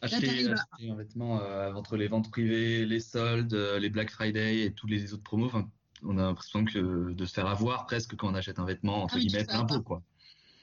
acheter, 0.02 0.48
un 0.88 0.94
vêtement 0.94 1.40
euh, 1.40 1.72
entre 1.72 1.96
les 1.96 2.08
ventes 2.08 2.30
privées, 2.30 2.86
les 2.86 3.00
soldes, 3.00 3.54
euh, 3.54 3.78
les 3.78 3.90
Black 3.90 4.10
Friday 4.10 4.62
et 4.64 4.72
tous 4.72 4.86
les 4.86 5.12
autres 5.12 5.22
promos, 5.22 5.50
on 6.02 6.18
a 6.18 6.22
l'impression 6.22 6.64
que 6.64 7.12
de 7.12 7.26
se 7.26 7.32
faire 7.32 7.46
avoir 7.46 7.86
presque 7.86 8.16
quand 8.16 8.30
on 8.30 8.34
achète 8.34 8.58
un 8.58 8.64
vêtement 8.64 9.02
entre 9.02 9.16
Ah, 9.16 9.20
guillemets 9.20 9.44
pot 9.44 9.52
avoir. 9.52 9.84
quoi. 9.84 10.02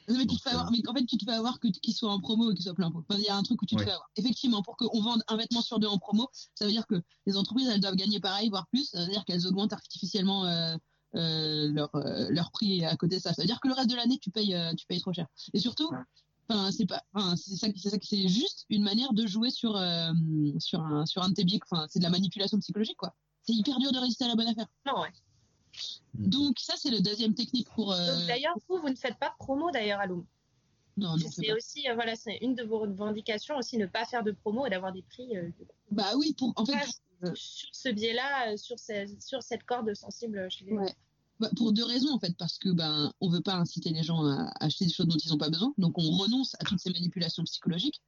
Mais, 0.10 0.26
tu 0.26 0.38
te 0.38 0.42
fais 0.42 0.50
avoir, 0.52 0.72
mais 0.72 0.82
en 0.88 0.94
fait, 0.94 1.06
tu 1.06 1.18
te 1.18 1.26
fais 1.26 1.32
avoir 1.36 1.60
que 1.60 1.68
qu'il 1.68 1.94
soit 1.94 2.12
en 2.12 2.20
promo 2.20 2.50
ou 2.50 2.54
qu'il 2.54 2.64
soit 2.64 2.74
plein 2.74 2.90
pot. 2.92 3.04
Enfin, 3.10 3.20
il 3.20 3.26
y 3.26 3.30
a 3.30 3.36
un 3.36 3.44
truc 3.44 3.62
où 3.62 3.66
tu 3.66 3.76
te 3.76 3.80
Ouais. 3.82 3.86
fais 3.86 3.92
avoir. 3.92 4.10
Effectivement, 4.16 4.62
pour 4.62 4.78
qu'on 4.78 5.02
vende 5.02 5.22
un 5.28 5.36
vêtement 5.38 5.62
sur 5.62 5.80
deux 5.80 5.88
en 5.88 5.98
promo, 5.98 6.30
ça 6.56 6.66
veut 6.66 6.72
dire 6.72 6.88
que 6.88 7.02
les 7.26 7.36
entreprises, 7.36 7.68
elles 7.68 7.82
doivent 7.82 7.96
gagner 7.96 8.20
pareil, 8.20 8.50
voire 8.50 8.68
plus. 8.68 8.86
Ça 8.90 9.04
veut 9.06 9.12
dire 9.12 9.26
qu'elles 9.26 9.46
augmentent 9.48 9.74
artificiellement 9.74 10.46
euh, 10.46 10.78
euh, 11.16 11.68
leur, 11.74 11.94
euh, 11.96 12.28
leur 12.30 12.52
prix 12.52 12.86
à 12.86 12.96
côté 12.96 13.18
de 13.18 13.22
ça. 13.22 13.34
Ça 13.34 13.42
veut 13.42 13.48
dire 13.48 13.60
que 13.60 13.68
le 13.68 13.74
reste 13.74 13.90
de 13.90 13.96
l'année, 13.96 14.18
tu 14.20 14.32
payes, 14.32 14.56
euh, 14.56 14.74
tu 14.76 14.86
payes 14.88 15.02
trop 15.02 15.12
cher. 15.14 15.28
Et 15.54 15.60
surtout, 15.60 15.90
enfin, 16.50 16.72
c'est 16.72 16.86
pas, 16.86 17.04
enfin, 17.14 17.36
c'est 17.36 17.56
ça, 17.56 17.70
qui- 17.70 17.80
c'est 17.80 17.90
ça, 17.90 17.98
qui- 17.98 18.08
c'est 18.08 18.28
juste 18.30 18.66
une 18.70 18.84
manière 18.84 19.12
de 19.14 19.28
jouer 19.28 19.50
sur, 19.50 19.76
euh, 19.76 20.12
sur 20.60 20.82
un, 20.82 21.06
sur 21.06 21.22
un 21.22 21.30
de 21.30 21.34
tes 21.34 21.44
biais. 21.44 21.60
Enfin, 21.70 21.86
c'est 21.90 22.00
de 22.00 22.04
la 22.04 22.10
manipulation 22.10 22.58
psychologique, 22.60 22.98
quoi. 22.98 23.14
C'est 23.42 23.54
hyper 23.54 23.78
dur 23.80 23.92
de 23.92 23.98
résister 24.00 24.24
à 24.26 24.30
la 24.30 24.36
bonne 24.36 24.48
affaire. 24.48 24.68
Non, 24.86 25.02
ouais. 25.02 25.10
Donc, 26.14 26.60
ça, 26.60 26.74
c'est 26.78 26.90
le 26.92 27.02
deuxième 27.02 27.34
technique 27.34 27.68
pour. 27.76 27.92
euh, 27.94 28.16
Donc, 28.18 28.28
D'ailleurs, 28.28 28.56
vous, 28.68 28.80
vous 28.80 28.90
ne 28.90 28.96
faites 28.96 29.18
pas 29.18 29.30
de 29.30 29.36
promo 29.40 29.72
d'ailleurs 29.72 30.00
à 30.00 30.06
Loom. 30.08 30.26
non, 30.98 31.18
non, 31.18 31.26
C'est 31.32 31.52
aussi, 31.54 31.88
euh, 31.90 31.94
voilà, 31.96 32.16
c'est 32.16 32.38
une 32.42 32.56
de 32.56 32.64
vos 32.64 32.80
revendications 32.80 33.58
aussi, 33.58 33.78
ne 33.78 33.86
pas 33.86 34.06
faire 34.06 34.24
de 34.24 34.32
promo 34.32 34.66
et 34.66 34.70
d'avoir 34.70 34.92
des 34.94 35.04
prix 35.04 35.38
euh, 35.38 35.50
Bah 35.92 36.12
oui, 36.18 36.34
pour, 36.38 36.54
en 36.56 36.66
fait, 36.66 36.74
pas 36.74 37.34
sur 37.36 37.70
ce 37.72 37.90
biais-là, 37.90 38.58
sur, 38.58 38.78
ce- 38.80 39.16
sur 39.20 39.42
cette 39.44 39.64
corde 39.64 39.94
sensible 39.94 40.50
chez 40.50 40.66
les. 40.66 40.74
Ouais. 40.74 40.96
Bah, 41.40 41.52
pour 41.56 41.72
deux 41.72 41.84
raisons 41.86 42.12
en 42.16 42.20
fait, 42.20 42.36
parce 42.36 42.58
que 42.58 42.70
ben 42.70 43.14
on 43.22 43.30
veut 43.30 43.42
pas 43.42 43.54
inciter 43.54 43.92
les 43.92 44.02
gens 44.02 44.26
à 44.26 44.52
acheter 44.60 44.86
des 44.86 44.92
choses 44.92 45.06
dont 45.06 45.18
ils 45.24 45.30
n'ont 45.30 45.38
pas 45.38 45.52
besoin, 45.52 45.72
donc 45.78 45.96
on 46.00 46.10
renonce 46.18 46.56
à 46.60 46.66
toutes 46.66 46.80
ces 46.80 46.90
manipulations 46.90 47.44
psychologiques. 47.44 48.02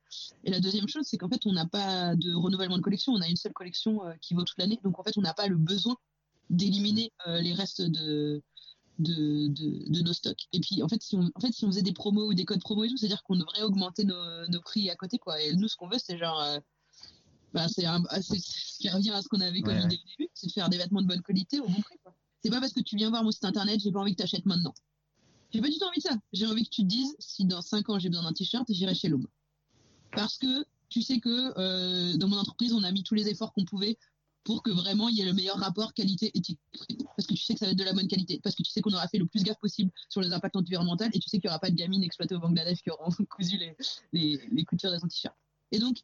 Et 0.45 0.49
la 0.49 0.59
deuxième 0.59 0.87
chose, 0.87 1.05
c'est 1.05 1.19
qu'en 1.19 1.29
fait 1.29 1.45
on 1.45 1.53
n'a 1.53 1.67
pas 1.67 2.15
de 2.15 2.33
renouvellement 2.33 2.77
de 2.77 2.81
collection, 2.81 3.13
on 3.13 3.21
a 3.21 3.27
une 3.27 3.35
seule 3.35 3.53
collection 3.53 4.03
euh, 4.03 4.13
qui 4.19 4.33
vaut 4.33 4.43
toute 4.43 4.57
l'année, 4.57 4.79
donc 4.83 4.97
en 4.97 5.03
fait 5.03 5.15
on 5.15 5.21
n'a 5.21 5.35
pas 5.35 5.45
le 5.45 5.57
besoin 5.57 5.95
d'éliminer 6.49 7.11
euh, 7.27 7.41
les 7.41 7.53
restes 7.53 7.81
de 7.81 8.41
de, 8.99 9.47
de, 9.47 9.89
de 9.89 10.01
nos 10.01 10.11
stocks. 10.13 10.47
Et 10.51 10.59
puis 10.59 10.83
en 10.83 10.89
fait 10.89 11.01
si 11.01 11.15
on 11.15 11.29
en 11.33 11.39
fait 11.39 11.51
si 11.53 11.63
on 11.63 11.67
faisait 11.69 11.81
des 11.83 11.93
promos 11.93 12.27
ou 12.29 12.33
des 12.33 12.43
codes 12.45 12.59
promos 12.61 12.83
et 12.83 12.89
tout, 12.89 12.97
c'est-à-dire 12.97 13.23
qu'on 13.23 13.37
devrait 13.37 13.61
augmenter 13.61 14.03
nos, 14.03 14.47
nos 14.47 14.59
prix 14.61 14.89
à 14.89 14.95
côté 14.97 15.17
quoi. 15.17 15.41
Et 15.41 15.53
nous 15.53 15.67
ce 15.69 15.75
qu'on 15.77 15.87
veut 15.87 15.99
c'est 16.03 16.17
genre 16.17 16.41
euh, 16.41 16.59
bah, 17.53 17.67
c'est 17.69 17.85
un- 17.85 18.03
c'est 18.21 18.37
ce 18.39 18.77
qui 18.79 18.89
revient 18.89 19.11
à 19.11 19.21
ce 19.21 19.27
qu'on 19.29 19.39
avait 19.41 19.61
comme 19.61 19.73
Ouais. 19.77 19.83
idée 19.85 19.95
au 20.03 20.17
début, 20.17 20.29
c'est 20.33 20.47
de 20.47 20.51
faire 20.51 20.69
des 20.69 20.77
vêtements 20.77 21.01
de 21.01 21.07
bonne 21.07 21.21
qualité 21.21 21.59
au 21.61 21.67
bon 21.67 21.81
prix 21.81 21.97
quoi. 22.03 22.13
C'est 22.43 22.49
pas 22.49 22.59
parce 22.59 22.73
que 22.73 22.81
tu 22.81 22.95
viens 22.97 23.09
voir 23.09 23.23
mon 23.23 23.31
site 23.31 23.45
internet, 23.45 23.79
j'ai 23.81 23.91
pas 23.91 23.99
envie 24.01 24.11
que 24.11 24.17
tu 24.17 24.23
achètes 24.23 24.45
maintenant. 24.45 24.73
J'ai 25.51 25.61
pas 25.61 25.69
du 25.69 25.77
tout 25.77 25.85
envie 25.85 25.97
de 25.99 26.03
ça. 26.03 26.15
J'ai 26.31 26.45
envie 26.45 26.63
que 26.63 26.69
tu 26.69 26.83
te 26.83 26.87
dises, 26.87 27.15
si 27.19 27.45
dans 27.45 27.61
5 27.61 27.89
ans 27.89 27.99
j'ai 27.99 28.09
besoin 28.09 28.23
d'un 28.25 28.33
t-shirt, 28.33 28.65
j'irai 28.69 28.93
chez 28.95 29.07
Loom. 29.09 29.25
Parce 30.11 30.37
que 30.37 30.65
tu 30.89 31.01
sais 31.01 31.19
que 31.19 31.53
euh, 31.57 32.17
dans 32.17 32.27
mon 32.27 32.37
entreprise, 32.37 32.73
on 32.73 32.83
a 32.83 32.91
mis 32.91 33.03
tous 33.03 33.15
les 33.15 33.27
efforts 33.29 33.53
qu'on 33.53 33.65
pouvait 33.65 33.97
pour 34.49 34.63
que 34.63 34.71
vraiment 34.71 35.09
il 35.09 35.15
y 35.15 35.21
ait 35.21 35.25
le 35.25 35.33
meilleur 35.33 35.57
rapport 35.57 35.93
qualité-éthique. 35.93 36.57
Parce 37.15 37.27
que 37.27 37.35
tu 37.35 37.43
sais 37.43 37.53
que 37.53 37.59
ça 37.59 37.67
va 37.67 37.73
être 37.73 37.77
de 37.77 37.83
la 37.83 37.93
bonne 37.93 38.07
qualité. 38.07 38.39
Parce 38.43 38.55
que 38.55 38.63
tu 38.63 38.71
sais 38.71 38.81
qu'on 38.81 38.91
aura 38.91 39.07
fait 39.07 39.19
le 39.19 39.27
plus 39.27 39.43
gaffe 39.43 39.59
possible 39.59 39.91
sur 40.09 40.21
les 40.21 40.33
impacts 40.33 40.55
environnementaux 40.55 41.05
et 41.05 41.19
tu 41.19 41.29
sais 41.29 41.37
qu'il 41.37 41.47
n'y 41.47 41.51
aura 41.51 41.59
pas 41.59 41.69
de 41.69 41.75
gamines 41.75 42.01
exploitées 42.01 42.33
au 42.33 42.39
Bangladesh 42.39 42.81
qui 42.81 42.89
auront 42.89 43.11
cousu 43.29 43.59
les, 44.11 44.65
coutures 44.65 44.91
de 44.91 44.97
ton 44.97 45.07
t-shirt. 45.07 45.35
Et 45.71 45.77
donc, 45.77 45.97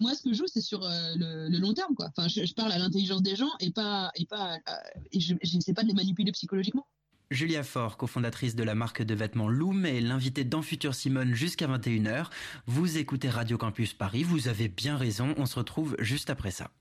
moi, 0.00 0.12
ce 0.16 0.22
que 0.22 0.32
je 0.32 0.38
joue, 0.38 0.46
c'est 0.48 0.60
sur 0.60 0.82
euh, 0.82 1.14
le, 1.14 1.56
long 1.56 1.72
terme, 1.72 1.94
quoi. 1.94 2.08
Enfin, 2.08 2.26
je, 2.26 2.52
parle 2.52 2.72
à 2.72 2.78
l'intelligence 2.78 3.22
des 3.22 3.36
gens 3.36 3.52
et 3.60 3.70
pas, 3.70 4.10
et 4.16 4.26
pas, 4.26 4.58
à- 4.66 4.82
et 5.12 5.20
je 5.20 5.34
n'essaie 5.54 5.72
pas 5.72 5.84
de 5.84 5.88
les 5.88 5.94
manipuler 5.94 6.32
psychologiquement. 6.32 6.88
Julia 7.30 7.62
Faure, 7.62 7.96
cofondatrice 7.96 8.56
de 8.56 8.64
la 8.64 8.74
marque 8.74 9.02
de 9.02 9.14
vêtements 9.14 9.48
Loom, 9.48 9.86
est 9.86 10.00
l'invitée 10.00 10.42
dans 10.42 10.62
Futur 10.62 10.96
Simone 10.96 11.32
jusqu'à 11.32 11.68
21h. 11.68 12.28
Vous 12.66 12.98
écoutez 12.98 13.30
Radio 13.30 13.56
Campus 13.56 13.94
Paris, 13.94 14.24
vous 14.24 14.48
avez 14.48 14.66
bien 14.66 14.96
raison, 14.96 15.32
on 15.38 15.46
se 15.46 15.54
retrouve 15.54 15.94
juste 16.00 16.28
après 16.28 16.50
ça. 16.50 16.72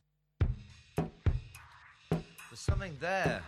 Something 2.66 2.96
there. 3.02 3.42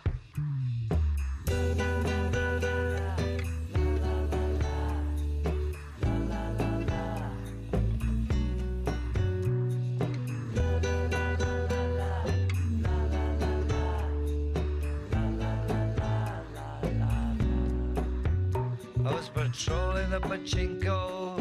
I 18.99 19.13
was 19.13 19.29
patrolling 19.29 20.09
the 20.09 20.19
pachinko, 20.19 21.39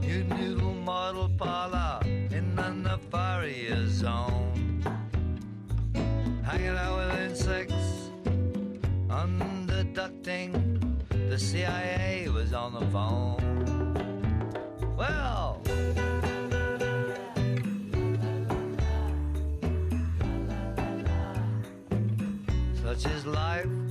new 0.00 0.22
noodle 0.22 0.74
model 0.74 1.28
parlor 1.36 1.98
in 2.06 2.54
the 2.54 2.62
Nefaria 2.62 3.84
zone. 3.88 4.53
Hanging 6.54 6.76
out 6.76 6.96
with 6.98 7.20
insects, 7.20 8.10
underducting. 9.08 10.52
The 11.28 11.36
CIA 11.36 12.28
was 12.28 12.52
on 12.52 12.74
the 12.74 12.86
phone. 12.92 13.40
Well, 14.96 15.60
such 22.84 23.12
is 23.12 23.26
life. 23.26 23.83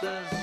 Sisters 0.00 0.41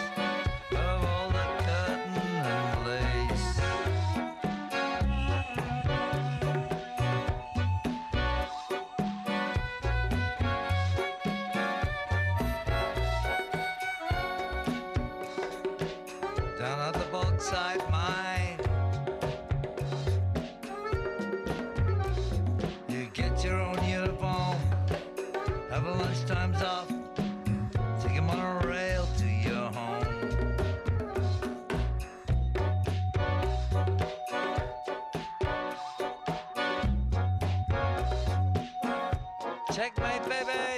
Checkmate, 39.72 40.28
baby. 40.28 40.69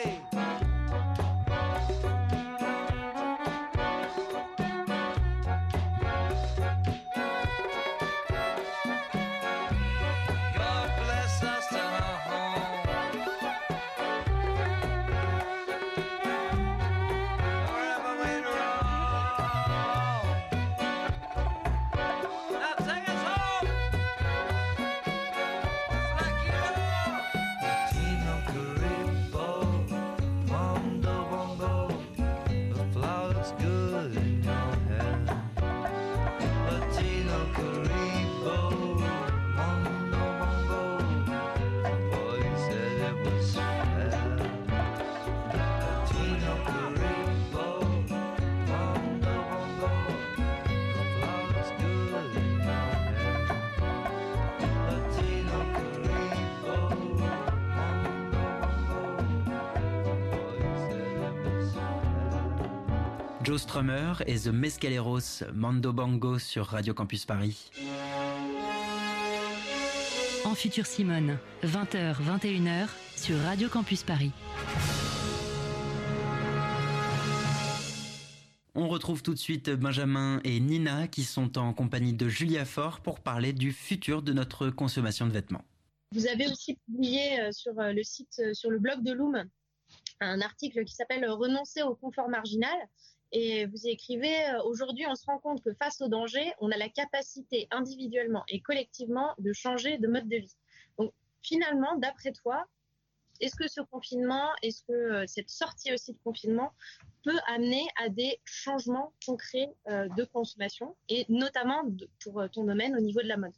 Joe 63.52 63.60
Strummer 63.60 64.14
et 64.28 64.40
The 64.40 64.48
Mescaleros 64.48 65.44
Mando 65.54 65.92
Bongo 65.92 66.40
sur 66.40 66.68
Radio 66.68 66.94
Campus 66.94 67.26
Paris. 67.26 67.70
En 70.46 70.56
futur 70.56 70.86
Simone, 70.86 71.38
20h, 71.62 72.16
21h 72.22 72.88
sur 73.18 73.38
Radio 73.40 73.68
Campus 73.68 74.04
Paris. 74.04 74.32
On 78.74 78.88
retrouve 78.88 79.22
tout 79.22 79.34
de 79.34 79.40
suite 79.40 79.70
Benjamin 79.70 80.40
et 80.46 80.58
Nina 80.62 81.10
qui 81.10 81.24
sont 81.24 81.58
en 81.58 81.74
compagnie 81.74 82.14
de 82.14 82.30
Julia 82.30 82.64
Faure 82.64 83.02
pour 83.02 83.20
parler 83.20 83.52
du 83.52 83.74
futur 83.74 84.22
de 84.22 84.32
notre 84.32 84.70
consommation 84.70 85.28
de 85.28 85.34
vêtements. 85.34 85.66
Vous 86.14 86.26
avez 86.28 86.48
aussi 86.50 86.80
publié 86.86 87.42
euh, 87.42 87.52
sur 87.52 87.78
euh, 87.82 87.92
le 87.92 88.04
site, 88.04 88.40
euh, 88.40 88.54
sur 88.54 88.72
le 88.72 88.80
blog 88.80 89.04
de 89.04 89.12
Loom, 89.12 89.44
un 90.22 90.40
article 90.40 90.86
qui 90.86 90.96
s'appelle 90.96 91.30
Renoncer 91.30 91.82
au 91.84 91.96
confort 91.96 92.30
marginal. 92.30 92.78
Et 93.32 93.65
vous 93.65 93.86
y 93.86 93.89
écrivez 93.89 94.36
euh, 94.50 94.63
Aujourd'hui, 94.63 95.06
on 95.08 95.15
se 95.15 95.26
rend 95.26 95.39
compte 95.39 95.62
que 95.63 95.74
face 95.74 96.02
au 96.02 96.08
danger, 96.08 96.54
on 96.60 96.72
a 96.72 96.78
la 96.78 96.89
capacité 96.89 97.67
individuellement 97.72 98.44
et 98.48 98.62
collectivement 98.62 99.34
de 99.39 99.54
changer 99.54 99.98
de 99.98 100.08
mode 100.08 100.28
de 100.28 100.38
vie. 100.38 100.56
Donc, 100.98 101.13
finalement, 101.41 101.98
d'après 101.98 102.32
toi, 102.34 102.65
est-ce 103.39 103.56
que 103.56 103.67
ce 103.67 103.82
confinement, 103.82 104.50
est-ce 104.62 104.84
que 104.84 104.94
euh, 104.94 105.26
cette 105.28 105.50
sortie 105.50 105.94
aussi 105.94 106.13
de 106.13 106.20
confinement 106.24 106.72
peut 107.24 107.39
amener 107.48 107.88
à 107.98 108.10
des 108.10 108.39
changements 108.44 109.13
concrets 109.26 109.74
euh, 109.89 110.08
de 110.10 110.24
consommation 110.26 110.96
et 111.10 111.26
notamment 111.30 111.84
pour 112.20 112.44
ton 112.52 112.65
domaine 112.65 112.96
au 112.96 113.00
niveau 113.00 113.22
de 113.22 113.28
la 113.28 113.38
mode? 113.38 113.54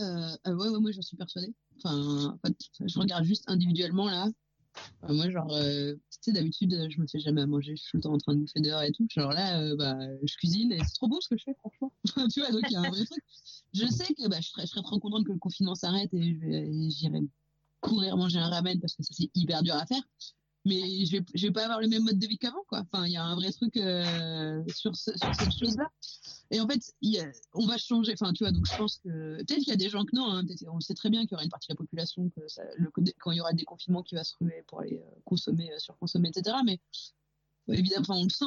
Euh, 0.00 0.36
euh, 0.46 0.54
ouais, 0.54 0.80
moi 0.80 0.90
j'en 0.92 1.02
suis 1.02 1.16
persuadée. 1.16 1.52
Enfin, 1.76 2.38
je 2.80 2.98
regarde 2.98 3.24
juste 3.24 3.44
individuellement 3.48 4.08
là. 4.08 4.28
Moi, 5.08 5.30
genre, 5.30 5.52
euh, 5.52 5.94
tu 5.94 6.18
sais, 6.20 6.32
d'habitude, 6.32 6.74
euh, 6.74 6.88
je 6.90 7.00
me 7.00 7.06
fais 7.06 7.18
jamais 7.20 7.40
à 7.40 7.46
manger, 7.46 7.74
je 7.74 7.82
suis 7.82 7.90
tout 7.90 7.96
le 7.96 8.02
temps 8.02 8.12
en 8.12 8.18
train 8.18 8.34
de 8.34 8.40
bouffer 8.40 8.60
dehors 8.60 8.82
et 8.82 8.92
tout. 8.92 9.06
Genre 9.10 9.32
là, 9.32 9.60
euh, 9.60 9.76
bah, 9.76 9.96
je 10.22 10.36
cuisine 10.36 10.72
et 10.72 10.78
c'est 10.78 10.94
trop 10.94 11.08
beau 11.08 11.20
ce 11.20 11.28
que 11.28 11.38
je 11.38 11.44
fais, 11.44 11.54
franchement. 11.54 11.92
tu 12.32 12.40
vois, 12.40 12.50
donc 12.52 12.62
il 12.68 12.72
y 12.72 12.76
a 12.76 12.80
un 12.80 12.90
vrai 12.90 13.04
truc. 13.04 13.24
Je 13.72 13.86
sais 13.86 14.12
que 14.14 14.28
bah, 14.28 14.40
je, 14.40 14.48
serais, 14.48 14.62
je 14.62 14.70
serais 14.70 14.82
trop 14.82 14.98
contente 14.98 15.24
que 15.26 15.32
le 15.32 15.38
confinement 15.38 15.74
s'arrête 15.74 16.12
et 16.12 16.90
j'irai 16.90 17.20
courir 17.80 18.16
manger 18.16 18.38
un 18.38 18.48
ramen 18.48 18.78
parce 18.78 18.94
que 18.94 19.02
ça 19.02 19.14
c'est 19.16 19.30
hyper 19.34 19.62
dur 19.62 19.74
à 19.74 19.86
faire. 19.86 20.02
Mais 20.66 21.06
je 21.06 21.12
vais, 21.12 21.24
vais 21.34 21.50
pas 21.50 21.64
avoir 21.64 21.80
le 21.80 21.88
même 21.88 22.04
mode 22.04 22.18
de 22.18 22.26
vie 22.26 22.36
qu'avant, 22.36 22.64
quoi. 22.68 22.80
Enfin, 22.80 23.06
il 23.06 23.12
y 23.12 23.16
a 23.16 23.24
un 23.24 23.34
vrai 23.34 23.50
truc 23.50 23.76
euh, 23.78 24.62
sur, 24.68 24.94
sur 24.94 25.14
cette 25.16 25.58
chose-là. 25.58 25.90
Et 26.50 26.60
en 26.60 26.68
fait, 26.68 26.80
on 27.54 27.66
va 27.66 27.78
changer. 27.78 28.12
Enfin, 28.12 28.32
tu 28.32 28.44
vois, 28.44 28.52
donc 28.52 28.66
je 28.66 28.76
pense 28.76 28.98
que 28.98 29.36
peut-être 29.38 29.60
qu'il 29.60 29.68
y 29.68 29.72
a 29.72 29.76
des 29.76 29.88
gens 29.88 30.04
que 30.04 30.14
non. 30.14 30.30
Hein, 30.30 30.44
on 30.72 30.80
sait 30.80 30.94
très 30.94 31.08
bien 31.08 31.22
qu'il 31.22 31.32
y 31.32 31.34
aura 31.34 31.44
une 31.44 31.50
partie 31.50 31.68
de 31.68 31.74
la 31.74 31.76
population 31.76 32.28
que 32.30 32.40
quand 33.20 33.30
il 33.30 33.36
y 33.36 33.40
aura 33.40 33.52
des 33.52 33.64
confinements 33.64 34.02
qui 34.02 34.16
va 34.16 34.24
se 34.24 34.34
ruer 34.40 34.64
pour 34.66 34.80
aller 34.80 34.98
euh, 34.98 35.20
consommer, 35.24 35.72
euh, 35.72 35.78
surconsommer, 35.78 36.28
etc. 36.28 36.56
Mais 36.64 36.78
évidemment, 37.68 38.20
on 38.20 38.24
le 38.24 38.30
sent, 38.30 38.44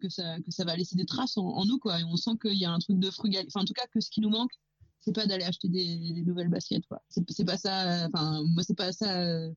que, 0.00 0.08
ça, 0.08 0.64
va 0.64 0.76
laisser 0.76 0.96
des 0.96 1.06
traces 1.06 1.36
en, 1.36 1.64
nous, 1.66 1.78
quoi. 1.78 2.00
Et 2.00 2.04
on 2.04 2.16
sent 2.16 2.38
qu'il 2.40 2.56
y 2.56 2.64
a 2.64 2.70
un 2.70 2.78
truc 2.78 2.98
de 2.98 3.10
frugal. 3.10 3.44
Enfin, 3.48 3.62
en 3.62 3.66
tout 3.66 3.74
cas, 3.74 3.86
que 3.92 4.00
ce 4.00 4.10
qui 4.10 4.20
nous 4.20 4.30
manque, 4.30 4.52
c'est 5.00 5.14
pas 5.14 5.26
d'aller 5.26 5.44
acheter 5.44 5.68
des, 5.68 6.22
nouvelles 6.24 6.48
baskets, 6.48 6.86
quoi. 6.86 7.02
C'est 7.08 7.44
pas 7.44 7.58
ça. 7.58 8.06
Enfin, 8.12 8.44
moi, 8.44 8.62
c'est 8.62 8.76
pas 8.76 8.92
ça. 8.92 9.50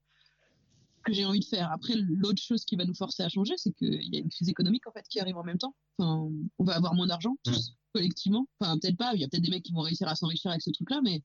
Que 1.04 1.14
j'ai 1.14 1.26
envie 1.26 1.40
de 1.40 1.46
faire. 1.46 1.72
Après, 1.72 1.94
l'autre 1.96 2.42
chose 2.42 2.66
qui 2.66 2.76
va 2.76 2.86
nous 2.86 2.96
forcer 2.96 3.24
à 3.24 3.30
changer, 3.30 3.54
c'est 3.58 3.72
qu'il 3.74 4.14
y 4.14 4.18
a 4.18 4.20
une 4.20 4.30
crise 4.30 4.50
économique 4.50 4.88
en 4.88 4.92
fait 4.92 5.06
qui 5.10 5.20
arrive 5.20 5.38
en 5.38 5.44
même 5.44 5.58
temps. 5.58 5.76
Enfin, 5.98 6.30
on 6.60 6.64
va 6.64 6.76
avoir 6.76 6.96
moins 6.96 7.08
d'argent 7.08 7.36
tous 7.44 7.76
collectivement. 7.94 8.48
Enfin, 8.60 8.78
peut-être 8.80 8.98
pas. 8.98 9.14
Il 9.14 9.22
y 9.22 9.24
a 9.24 9.28
peut-être 9.28 9.44
des 9.44 9.50
mecs 9.50 9.64
qui 9.64 9.72
vont 9.72 9.82
réussir 9.82 10.08
à 10.08 10.16
s'enrichir 10.16 10.52
avec 10.52 10.62
ce 10.62 10.72
truc-là, 10.72 11.02
mais 11.04 11.22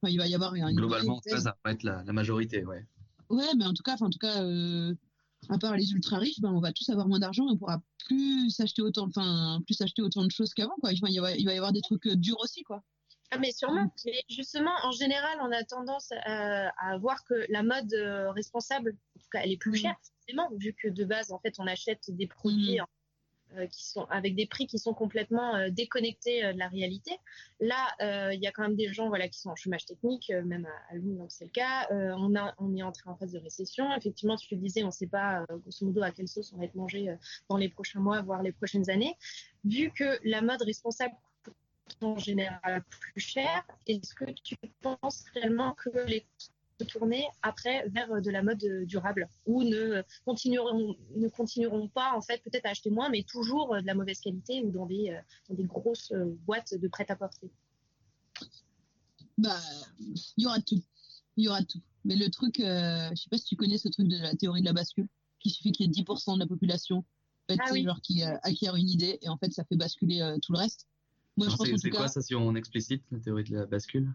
enfin, 0.00 0.12
il 0.12 0.18
va 0.18 0.26
y 0.26 0.34
avoir 0.34 0.54
une 0.54 0.74
Globalement, 0.74 1.20
ça, 1.26 1.40
ça 1.40 1.56
va 1.64 1.72
être 1.72 1.82
la, 1.82 2.02
la 2.04 2.12
majorité, 2.12 2.64
ouais. 2.64 2.86
Ouais, 3.30 3.54
mais 3.56 3.66
en 3.66 3.74
tout 3.74 3.82
cas, 3.82 3.94
enfin, 3.94 4.06
en 4.06 4.10
tout 4.10 4.18
cas, 4.18 4.42
euh, 4.42 4.94
à 5.48 5.58
part 5.58 5.76
les 5.76 5.90
ultra 5.92 6.18
riches, 6.18 6.40
ben, 6.40 6.52
on 6.52 6.60
va 6.60 6.72
tous 6.72 6.88
avoir 6.90 7.08
moins 7.08 7.18
d'argent 7.18 7.48
et 7.48 7.52
on 7.52 7.56
pourra 7.56 7.82
plus 8.06 8.50
s'acheter 8.50 8.82
autant, 8.82 9.06
enfin, 9.06 9.60
plus 9.66 9.80
acheter 9.80 10.02
autant 10.02 10.24
de 10.24 10.30
choses 10.30 10.52
qu'avant, 10.54 10.74
quoi. 10.80 10.90
Enfin, 10.92 11.08
il 11.10 11.20
va, 11.20 11.34
il 11.36 11.44
va 11.44 11.54
y 11.54 11.56
avoir 11.56 11.72
des 11.72 11.80
trucs 11.80 12.08
durs 12.08 12.38
aussi, 12.40 12.62
quoi. 12.62 12.82
Ah, 13.34 13.38
mais 13.40 13.50
sûrement. 13.50 13.90
Mais 14.06 14.22
justement, 14.28 14.70
en 14.84 14.92
général, 14.92 15.38
on 15.42 15.50
a 15.50 15.64
tendance 15.64 16.12
à, 16.24 16.68
à 16.78 16.98
voir 16.98 17.24
que 17.24 17.34
la 17.48 17.62
mode 17.62 17.92
euh, 17.94 18.30
responsable, 18.30 18.96
en 19.16 19.20
tout 19.20 19.28
cas, 19.32 19.40
elle 19.42 19.50
est 19.52 19.56
plus 19.56 19.74
chère, 19.74 19.96
forcément, 20.20 20.50
vu 20.56 20.72
que 20.72 20.88
de 20.88 21.04
base, 21.04 21.32
en 21.32 21.40
fait, 21.40 21.54
on 21.58 21.66
achète 21.66 22.10
des 22.10 22.28
produits 22.28 22.78
euh, 23.56 23.66
qui 23.66 23.84
sont 23.84 24.04
avec 24.10 24.34
des 24.34 24.46
prix 24.46 24.66
qui 24.66 24.78
sont 24.78 24.94
complètement 24.94 25.54
euh, 25.56 25.68
déconnectés 25.70 26.44
euh, 26.44 26.52
de 26.52 26.58
la 26.58 26.68
réalité. 26.68 27.12
Là, 27.60 27.88
euh, 28.00 28.34
il 28.34 28.40
y 28.40 28.46
a 28.46 28.52
quand 28.52 28.62
même 28.62 28.76
des 28.76 28.92
gens, 28.92 29.08
voilà, 29.08 29.28
qui 29.28 29.38
sont 29.40 29.50
en 29.50 29.56
chômage 29.56 29.84
technique, 29.84 30.30
euh, 30.30 30.42
même 30.44 30.66
à, 30.66 30.92
à 30.92 30.96
Lyon, 30.96 31.14
donc 31.16 31.32
c'est 31.32 31.44
le 31.44 31.50
cas. 31.50 31.88
Euh, 31.90 32.14
on 32.16 32.36
a, 32.36 32.54
on 32.58 32.74
est 32.76 32.82
entré 32.82 33.10
en 33.10 33.16
phase 33.16 33.32
de 33.32 33.38
récession. 33.38 33.92
Effectivement, 33.96 34.36
tu 34.36 34.54
le 34.54 34.60
disais, 34.60 34.82
on 34.82 34.86
ne 34.86 34.92
sait 34.92 35.08
pas, 35.08 35.42
euh, 35.50 35.58
grosso 35.58 35.84
modo, 35.86 36.02
à 36.02 36.10
quelle 36.12 36.28
sauce 36.28 36.52
on 36.52 36.58
va 36.58 36.64
être 36.64 36.74
mangé 36.76 37.08
euh, 37.08 37.16
dans 37.48 37.56
les 37.56 37.68
prochains 37.68 38.00
mois, 38.00 38.22
voire 38.22 38.42
les 38.42 38.52
prochaines 38.52 38.88
années. 38.90 39.16
Vu 39.64 39.90
que 39.90 40.18
la 40.24 40.40
mode 40.40 40.62
responsable 40.62 41.14
en 42.00 42.18
général 42.18 42.82
plus 42.88 43.20
cher. 43.20 43.64
Est-ce 43.86 44.14
que 44.14 44.30
tu 44.42 44.56
penses 44.80 45.24
réellement 45.34 45.74
que 45.74 45.90
les 46.06 46.26
se 46.80 46.84
tourner 46.86 47.24
après 47.42 47.88
vers 47.90 48.10
euh, 48.10 48.20
de 48.20 48.32
la 48.32 48.42
mode 48.42 48.64
euh, 48.64 48.84
durable 48.84 49.28
ou 49.46 49.62
ne 49.62 50.02
continueront 50.24 50.96
ne 51.14 51.28
continueront 51.28 51.86
pas 51.86 52.14
en 52.16 52.20
fait 52.20 52.42
peut-être 52.42 52.66
à 52.66 52.70
acheter 52.70 52.90
moins 52.90 53.10
mais 53.10 53.22
toujours 53.22 53.76
euh, 53.76 53.80
de 53.80 53.86
la 53.86 53.94
mauvaise 53.94 54.18
qualité 54.18 54.60
ou 54.64 54.72
dans 54.72 54.86
des 54.86 55.16
dans 55.48 55.54
des 55.54 55.62
grosses 55.62 56.12
boîtes 56.44 56.74
de 56.74 56.88
prêt-à-porter? 56.88 57.48
Bah, 59.38 59.60
il 59.98 60.44
y 60.44 60.46
aura 60.46 60.60
tout. 60.60 60.82
Il 61.36 61.44
y 61.44 61.48
aura 61.48 61.62
tout. 61.62 61.80
Mais 62.04 62.16
le 62.16 62.30
truc, 62.30 62.60
euh, 62.60 63.08
je 63.10 63.22
sais 63.22 63.30
pas 63.30 63.38
si 63.38 63.44
tu 63.44 63.56
connais 63.56 63.78
ce 63.78 63.88
truc 63.88 64.08
de 64.08 64.18
la 64.18 64.34
théorie 64.34 64.60
de 64.60 64.66
la 64.66 64.72
bascule, 64.72 65.08
qu'il 65.40 65.50
suffit 65.52 65.72
qu'il 65.72 65.86
y 65.86 65.88
ait 65.88 66.02
10% 66.02 66.34
de 66.34 66.40
la 66.40 66.46
population 66.46 66.98
en 66.98 67.52
fait, 67.52 67.60
Ah 67.62 67.70
oui. 67.72 67.84
genre 67.84 68.00
qui 68.00 68.22
euh, 68.22 68.36
acquiert 68.42 68.76
une 68.76 68.88
idée 68.88 69.18
et 69.20 69.28
en 69.28 69.36
fait 69.36 69.52
ça 69.52 69.64
fait 69.64 69.76
basculer 69.76 70.20
euh, 70.20 70.38
tout 70.40 70.52
le 70.52 70.58
reste. 70.58 70.86
Moi, 71.36 71.48
je 71.48 71.54
Alors, 71.54 71.58
pense 71.58 71.80
C'est 71.80 71.90
quoi 71.90 72.00
cas, 72.00 72.08
ça 72.08 72.22
si 72.22 72.34
on 72.34 72.54
explicite 72.54 73.02
la 73.10 73.18
théorie 73.18 73.44
de 73.44 73.56
la 73.56 73.66
bascule? 73.66 74.12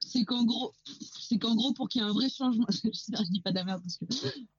C'est 0.00 0.24
qu'en 0.24 0.44
gros, 0.44 0.72
c'est 0.84 1.38
qu'en 1.38 1.54
gros 1.56 1.72
pour 1.72 1.88
qu'il 1.88 2.02
y 2.02 2.04
ait 2.04 2.08
un 2.08 2.12
vrai 2.12 2.28
changement, 2.28 2.66
j'espère 2.84 3.20
que 3.20 3.26
je 3.26 3.30
dis 3.30 3.40
pas 3.40 3.50
de 3.50 3.56
la 3.56 3.64
merde 3.64 3.82
parce 3.82 3.98
que 3.98 4.04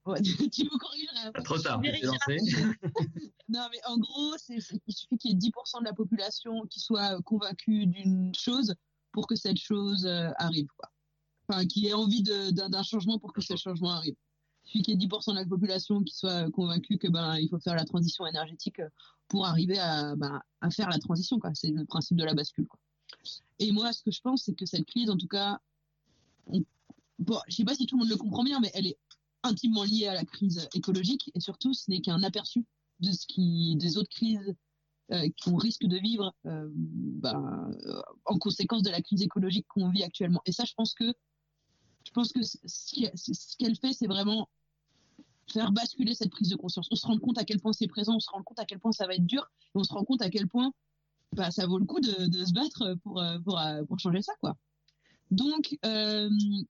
Ouais, 0.06 0.22
tu 0.52 0.64
me 0.64 0.78
corrigerais 0.78 1.28
après. 1.28 1.44
Trop 1.44 1.58
tard, 1.60 1.82
lancé. 1.82 2.38
Non, 3.50 3.68
mais 3.72 3.80
en 3.88 3.98
gros, 3.98 4.36
il 4.50 4.62
suffit 4.62 5.18
qu'il 5.18 5.32
y 5.32 5.34
ait 5.34 5.38
10% 5.38 5.80
de 5.80 5.86
la 5.86 5.94
population 5.94 6.68
qui 6.70 6.80
soit 6.80 7.20
convaincue 7.24 7.88
d'une 7.88 8.32
chose 8.36 8.76
pour 9.12 9.26
que 9.26 9.36
cette 9.36 9.58
chose 9.58 10.06
euh, 10.06 10.30
arrive, 10.38 10.68
quoi. 10.78 10.92
Enfin, 11.48 11.66
qui 11.66 11.88
ait 11.88 11.94
envie 11.94 12.22
d'un 12.22 12.84
changement 12.84 13.18
pour 13.18 13.34
que 13.34 13.42
ce 13.42 13.56
changement 13.56 13.90
arrive. 13.90 14.16
Suffit 14.70 14.84
qu'il 14.84 15.02
y 15.02 15.04
ait 15.04 15.08
10% 15.08 15.32
de 15.34 15.40
la 15.40 15.46
population 15.46 16.04
qui 16.04 16.16
soit 16.16 16.52
convaincue 16.52 17.00
que 17.00 17.08
ben 17.08 17.38
il 17.38 17.50
faut 17.50 17.60
faire 17.60 17.74
la 17.76 17.86
transition 17.86 18.28
énergétique 18.28 18.80
euh, 18.80 18.90
pour 19.28 19.48
arriver 19.48 19.80
à, 19.80 20.16
ben, 20.16 20.42
à 20.62 20.70
faire 20.70 20.90
la 20.90 21.00
transition, 21.00 21.40
quoi. 21.40 21.50
C'est 21.56 21.72
le 21.72 21.86
principe 21.86 22.18
de 22.18 22.24
la 22.24 22.36
bascule. 22.36 22.68
Et 23.58 23.72
moi, 23.72 23.92
ce 23.94 24.04
que 24.04 24.12
je 24.12 24.22
pense, 24.22 24.44
c'est 24.44 24.54
que 24.54 24.68
cette 24.68 24.86
crise, 24.86 25.10
en 25.10 25.18
tout 25.18 25.28
cas, 25.28 25.60
on- 26.46 26.64
bon, 27.18 27.40
je 27.48 27.56
sais 27.56 27.64
pas 27.64 27.74
si 27.74 27.88
tout 27.88 27.96
le 27.98 28.02
monde 28.02 28.10
le 28.12 28.18
comprend 28.18 28.44
bien, 28.44 28.60
mais 28.60 28.70
elle 28.76 28.86
est 28.86 28.98
intimement 29.42 29.84
liée 29.84 30.08
à 30.08 30.14
la 30.14 30.24
crise 30.24 30.68
écologique 30.76 31.32
et 31.34 31.40
surtout, 31.40 31.74
ce 31.74 31.90
n'est 31.90 32.02
qu'un 32.02 32.22
aperçu 32.22 32.64
de 33.00 33.12
ce 33.12 33.26
qui, 33.26 33.76
des 33.78 33.98
autres 33.98 34.10
crises 34.10 34.54
euh, 35.12 35.28
qu'on 35.44 35.56
risque 35.56 35.86
de 35.86 35.98
vivre 35.98 36.36
euh, 36.46 36.70
ben, 36.76 37.72
euh, 37.86 38.02
en 38.26 38.38
conséquence 38.38 38.84
de 38.84 38.92
la 38.92 39.02
crise 39.02 39.24
écologique 39.24 39.66
qu'on 39.68 39.90
vit 39.90 40.04
actuellement. 40.04 40.42
Et 40.46 40.52
ça, 40.52 40.64
je 40.66 40.76
pense 40.76 40.94
que 40.94 41.12
je 42.06 42.12
pense 42.12 42.32
que 42.32 42.42
ce 42.44 43.58
qu'elle 43.58 43.76
fait, 43.76 43.94
c'est 43.94 44.08
vraiment 44.08 44.48
faire 45.52 45.72
basculer 45.72 46.16
cette 46.16 46.32
prise 46.32 46.50
de 46.50 46.56
conscience. 46.56 46.88
On 46.92 46.96
se 46.96 47.06
rend 47.06 47.18
compte 47.18 47.38
à 47.38 47.44
quel 47.44 47.60
point 47.60 47.74
c'est 47.74 47.88
présent, 47.88 48.16
on 48.16 48.20
se 48.20 48.30
rend 48.30 48.44
compte 48.44 48.60
à 48.60 48.66
quel 48.66 48.80
point 48.80 48.92
ça 48.92 49.08
va 49.08 49.16
être 49.16 49.26
dur, 49.26 49.50
et 49.64 49.72
on 49.76 49.84
se 49.84 49.94
rend 49.94 50.04
compte 50.04 50.22
à 50.22 50.30
quel 50.30 50.48
point 50.48 50.72
bah, 51.34 51.52
ça 51.52 51.68
vaut 51.68 51.78
le 51.78 51.86
coup 51.86 52.00
de, 52.00 52.10
se 52.46 52.54
battre 52.54 52.96
pour, 53.04 53.22
euh, 53.22 53.38
euh, 53.48 53.86
pour 53.86 54.00
changer 54.00 54.22
ça, 54.22 54.34
quoi. 54.42 54.56
Donc, 55.32 55.78
euh, 55.86 56.30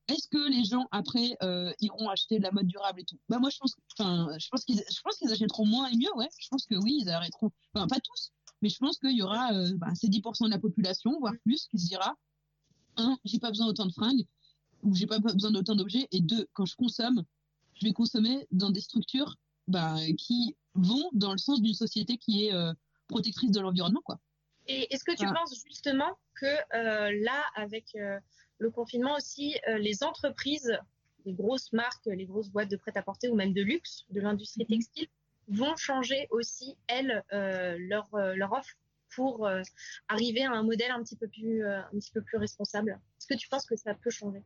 est-ce 0.10 0.28
que 0.28 0.50
les 0.50 0.66
gens 0.66 0.86
après 0.92 1.38
iront 1.80 2.10
acheter 2.10 2.40
de 2.40 2.44
la 2.44 2.52
mode 2.52 2.68
durable 2.68 3.00
et 3.00 3.06
tout? 3.06 3.18
Bah 3.30 3.40
moi 3.40 3.50
je 3.50 3.58
pense, 3.58 3.78
je 3.98 4.50
pense 4.50 4.66
qu'ils, 4.66 4.84
je 4.90 5.32
achèteront 5.32 5.66
moins 5.66 5.88
et 5.88 5.96
mieux, 5.96 6.14
ouais. 6.16 6.28
Je 6.38 6.50
pense 6.50 6.66
que 6.66 6.76
oui, 6.76 7.00
ils 7.02 7.10
arrêteront. 7.10 7.52
Enfin, 7.74 7.88
pas 7.88 8.02
tous, 8.02 8.34
mais 8.62 8.70
je 8.70 8.78
pense 8.78 8.98
qu'il 8.98 9.16
y 9.16 9.22
aura 9.22 9.54
euh, 9.54 9.74
bah, 9.78 9.94
ces 9.96 10.08
10% 10.08 10.46
de 10.46 10.52
la 10.52 10.60
population, 10.60 11.18
voire 11.20 11.34
plus, 11.44 11.68
qui 11.68 11.80
se 11.80 11.88
dira 11.88 12.16
un, 12.98 13.18
j'ai 13.24 13.40
pas 13.40 13.50
besoin 13.50 13.68
d'autant 13.68 13.86
de 13.86 13.94
fringues, 13.94 14.26
ou 14.84 14.96
j'ai 14.96 15.08
pas 15.08 15.20
besoin 15.20 15.52
d'autant 15.52 15.76
d'objets, 15.76 16.08
et 16.12 16.22
deux, 16.22 16.48
quand 16.54 16.66
je 16.66 16.76
consomme, 16.76 17.24
je 17.80 17.86
vais 17.86 17.94
consommer 17.94 18.46
dans 18.52 18.70
des 18.70 18.82
structures 18.82 19.36
bah, 19.68 19.96
qui 20.18 20.56
vont 20.74 21.10
dans 21.14 21.32
le 21.32 21.38
sens 21.38 21.62
d'une 21.62 21.74
société 21.74 22.18
qui 22.18 22.46
est 22.46 22.54
euh, 22.54 22.74
protectrice 23.08 23.52
de 23.52 23.60
l'environnement, 23.60 24.02
quoi. 24.04 24.20
Et 24.68 24.94
est-ce 24.94 25.04
que 25.04 25.16
tu 25.16 25.26
penses 25.26 25.64
justement 25.66 26.18
que 26.36 26.46
euh, 26.46 27.12
là, 27.24 27.44
avec 27.56 27.96
euh, 27.96 28.20
le 28.60 28.70
confinement 28.70 29.16
aussi, 29.16 29.56
les 29.80 30.04
entreprises, 30.04 30.78
les 31.26 31.34
grosses 31.34 31.74
marques, 31.74 32.06
les 32.06 32.26
grosses 32.26 32.50
boîtes 32.50 32.70
de 32.70 32.78
prêt-à-porter 32.78 33.30
ou 33.30 33.36
même 33.36 33.54
de 33.54 33.64
luxe, 33.64 34.06
de 34.12 34.22
l'industrie 34.22 34.66
Mhm. 34.70 34.78
textile, 34.78 35.08
vont 35.48 35.76
changer 35.76 36.28
aussi, 36.30 36.78
elles, 36.88 37.24
leur, 37.32 38.10
leur 38.14 38.52
offre 38.52 38.76
pour 39.16 39.50
arriver 40.08 40.44
à 40.44 40.52
un 40.52 40.62
modèle 40.62 40.92
un 40.92 41.02
petit 41.02 41.16
peu 41.16 41.28
plus, 41.28 41.66
un 41.66 41.90
petit 41.94 42.12
peu 42.12 42.22
plus 42.22 42.38
responsable? 42.38 43.00
Est-ce 43.18 43.26
que 43.26 43.34
tu 43.34 43.50
penses 43.50 43.66
que 43.66 43.76
ça 43.76 43.96
peut 43.96 44.12
changer? 44.12 44.44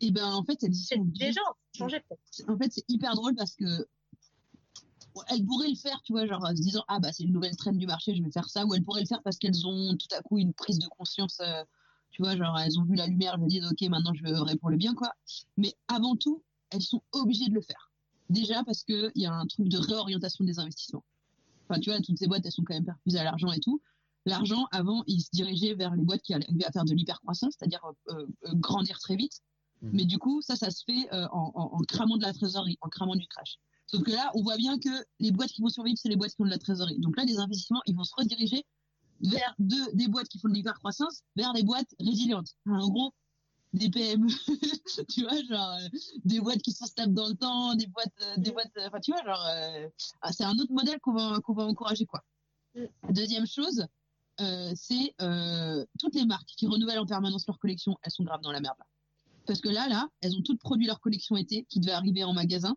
Et 0.00 0.10
ben 0.10 0.26
en 0.32 0.44
fait, 0.44 0.62
elles 0.62 0.72
y 0.72 0.76
C'est 0.76 0.96
sont 0.96 1.04
déjà 1.04 1.40
changé 1.76 2.00
peut-être. 2.00 2.50
en 2.50 2.58
fait, 2.58 2.72
c'est 2.72 2.84
hyper 2.88 3.14
drôle 3.14 3.34
parce 3.34 3.54
que 3.54 3.86
elles 5.28 5.44
pourraient 5.44 5.68
le 5.68 5.76
faire, 5.76 6.00
tu 6.04 6.12
vois, 6.12 6.26
genre 6.26 6.42
en 6.44 6.56
se 6.56 6.62
disant 6.62 6.84
ah 6.88 6.98
bah 6.98 7.12
c'est 7.12 7.24
une 7.24 7.32
nouvelle 7.32 7.56
trend 7.56 7.72
du 7.72 7.86
marché, 7.86 8.14
je 8.14 8.22
vais 8.22 8.30
faire 8.30 8.48
ça, 8.48 8.64
ou 8.64 8.74
elles 8.74 8.82
pourraient 8.82 9.02
le 9.02 9.06
faire 9.06 9.22
parce 9.22 9.36
qu'elles 9.38 9.66
ont 9.66 9.96
tout 9.96 10.08
à 10.16 10.22
coup 10.22 10.38
une 10.38 10.54
prise 10.54 10.78
de 10.78 10.86
conscience, 10.88 11.38
euh, 11.40 11.64
tu 12.10 12.22
vois, 12.22 12.36
genre 12.36 12.58
elles 12.58 12.78
ont 12.78 12.84
vu 12.84 12.94
la 12.94 13.06
lumière, 13.06 13.34
elles 13.36 13.42
se 13.42 13.48
disent 13.48 13.64
ok 13.70 13.88
maintenant 13.88 14.12
je 14.14 14.22
vais 14.22 14.56
pour 14.56 14.70
le 14.70 14.76
bien 14.76 14.94
quoi. 14.94 15.12
Mais 15.56 15.74
avant 15.88 16.16
tout, 16.16 16.42
elles 16.70 16.82
sont 16.82 17.02
obligées 17.12 17.48
de 17.48 17.54
le 17.54 17.60
faire. 17.60 17.90
Déjà 18.30 18.64
parce 18.64 18.84
que 18.84 19.10
il 19.14 19.22
y 19.22 19.26
a 19.26 19.32
un 19.32 19.46
truc 19.46 19.68
de 19.68 19.78
réorientation 19.78 20.44
des 20.44 20.58
investissements. 20.58 21.04
Enfin 21.68 21.80
tu 21.80 21.90
vois, 21.90 22.00
toutes 22.00 22.18
ces 22.18 22.26
boîtes 22.26 22.44
elles 22.46 22.52
sont 22.52 22.64
quand 22.64 22.74
même 22.74 22.84
perfusées 22.84 23.18
à 23.18 23.24
l'argent 23.24 23.52
et 23.52 23.60
tout. 23.60 23.80
L'argent 24.24 24.66
avant 24.70 25.02
il 25.06 25.20
se 25.20 25.30
dirigeait 25.32 25.74
vers 25.74 25.94
les 25.94 26.02
boîtes 26.04 26.22
qui 26.22 26.32
arrivaient 26.32 26.64
à 26.64 26.72
faire 26.72 26.84
de 26.84 26.94
l'hypercroissance, 26.94 27.54
c'est-à-dire 27.58 27.84
euh, 28.08 28.26
euh, 28.44 28.54
grandir 28.54 28.98
très 28.98 29.16
vite. 29.16 29.42
Mais 29.92 30.04
du 30.04 30.18
coup, 30.18 30.40
ça, 30.42 30.54
ça 30.56 30.70
se 30.70 30.84
fait 30.84 31.12
euh, 31.12 31.26
en, 31.32 31.52
en- 31.54 31.76
en 31.76 31.78
cramant 31.80 32.16
de 32.16 32.22
la 32.22 32.32
trésorerie, 32.32 32.78
en 32.80 32.88
cramant 32.88 33.16
du 33.16 33.26
crash. 33.26 33.56
Sauf 33.86 34.02
que 34.04 34.10
là, 34.12 34.30
on 34.34 34.42
voit 34.42 34.56
bien 34.56 34.78
que 34.78 34.88
les 35.20 35.32
boîtes 35.32 35.50
qui 35.50 35.60
vont 35.60 35.68
survivre, 35.68 35.98
c'est 36.00 36.08
les 36.08 36.16
boîtes 36.16 36.34
qui 36.34 36.40
ont 36.42 36.46
de 36.46 36.50
la 36.50 36.58
trésorerie. 36.58 36.98
Donc 37.00 37.16
là, 37.16 37.24
les 37.24 37.38
investissements, 37.38 37.82
ils 37.86 37.94
vont 37.96 38.04
se 38.04 38.14
rediriger 38.16 38.64
vers 39.20 39.54
de- 39.58 39.94
des 39.96 40.08
boîtes 40.08 40.28
qui 40.28 40.38
font 40.38 40.48
de 40.48 40.54
l'hypercroissance 40.54 41.22
vers 41.36 41.52
des 41.52 41.62
boîtes 41.62 41.94
résilientes. 42.00 42.52
En 42.66 42.88
gros, 42.88 43.12
des 43.72 43.88
PME, 43.90 44.26
tu 45.08 45.22
vois, 45.22 45.42
genre 45.44 45.70
euh, 45.80 45.88
des 46.24 46.40
boîtes 46.40 46.60
qui 46.62 46.72
sont 46.72 46.86
stables 46.86 47.14
dans 47.14 47.28
le 47.28 47.34
temps, 47.34 47.74
des 47.74 47.86
boîtes, 47.86 48.12
euh, 48.22 48.36
des 48.36 48.50
boîtes, 48.52 48.70
enfin 48.86 49.00
tu 49.00 49.12
vois, 49.12 49.22
genre 49.24 49.44
ah, 50.22 50.32
c'est 50.32 50.44
un 50.44 50.56
autre 50.58 50.72
modèle 50.72 51.00
qu'on 51.00 51.14
va 51.14 51.40
qu'on 51.40 51.54
va 51.54 51.64
encourager 51.64 52.04
quoi. 52.06 52.22
Deuxième 53.10 53.46
chose, 53.46 53.86
c'est 54.38 55.14
toutes 55.98 56.14
les 56.14 56.24
marques 56.26 56.48
qui 56.56 56.66
renouvellent 56.66 56.98
en 56.98 57.06
permanence 57.06 57.46
leur 57.46 57.58
collection, 57.58 57.96
elles 58.02 58.12
sont 58.12 58.24
graves 58.24 58.40
dans 58.42 58.52
la 58.52 58.60
merde. 58.60 58.76
là. 58.78 58.86
Parce 59.46 59.60
que 59.60 59.68
là, 59.68 59.88
là, 59.88 60.08
elles 60.20 60.36
ont 60.36 60.42
toutes 60.42 60.60
produit 60.60 60.86
leur 60.86 61.00
collection 61.00 61.36
été 61.36 61.66
qui 61.68 61.80
devait 61.80 61.92
arriver 61.92 62.24
en 62.24 62.32
magasin. 62.32 62.76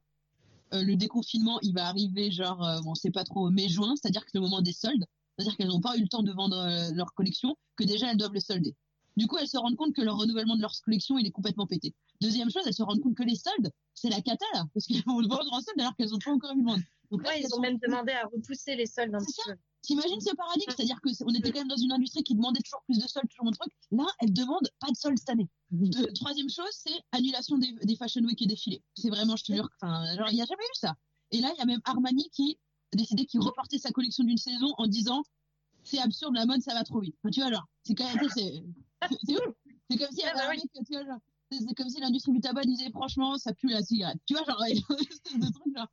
Euh, 0.73 0.84
le 0.84 0.95
déconfinement, 0.95 1.60
il 1.62 1.73
va 1.73 1.88
arriver 1.88 2.32
genre, 2.32 2.63
euh, 2.63 2.80
on 2.86 2.95
sait 2.95 3.12
pas 3.12 3.23
trop, 3.23 3.49
mai-juin, 3.49 3.93
c'est-à-dire 3.95 4.25
que 4.25 4.32
c'est 4.32 4.38
le 4.39 4.43
moment 4.43 4.62
des 4.62 4.73
soldes. 4.73 5.06
C'est-à-dire 5.38 5.58
qu'elles 5.58 5.67
n'ont 5.67 5.82
pas 5.82 5.95
eu 5.97 6.01
le 6.01 6.08
temps 6.08 6.23
de 6.23 6.32
vendre 6.32 6.58
euh, 6.58 6.91
leur 6.93 7.13
collection, 7.13 7.56
que 7.75 7.84
déjà 7.84 8.10
elles 8.10 8.17
doivent 8.17 8.34
le 8.34 8.39
solder. 8.39 8.75
Du 9.17 9.28
coup, 9.28 9.38
elles 9.38 9.47
se 9.47 9.58
rendent 9.58 9.78
compte 9.78 9.93
que 9.93 10.01
leur 10.01 10.17
renouvellement 10.17 10.56
de 10.56 10.62
leur 10.62 10.73
collection, 10.84 11.17
il 11.17 11.28
est 11.28 11.32
complètement 11.32 11.67
pété. 11.67 11.93
Deuxième 12.21 12.49
chose, 12.49 12.63
elles 12.65 12.73
se 12.73 12.84
rendent 12.84 13.01
compte 13.01 13.15
que 13.15 13.23
les 13.23 13.36
soldes, 13.36 13.71
c'est 13.93 14.10
la 14.10 14.21
cata 14.21 14.45
là, 14.54 14.65
parce 14.73 14.88
qu'elles 14.88 15.04
vont 15.06 15.19
le 15.19 15.28
vendre 15.28 15.54
en 15.54 15.62
solde 15.62 15.80
alors 15.80 15.95
qu'elles 15.95 16.10
n'ont 16.10 16.19
pas 16.19 16.32
encore 16.32 16.51
eu 16.54 16.60
le 16.60 16.65
vendre. 16.65 16.84
Donc 17.12 17.21
Ouais, 17.21 17.38
elles 17.38 17.45
ils 17.47 17.56
ont 17.56 17.62
même 17.62 17.78
demandé 17.78 18.12
à 18.12 18.25
repousser 18.25 18.75
les 18.75 18.88
soldes 18.88 19.15
un 19.15 19.19
petit 19.19 19.41
peu. 19.45 19.54
T'imagines 19.86 20.19
ce 20.21 20.34
paradigme 20.36 20.71
C'est-à-dire 20.76 21.00
que 21.02 21.13
c'est- 21.13 21.24
on 21.26 21.34
était 21.34 21.52
quand 21.52 21.60
même 21.60 21.67
dans 21.67 21.78
une 21.78 21.91
industrie 21.91 22.24
qui 22.24 22.36
demandait 22.36 22.62
toujours 22.62 22.82
plus 22.86 22.98
de 22.98 23.08
soldes, 23.08 23.28
toujours 23.30 23.45
mon 23.45 23.52
truc. 23.52 23.71
Là, 23.91 24.06
elle 24.19 24.34
demande 24.34 24.67
pas 24.80 24.88
de 24.89 24.95
soldes 24.95 25.17
cette 25.17 25.30
année. 25.30 25.50
Deux- 25.71 26.08
troisième 26.13 26.50
chose, 26.50 26.69
c'est 26.71 27.00
annulation 27.12 27.58
des, 27.58 27.71
des 27.84 27.95
Fashion 27.95 28.21
Week 28.21 28.41
et 28.41 28.48
défilés. 28.48 28.84
C'est 28.95 29.10
vraiment, 29.10 29.36
je 29.36 29.43
te 29.43 29.54
jure, 29.54 29.69
enfin, 29.82 30.04
genre, 30.15 30.30
il 30.32 30.36
n'y 30.36 30.41
a 30.41 30.45
jamais 30.45 30.63
eu 30.63 30.78
ça. 30.80 30.95
Et 31.32 31.39
là, 31.41 31.52
il 31.56 31.60
y 31.60 31.62
a 31.62 31.65
même 31.65 31.82
Armani 31.86 32.30
qui 32.32 32.58
a 32.93 32.98
décidé 32.98 33.26
qu'il 33.26 33.39
reportait 33.41 33.78
sa 33.80 33.91
collection 33.91 34.24
d'une 34.24 34.38
saison 34.38 34.74
en 34.78 34.88
disant 34.88 35.24
c'est 35.84 36.00
absurde, 36.00 36.34
la 36.36 36.45
mode, 36.45 36.62
ça 36.62 36.74
va 36.74 36.84
trop 36.84 37.00
vite. 37.00 37.15
Enfin, 37.24 37.30
tu 37.32 37.41
vois, 37.41 37.52
genre, 37.52 37.65
c'est 37.84 37.93
quand 37.95 38.06
même, 38.12 38.28
c'est, 38.30 38.63
c'est 39.26 39.36
ouf. 39.36 39.54
C'est 39.89 39.98
comme 39.98 40.10
si, 40.12 40.17
il 40.17 40.19
y 40.21 40.24
avait 40.24 40.41
un 40.41 40.50
mec, 40.50 40.62
tu 40.74 40.93
vois, 40.93 41.06
genre, 41.06 41.19
c'est 41.52 41.60
c'est 41.60 41.74
comme 41.76 41.89
si 41.89 42.00
l'industrie 42.00 42.32
du 42.32 42.39
tabac 42.39 42.63
disait 42.65 42.89
franchement, 42.89 43.38
ça 43.38 43.54
pue 43.54 43.67
la 43.67 43.84
cigarette. 43.84 44.17
Tu 44.26 44.34
vois, 44.34 44.43
genre, 44.45 44.60
de 45.36 45.76
genre. 45.76 45.88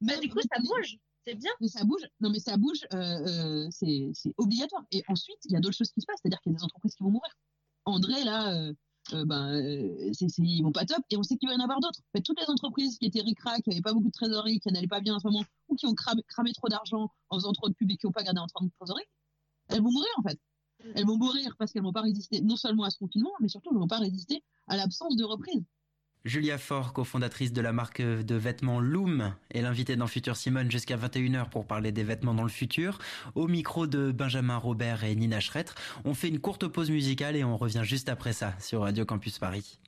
Bah, 0.00 0.16
du 0.18 0.28
coup, 0.28 0.40
ça 0.52 0.60
bouge. 0.60 0.98
C'est 1.26 1.34
bien. 1.34 1.50
Mais 1.60 1.68
ça 1.68 1.84
bouge. 1.84 2.02
Non, 2.20 2.30
mais 2.30 2.38
ça 2.38 2.56
bouge. 2.56 2.80
euh, 2.94 3.66
euh, 3.66 3.68
c'est 3.70 4.12
obligatoire. 4.36 4.84
Et 4.92 5.02
ensuite, 5.08 5.38
il 5.44 5.52
y 5.52 5.56
a 5.56 5.60
d'autres 5.60 5.76
choses 5.76 5.90
qui 5.90 6.00
se 6.00 6.06
passent. 6.06 6.20
C'est-à-dire 6.22 6.40
qu'il 6.40 6.52
y 6.52 6.54
a 6.54 6.58
des 6.58 6.64
entreprises 6.64 6.94
qui 6.94 7.02
vont 7.02 7.10
mourir. 7.10 7.32
André, 7.84 8.24
là, 8.24 8.52
euh, 8.54 8.72
euh, 9.12 9.24
ben, 9.24 9.54
euh, 9.54 10.10
c'est 10.12 10.28
c'est- 10.28 10.42
ils 10.42 10.62
vont 10.62 10.72
pas 10.72 10.84
top. 10.84 10.98
Et 11.10 11.16
on 11.16 11.22
sait 11.22 11.36
qu'il 11.36 11.48
va 11.48 11.54
y 11.54 11.58
en 11.58 11.62
avoir 11.62 11.80
d'autres. 11.80 12.00
En 12.00 12.18
fait, 12.18 12.22
toutes 12.22 12.40
les 12.40 12.48
entreprises 12.50 12.98
qui 12.98 13.06
étaient 13.06 13.20
ric-rac, 13.22 13.62
qui 13.62 13.70
n'avaient 13.70 13.82
pas 13.82 13.92
beaucoup 13.92 14.06
de 14.08 14.12
trésorerie, 14.12 14.60
qui 14.60 14.70
n'allaient 14.72 14.86
pas 14.88 15.00
bien 15.00 15.14
en 15.16 15.18
ce 15.20 15.26
moment, 15.26 15.42
ou 15.68 15.76
qui 15.76 15.86
ont 15.86 15.94
cramé, 15.94 16.22
cramé 16.28 16.52
trop 16.52 16.68
d'argent 16.68 17.08
en 17.30 17.36
faisant 17.38 17.52
trop 17.52 17.68
de 17.68 17.74
pub 17.74 17.90
et 17.90 17.96
qui 17.96 18.06
n'ont 18.06 18.12
pas 18.12 18.22
gardé 18.22 18.40
en 18.40 18.46
train 18.46 18.64
de 18.66 18.70
trésorerie, 18.78 19.04
elles 19.68 19.82
vont 19.82 19.92
mourir, 19.92 20.10
en 20.18 20.22
fait. 20.22 20.38
Elles 20.94 21.06
vont 21.06 21.16
mourir 21.18 21.56
parce 21.58 21.72
qu'elles 21.72 21.82
vont 21.82 21.92
pas 21.92 22.02
résister 22.02 22.40
non 22.42 22.56
seulement 22.56 22.84
à 22.84 22.90
ce 22.90 22.98
confinement, 22.98 23.32
mais 23.40 23.48
surtout, 23.48 23.70
elles 23.72 23.78
vont 23.78 23.88
pas 23.88 23.98
résister 23.98 24.44
à 24.68 24.76
l'absence 24.76 25.16
de 25.16 25.24
reprise. 25.24 25.64
Julia 26.26 26.58
Faure, 26.58 26.92
cofondatrice 26.92 27.52
de 27.52 27.60
la 27.60 27.72
marque 27.72 28.02
de 28.02 28.34
vêtements 28.34 28.80
Loom, 28.80 29.32
est 29.54 29.62
l'invitée 29.62 29.94
dans 29.94 30.08
Futur 30.08 30.36
Simone 30.36 30.68
jusqu'à 30.68 30.96
21h 30.96 31.48
pour 31.50 31.64
parler 31.66 31.92
des 31.92 32.02
vêtements 32.02 32.34
dans 32.34 32.42
le 32.42 32.48
futur. 32.48 32.98
Au 33.36 33.46
micro 33.46 33.86
de 33.86 34.10
Benjamin 34.10 34.56
Robert 34.56 35.04
et 35.04 35.14
Nina 35.14 35.38
Schretter, 35.38 35.72
on 36.04 36.14
fait 36.14 36.28
une 36.28 36.40
courte 36.40 36.66
pause 36.66 36.90
musicale 36.90 37.36
et 37.36 37.44
on 37.44 37.56
revient 37.56 37.82
juste 37.84 38.08
après 38.08 38.32
ça 38.32 38.54
sur 38.58 38.80
Radio 38.80 39.04
Campus 39.04 39.38
Paris. 39.38 39.78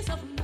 piece 0.00 0.08
of 0.08 0.39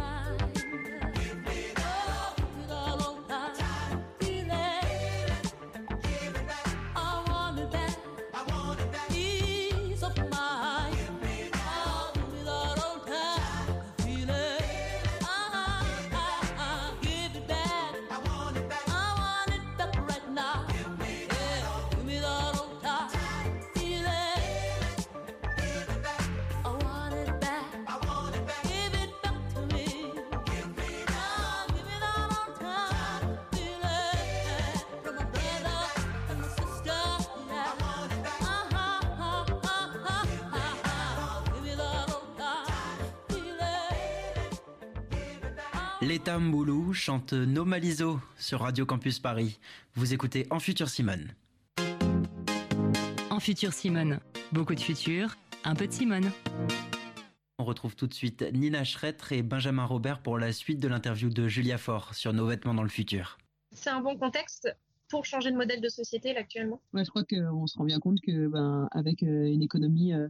L'État 46.27 46.41
Mboulou 46.41 46.93
chante 46.93 47.35
Nomalizo 47.35 48.21
sur 48.37 48.63
Radio 48.63 48.85
Campus 48.85 49.21
Paris. 49.21 49.61
Vous 49.95 50.13
écoutez 50.13 50.45
En 50.51 50.59
Futur 50.59 50.89
Simone. 50.89 51.29
En 53.31 53.39
futur 53.39 53.73
Simone, 53.73 54.19
beaucoup 54.51 54.75
de 54.75 54.81
futur, 54.81 55.37
un 55.63 55.77
peu 55.77 55.87
de 55.87 55.93
Simone. 55.93 56.33
On 57.61 57.65
retrouve 57.65 57.95
tout 57.95 58.09
de 58.09 58.13
suite 58.13 58.43
Nina 58.53 58.83
Schretter 58.83 59.37
et 59.37 59.43
Benjamin 59.45 59.85
Robert 59.85 60.21
pour 60.21 60.37
la 60.37 60.53
suite 60.53 60.81
de 60.81 60.89
l'interview 60.89 61.29
de 61.29 61.47
Julia 61.47 61.79
Faure 61.79 62.13
sur 62.13 62.33
nos 62.33 62.47
vêtements 62.47 62.75
dans 62.75 62.83
le 62.83 62.89
futur. 62.89 63.39
C'est 63.71 63.91
un 63.91 64.01
bon 64.01 64.17
contexte 64.17 64.69
pour 65.09 65.27
changer 65.27 65.53
de 65.53 65.57
modèle 65.57 65.81
de 65.81 65.89
société 65.89 66.33
là, 66.33 66.41
actuellement? 66.41 66.81
Ouais, 66.93 67.05
je 67.05 67.11
crois 67.11 67.23
qu'on 67.23 67.69
se 67.69 67.79
rend 67.79 67.85
bien 67.85 68.01
compte 68.01 68.21
que 68.21 68.49
ben 68.49 68.89
avec 68.91 69.23
euh, 69.23 69.47
une 69.47 69.63
économie 69.63 70.13
euh, 70.13 70.27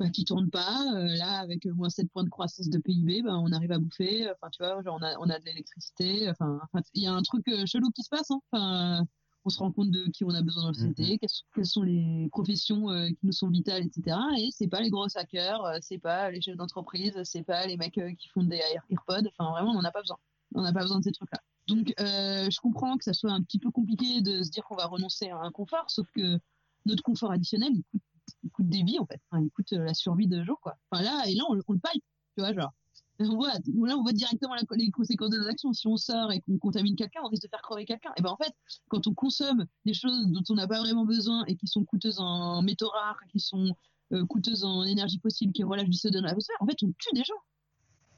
ben, 0.00 0.10
qui 0.10 0.24
tourne 0.24 0.50
pas, 0.50 0.80
euh, 0.96 1.06
là 1.16 1.38
avec 1.38 1.66
moins 1.66 1.88
7 1.88 2.10
points 2.10 2.24
de 2.24 2.28
croissance 2.30 2.68
de 2.68 2.78
PIB, 2.78 3.22
ben 3.22 3.36
on 3.36 3.52
arrive 3.52 3.72
à 3.72 3.78
bouffer. 3.78 4.28
Enfin 4.30 4.48
tu 4.50 4.62
vois, 4.62 4.82
genre 4.82 4.98
on 5.00 5.04
a 5.04 5.14
on 5.18 5.30
a 5.30 5.38
de 5.38 5.44
l'électricité. 5.44 6.28
Enfin 6.30 6.60
il 6.94 7.02
y 7.02 7.06
a 7.06 7.12
un 7.12 7.22
truc 7.22 7.46
euh, 7.48 7.64
chelou 7.66 7.90
qui 7.90 8.02
se 8.02 8.08
passe. 8.08 8.30
Hein. 8.30 8.40
Enfin 8.52 9.06
on 9.46 9.50
se 9.50 9.58
rend 9.58 9.70
compte 9.72 9.90
de 9.90 10.06
qui 10.10 10.24
on 10.24 10.30
a 10.30 10.40
besoin 10.42 10.62
dans 10.64 10.68
la 10.70 10.74
société, 10.74 11.18
quelles, 11.18 11.28
sont- 11.28 11.44
quelles 11.54 11.66
sont 11.66 11.82
les 11.82 12.28
professions 12.32 12.90
euh, 12.90 13.08
qui 13.08 13.18
nous 13.26 13.32
sont 13.32 13.48
vitales, 13.50 13.84
etc. 13.84 14.16
Et 14.38 14.48
c'est 14.52 14.68
pas 14.68 14.80
les 14.80 14.88
gros 14.90 15.06
hackers, 15.14 15.62
euh, 15.64 15.78
c'est 15.82 15.98
pas 15.98 16.30
les 16.30 16.40
chefs 16.40 16.56
d'entreprise, 16.56 17.12
c'est 17.24 17.42
pas 17.42 17.66
les 17.66 17.76
mecs 17.76 17.98
euh, 17.98 18.12
qui 18.14 18.28
font 18.28 18.42
des 18.42 18.56
Air- 18.56 18.82
AirPods. 18.90 19.28
Enfin 19.38 19.50
vraiment 19.52 19.70
on 19.72 19.74
n'en 19.74 19.84
a 19.84 19.90
pas 19.92 20.00
besoin. 20.00 20.16
On 20.54 20.62
n'a 20.62 20.72
pas 20.72 20.80
besoin 20.82 20.98
de 20.98 21.04
ces 21.04 21.12
trucs-là. 21.12 21.40
Donc, 21.66 21.92
euh, 21.98 22.48
je 22.50 22.60
comprends 22.60 22.96
que 22.96 23.04
ça 23.04 23.12
soit 23.14 23.32
un 23.32 23.42
petit 23.42 23.58
peu 23.58 23.70
compliqué 23.70 24.20
de 24.20 24.42
se 24.42 24.50
dire 24.50 24.62
qu'on 24.64 24.76
va 24.76 24.84
renoncer 24.86 25.30
à 25.30 25.38
un 25.38 25.50
confort, 25.50 25.84
sauf 25.90 26.06
que 26.14 26.38
notre 26.86 27.02
confort 27.02 27.32
additionnel, 27.32 27.70
il 27.72 27.82
coûte, 27.90 28.02
il 28.44 28.50
coûte 28.50 28.68
des 28.68 28.82
vies, 28.82 28.98
en 28.98 29.06
fait. 29.06 29.20
Enfin, 29.30 29.42
il 29.42 29.50
coûte 29.50 29.72
euh, 29.72 29.84
la 29.84 29.94
survie 29.94 30.28
de 30.28 30.42
jour, 30.44 30.60
quoi. 30.60 30.76
Enfin, 30.90 31.02
là, 31.02 31.24
et 31.26 31.34
là, 31.34 31.44
on, 31.48 31.54
le- 31.54 31.62
paye, 31.62 32.00
tu 32.36 32.40
vois, 32.40 32.52
genre. 32.52 32.72
On 33.20 33.84
là, 33.84 33.96
on 33.96 34.02
voit 34.02 34.12
directement 34.12 34.54
les 34.72 34.90
conséquences 34.90 35.30
de 35.30 35.38
nos 35.38 35.46
actions. 35.46 35.72
Si 35.72 35.86
on 35.86 35.96
sort 35.96 36.32
et 36.32 36.40
qu'on 36.40 36.58
contamine 36.58 36.96
quelqu'un, 36.96 37.20
on 37.22 37.28
risque 37.28 37.44
de 37.44 37.48
faire 37.48 37.62
crever 37.62 37.84
quelqu'un. 37.84 38.10
Et 38.16 38.22
ben, 38.22 38.30
en 38.30 38.36
fait, 38.36 38.52
quand 38.88 39.06
on 39.06 39.14
consomme 39.14 39.66
des 39.84 39.94
choses 39.94 40.26
dont 40.32 40.42
on 40.48 40.54
n'a 40.54 40.66
pas 40.66 40.80
vraiment 40.80 41.04
besoin 41.04 41.44
et 41.46 41.54
qui 41.54 41.68
sont 41.68 41.84
coûteuses 41.84 42.18
en 42.18 42.60
métaux 42.62 42.88
rares, 42.88 43.20
qui 43.30 43.38
sont 43.38 43.72
euh, 44.12 44.26
coûteuses 44.26 44.64
en 44.64 44.82
énergie 44.82 45.20
fossile, 45.20 45.52
qui 45.52 45.62
relâchent 45.62 45.88
du 45.88 45.96
CO2 45.96 46.14
dans 46.14 46.22
l'atmosphère, 46.22 46.56
en 46.58 46.66
fait, 46.66 46.76
on 46.82 46.92
tue 46.98 47.14
des 47.14 47.22
gens. 47.22 47.34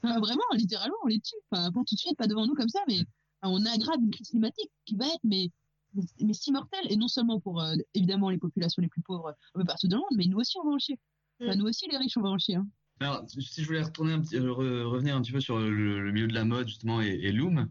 Enfin, 0.03 0.19
vraiment, 0.19 0.43
littéralement, 0.53 0.97
on 1.03 1.07
les 1.07 1.19
tue. 1.19 1.35
Enfin, 1.51 1.71
pas 1.71 1.79
tout 1.85 1.95
de 1.95 1.99
suite, 1.99 2.17
pas 2.17 2.27
devant 2.27 2.47
nous 2.47 2.55
comme 2.55 2.69
ça, 2.69 2.79
mais 2.87 3.01
on 3.43 3.63
aggrave 3.65 3.99
une 4.01 4.11
crise 4.11 4.29
climatique 4.29 4.71
qui 4.85 4.95
va 4.95 5.05
être 5.05 5.23
mais, 5.23 5.51
mais, 5.93 6.33
si 6.33 6.51
mortelle. 6.51 6.85
Et 6.89 6.95
non 6.95 7.07
seulement 7.07 7.39
pour, 7.39 7.61
euh, 7.61 7.75
évidemment, 7.93 8.29
les 8.29 8.37
populations 8.37 8.81
les 8.81 8.87
plus 8.89 9.01
pauvres 9.01 9.29
un 9.29 9.59
peu 9.59 9.65
partout 9.65 9.87
dans 9.87 9.97
le 9.97 10.01
monde, 10.01 10.17
mais 10.17 10.25
nous 10.25 10.37
aussi, 10.37 10.57
on 10.59 10.63
va 10.67 10.71
en 10.75 10.79
chier. 10.79 10.99
Enfin, 11.41 11.55
nous 11.55 11.65
aussi, 11.65 11.87
les 11.89 11.97
riches, 11.97 12.17
on 12.17 12.21
va 12.21 12.29
en 12.29 12.37
chier. 12.37 12.55
Hein. 12.55 12.67
Alors, 12.99 13.23
si 13.29 13.61
je 13.61 13.67
voulais 13.67 13.83
retourner 13.83 14.13
un 14.13 14.21
petit, 14.21 14.37
euh, 14.37 14.49
re- 14.49 14.83
revenir 14.83 15.15
un 15.15 15.21
petit 15.21 15.31
peu 15.31 15.39
sur 15.39 15.59
le, 15.59 15.69
le 16.01 16.11
milieu 16.11 16.27
de 16.27 16.33
la 16.33 16.45
mode 16.45 16.67
justement 16.67 16.99
et, 16.99 17.09
et 17.09 17.31
Loom. 17.31 17.69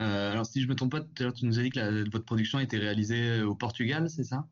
Euh, 0.00 0.30
alors, 0.30 0.46
si 0.46 0.62
je 0.62 0.68
me 0.68 0.76
trompe 0.76 0.92
pas, 0.92 1.00
tout 1.00 1.10
à 1.18 1.22
l'heure 1.24 1.32
tu 1.34 1.44
nous 1.44 1.58
as 1.58 1.62
dit 1.62 1.70
que 1.70 1.80
la- 1.80 2.04
votre 2.04 2.24
production 2.24 2.58
a 2.58 2.62
été 2.62 2.78
réalisée 2.78 3.42
au 3.42 3.56
Portugal, 3.56 4.08
c'est 4.08 4.22
ça? 4.24 4.48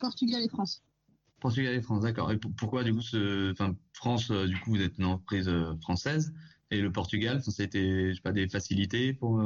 Portugal 0.00 0.42
et 0.42 0.48
France. 0.48 0.82
Portugal 1.40 1.74
et 1.74 1.82
France, 1.82 2.02
d'accord. 2.02 2.32
Et 2.32 2.36
pour- 2.36 2.52
pourquoi 2.56 2.82
du 2.82 2.92
coup, 2.92 3.00
ce, 3.00 3.52
enfin 3.52 3.76
France, 3.92 4.30
euh, 4.32 4.46
du 4.46 4.58
coup, 4.58 4.70
vous 4.70 4.80
êtes 4.82 4.98
une 4.98 5.04
entreprise 5.04 5.48
euh, 5.48 5.76
française 5.82 6.34
et 6.70 6.80
le 6.80 6.90
Portugal, 6.90 7.40
ça 7.42 7.52
a 7.62 7.64
été, 7.64 8.10
je 8.10 8.14
sais 8.14 8.22
pas, 8.22 8.32
des 8.32 8.48
facilités 8.48 9.12
pour. 9.12 9.40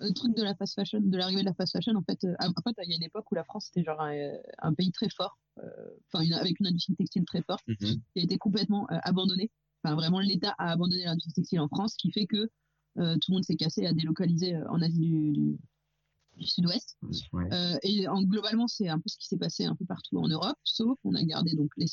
Euh, 0.00 0.06
le 0.08 0.12
truc 0.14 0.34
de 0.36 0.42
la 0.42 0.54
fast 0.54 0.74
fashion, 0.74 1.00
de 1.00 1.16
l'arrivée 1.16 1.40
de 1.40 1.46
la 1.46 1.54
fast 1.54 1.72
fashion, 1.72 1.94
en 1.94 2.02
fait, 2.02 2.22
euh, 2.24 2.34
en 2.40 2.62
fait, 2.62 2.74
il 2.84 2.90
y 2.90 2.92
a 2.92 2.96
une 2.96 3.02
époque 3.02 3.30
où 3.30 3.34
la 3.34 3.44
France 3.44 3.68
était 3.68 3.84
genre 3.84 4.00
un, 4.00 4.32
un 4.58 4.74
pays 4.74 4.92
très 4.92 5.08
fort, 5.10 5.38
euh, 5.58 5.68
enfin 6.12 6.24
avec 6.32 6.58
une 6.60 6.66
industrie 6.66 6.94
textile 6.96 7.24
très 7.24 7.42
forte, 7.42 7.66
Mhm. 7.68 7.76
qui 8.12 8.20
a 8.20 8.22
été 8.22 8.38
complètement 8.38 8.86
euh, 8.90 8.98
abandonnée. 9.02 9.50
Enfin, 9.82 9.94
vraiment, 9.94 10.20
l'État 10.20 10.54
a 10.58 10.72
abandonné 10.72 11.04
l'industrie 11.04 11.32
textile 11.32 11.60
en 11.60 11.68
France, 11.68 11.92
ce 11.92 11.98
qui 11.98 12.12
fait 12.12 12.26
que 12.26 12.50
euh, 12.98 13.14
tout 13.14 13.30
le 13.30 13.34
monde 13.34 13.44
s'est 13.44 13.56
cassé 13.56 13.86
à 13.86 13.92
délocaliser 13.92 14.54
euh, 14.56 14.68
en 14.70 14.82
Asie 14.82 14.98
du, 14.98 15.32
du- 15.32 15.58
du 16.36 16.46
Sud-Ouest. 16.46 16.96
ouais. 17.32 17.52
Euh, 17.52 17.76
et 17.82 18.08
en, 18.08 18.22
globalement, 18.22 18.66
c'est 18.68 18.88
un 18.88 18.98
peu 18.98 19.08
ce 19.08 19.16
qui 19.18 19.26
s'est 19.26 19.36
passé 19.36 19.64
un 19.66 19.74
peu 19.76 19.84
partout 19.84 20.16
en 20.18 20.28
Europe, 20.28 20.56
sauf 20.64 20.98
on 21.04 21.14
a 21.14 21.22
gardé 21.22 21.54
donc 21.54 21.70
euh, 21.78 21.84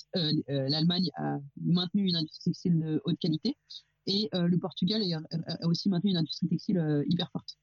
euh, 0.50 0.70
l'Allemagne 0.70 1.10
a 1.16 1.38
maintenu 1.62 2.08
une 2.08 2.16
industrie 2.16 2.52
textile 2.52 2.80
de 2.80 3.02
haute 3.06 3.20
qualité 3.20 3.58
et 4.06 4.30
euh, 4.36 4.48
le 4.48 4.58
Portugal 4.58 5.02
a, 5.12 5.18
a- 5.36 5.64
a 5.64 5.68
aussi 5.68 5.90
maintenu 5.90 6.12
une 6.12 6.18
industrie 6.18 6.48
textile 6.48 6.78
euh, 6.78 7.04
hyper 7.10 7.30
forte. 7.32 7.58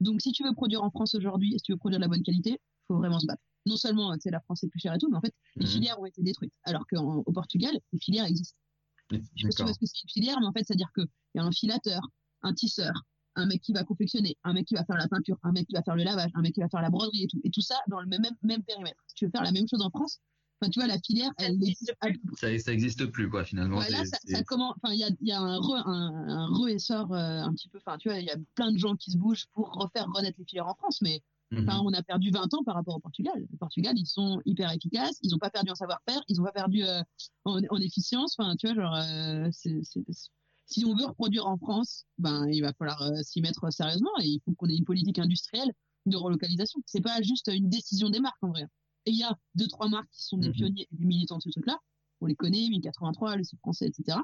Donc, 0.00 0.20
si 0.20 0.32
tu 0.32 0.44
veux 0.44 0.52
produire 0.52 0.82
en 0.82 0.90
France 0.90 1.14
aujourd'hui, 1.14 1.54
et 1.54 1.58
si 1.58 1.62
tu 1.64 1.72
veux 1.72 1.78
produire 1.78 1.98
de 1.98 2.04
la 2.04 2.08
bonne 2.08 2.22
qualité, 2.22 2.58
faut 2.86 2.96
vraiment 2.96 3.18
se 3.18 3.26
battre. 3.26 3.42
Non 3.66 3.76
seulement, 3.76 4.12
tu 4.14 4.20
sais, 4.20 4.30
la 4.30 4.40
France 4.40 4.62
est 4.62 4.68
plus 4.68 4.78
chère 4.80 4.94
et 4.94 4.98
tout, 4.98 5.08
mais 5.10 5.16
en 5.16 5.20
fait, 5.20 5.34
les 5.56 5.64
Mhm. 5.66 5.72
filières 5.72 6.00
ont 6.00 6.06
été 6.06 6.22
détruites. 6.22 6.52
Alors 6.64 6.86
qu'au 6.86 7.24
Portugal, 7.32 7.72
les 7.92 7.98
filières 7.98 8.26
existent. 8.26 8.56
Je 9.10 9.18
sais 9.50 9.64
pas 9.64 9.72
ce 9.72 9.78
que 9.78 9.86
c'est 9.86 10.02
une 10.02 10.10
filière, 10.10 10.38
mais 10.40 10.46
en 10.46 10.52
fait, 10.52 10.64
c'est-à-dire 10.66 10.90
qu'il 10.94 11.06
y 11.34 11.38
a 11.38 11.44
un 11.44 11.50
filateur, 11.52 12.00
un 12.42 12.52
tisseur, 12.54 12.92
un 13.36 13.46
mec 13.46 13.60
qui 13.62 13.72
va 13.72 13.84
confectionner, 13.84 14.36
un 14.44 14.52
mec 14.52 14.66
qui 14.66 14.74
va 14.74 14.84
faire 14.84 14.96
la 14.96 15.08
peinture, 15.08 15.38
un 15.42 15.52
mec 15.52 15.66
qui 15.66 15.74
va 15.74 15.82
faire 15.82 15.96
le 15.96 16.04
lavage, 16.04 16.30
un 16.34 16.42
mec 16.42 16.54
qui 16.54 16.60
va 16.60 16.68
faire 16.68 16.82
la 16.82 16.90
broderie 16.90 17.24
et 17.24 17.26
tout. 17.26 17.40
Et 17.44 17.50
tout 17.50 17.60
ça 17.60 17.76
dans 17.88 18.00
le 18.00 18.06
même, 18.06 18.22
même, 18.22 18.36
même 18.42 18.62
périmètre. 18.62 19.02
Si 19.08 19.14
tu 19.14 19.24
veux 19.26 19.30
faire 19.30 19.42
la 19.42 19.52
même 19.52 19.66
chose 19.68 19.82
en 19.82 19.90
France, 19.90 20.20
enfin, 20.60 20.70
tu 20.70 20.80
vois, 20.80 20.86
la 20.88 20.98
filière, 20.98 21.30
elle 21.38 21.54
existe 21.54 21.94
à 22.00 22.08
Ça, 22.36 22.58
ça 22.58 22.72
existe 22.72 23.06
plus 23.06 23.28
quoi 23.28 23.44
finalement. 23.44 23.78
Ouais, 23.78 23.90
là, 23.90 24.02
ça, 24.04 24.42
commence. 24.44 24.74
Enfin, 24.82 24.94
il 24.94 25.00
y 25.00 25.04
a, 25.04 25.10
il 25.20 25.28
y 25.28 25.32
a 25.32 25.40
un 25.40 25.58
re, 25.58 25.82
un, 25.86 26.28
un 26.28 26.46
re-essor 26.48 27.12
euh, 27.12 27.42
un 27.42 27.52
petit 27.52 27.68
peu. 27.68 27.78
Enfin, 27.78 27.98
tu 27.98 28.08
vois, 28.08 28.18
il 28.18 28.26
y 28.26 28.30
a 28.30 28.36
plein 28.54 28.72
de 28.72 28.78
gens 28.78 28.94
qui 28.96 29.10
se 29.10 29.18
bougent 29.18 29.46
pour 29.52 29.72
refaire 29.72 30.06
renaître 30.14 30.38
les 30.38 30.44
filières 30.44 30.68
en 30.68 30.74
France, 30.74 31.00
mais 31.02 31.22
enfin, 31.54 31.80
on 31.84 31.92
a 31.92 32.02
perdu 32.02 32.30
20 32.30 32.54
ans 32.54 32.64
par 32.64 32.74
rapport 32.74 32.96
au 32.96 33.00
Portugal. 33.00 33.34
Le 33.38 33.58
Portugal, 33.58 33.94
ils 33.96 34.06
sont 34.06 34.40
hyper 34.44 34.72
efficaces. 34.72 35.18
Ils 35.22 35.30
n'ont 35.30 35.38
pas 35.38 35.50
perdu 35.50 35.70
en 35.70 35.74
savoir-faire. 35.74 36.22
Ils 36.28 36.36
n'ont 36.36 36.44
pas 36.44 36.52
perdu 36.52 36.84
euh, 36.84 37.02
en, 37.44 37.60
en 37.70 37.80
efficience. 37.80 38.36
Enfin, 38.38 38.56
tu 38.56 38.66
vois, 38.66 38.74
genre, 38.74 38.94
euh, 38.94 39.50
si 40.66 40.84
on 40.84 40.94
veut 40.94 41.06
reproduire 41.06 41.46
en 41.46 41.56
France, 41.56 42.04
ben, 42.18 42.46
il 42.50 42.60
va 42.60 42.72
falloir 42.72 43.00
euh, 43.02 43.22
s'y 43.22 43.40
mettre 43.40 43.72
sérieusement 43.72 44.10
et 44.20 44.26
il 44.26 44.40
faut 44.44 44.52
qu'on 44.54 44.68
ait 44.68 44.76
une 44.76 44.84
politique 44.84 45.18
industrielle 45.18 45.72
de 46.06 46.16
relocalisation. 46.16 46.80
C'est 46.86 47.00
pas 47.00 47.22
juste 47.22 47.50
une 47.52 47.68
décision 47.68 48.10
des 48.10 48.20
marques 48.20 48.42
en 48.42 48.50
vrai. 48.50 48.66
Et 49.06 49.12
il 49.12 49.16
y 49.16 49.22
a 49.22 49.36
deux, 49.54 49.68
trois 49.68 49.88
marques 49.88 50.10
qui 50.12 50.24
sont 50.24 50.36
des 50.38 50.48
Mhm. 50.48 50.54
pionniers 50.54 50.88
et 50.92 50.96
des 50.96 51.04
militants 51.04 51.36
de 51.38 51.42
ce 51.42 51.50
truc-là. 51.50 51.78
On 52.20 52.26
les 52.26 52.34
connaît, 52.34 52.68
1083, 52.68 53.36
le 53.36 53.44
site 53.44 53.58
français, 53.60 53.86
etc. 53.86 54.18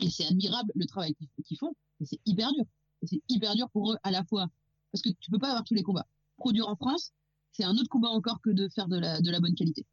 Et 0.00 0.10
c'est 0.10 0.26
admirable 0.26 0.72
le 0.74 0.86
travail 0.86 1.14
qu'ils 1.44 1.58
font, 1.58 1.74
mais 2.00 2.06
c'est 2.06 2.20
hyper 2.26 2.52
dur. 2.52 2.64
Et 3.02 3.06
c'est 3.06 3.22
hyper 3.28 3.54
dur 3.54 3.68
pour 3.70 3.92
eux 3.92 3.96
à 4.02 4.10
la 4.10 4.24
fois 4.24 4.48
parce 4.92 5.02
que 5.02 5.10
tu 5.20 5.30
peux 5.30 5.38
pas 5.38 5.48
avoir 5.48 5.64
tous 5.64 5.74
les 5.74 5.82
combats. 5.82 6.06
Produire 6.36 6.68
en 6.68 6.76
France, 6.76 7.12
c'est 7.52 7.64
un 7.64 7.74
autre 7.76 7.88
combat 7.88 8.08
encore 8.08 8.40
que 8.42 8.50
de 8.50 8.68
faire 8.68 8.88
de 8.88 8.98
la, 8.98 9.20
de 9.20 9.30
la 9.30 9.40
bonne 9.40 9.54
qualité. 9.54 9.86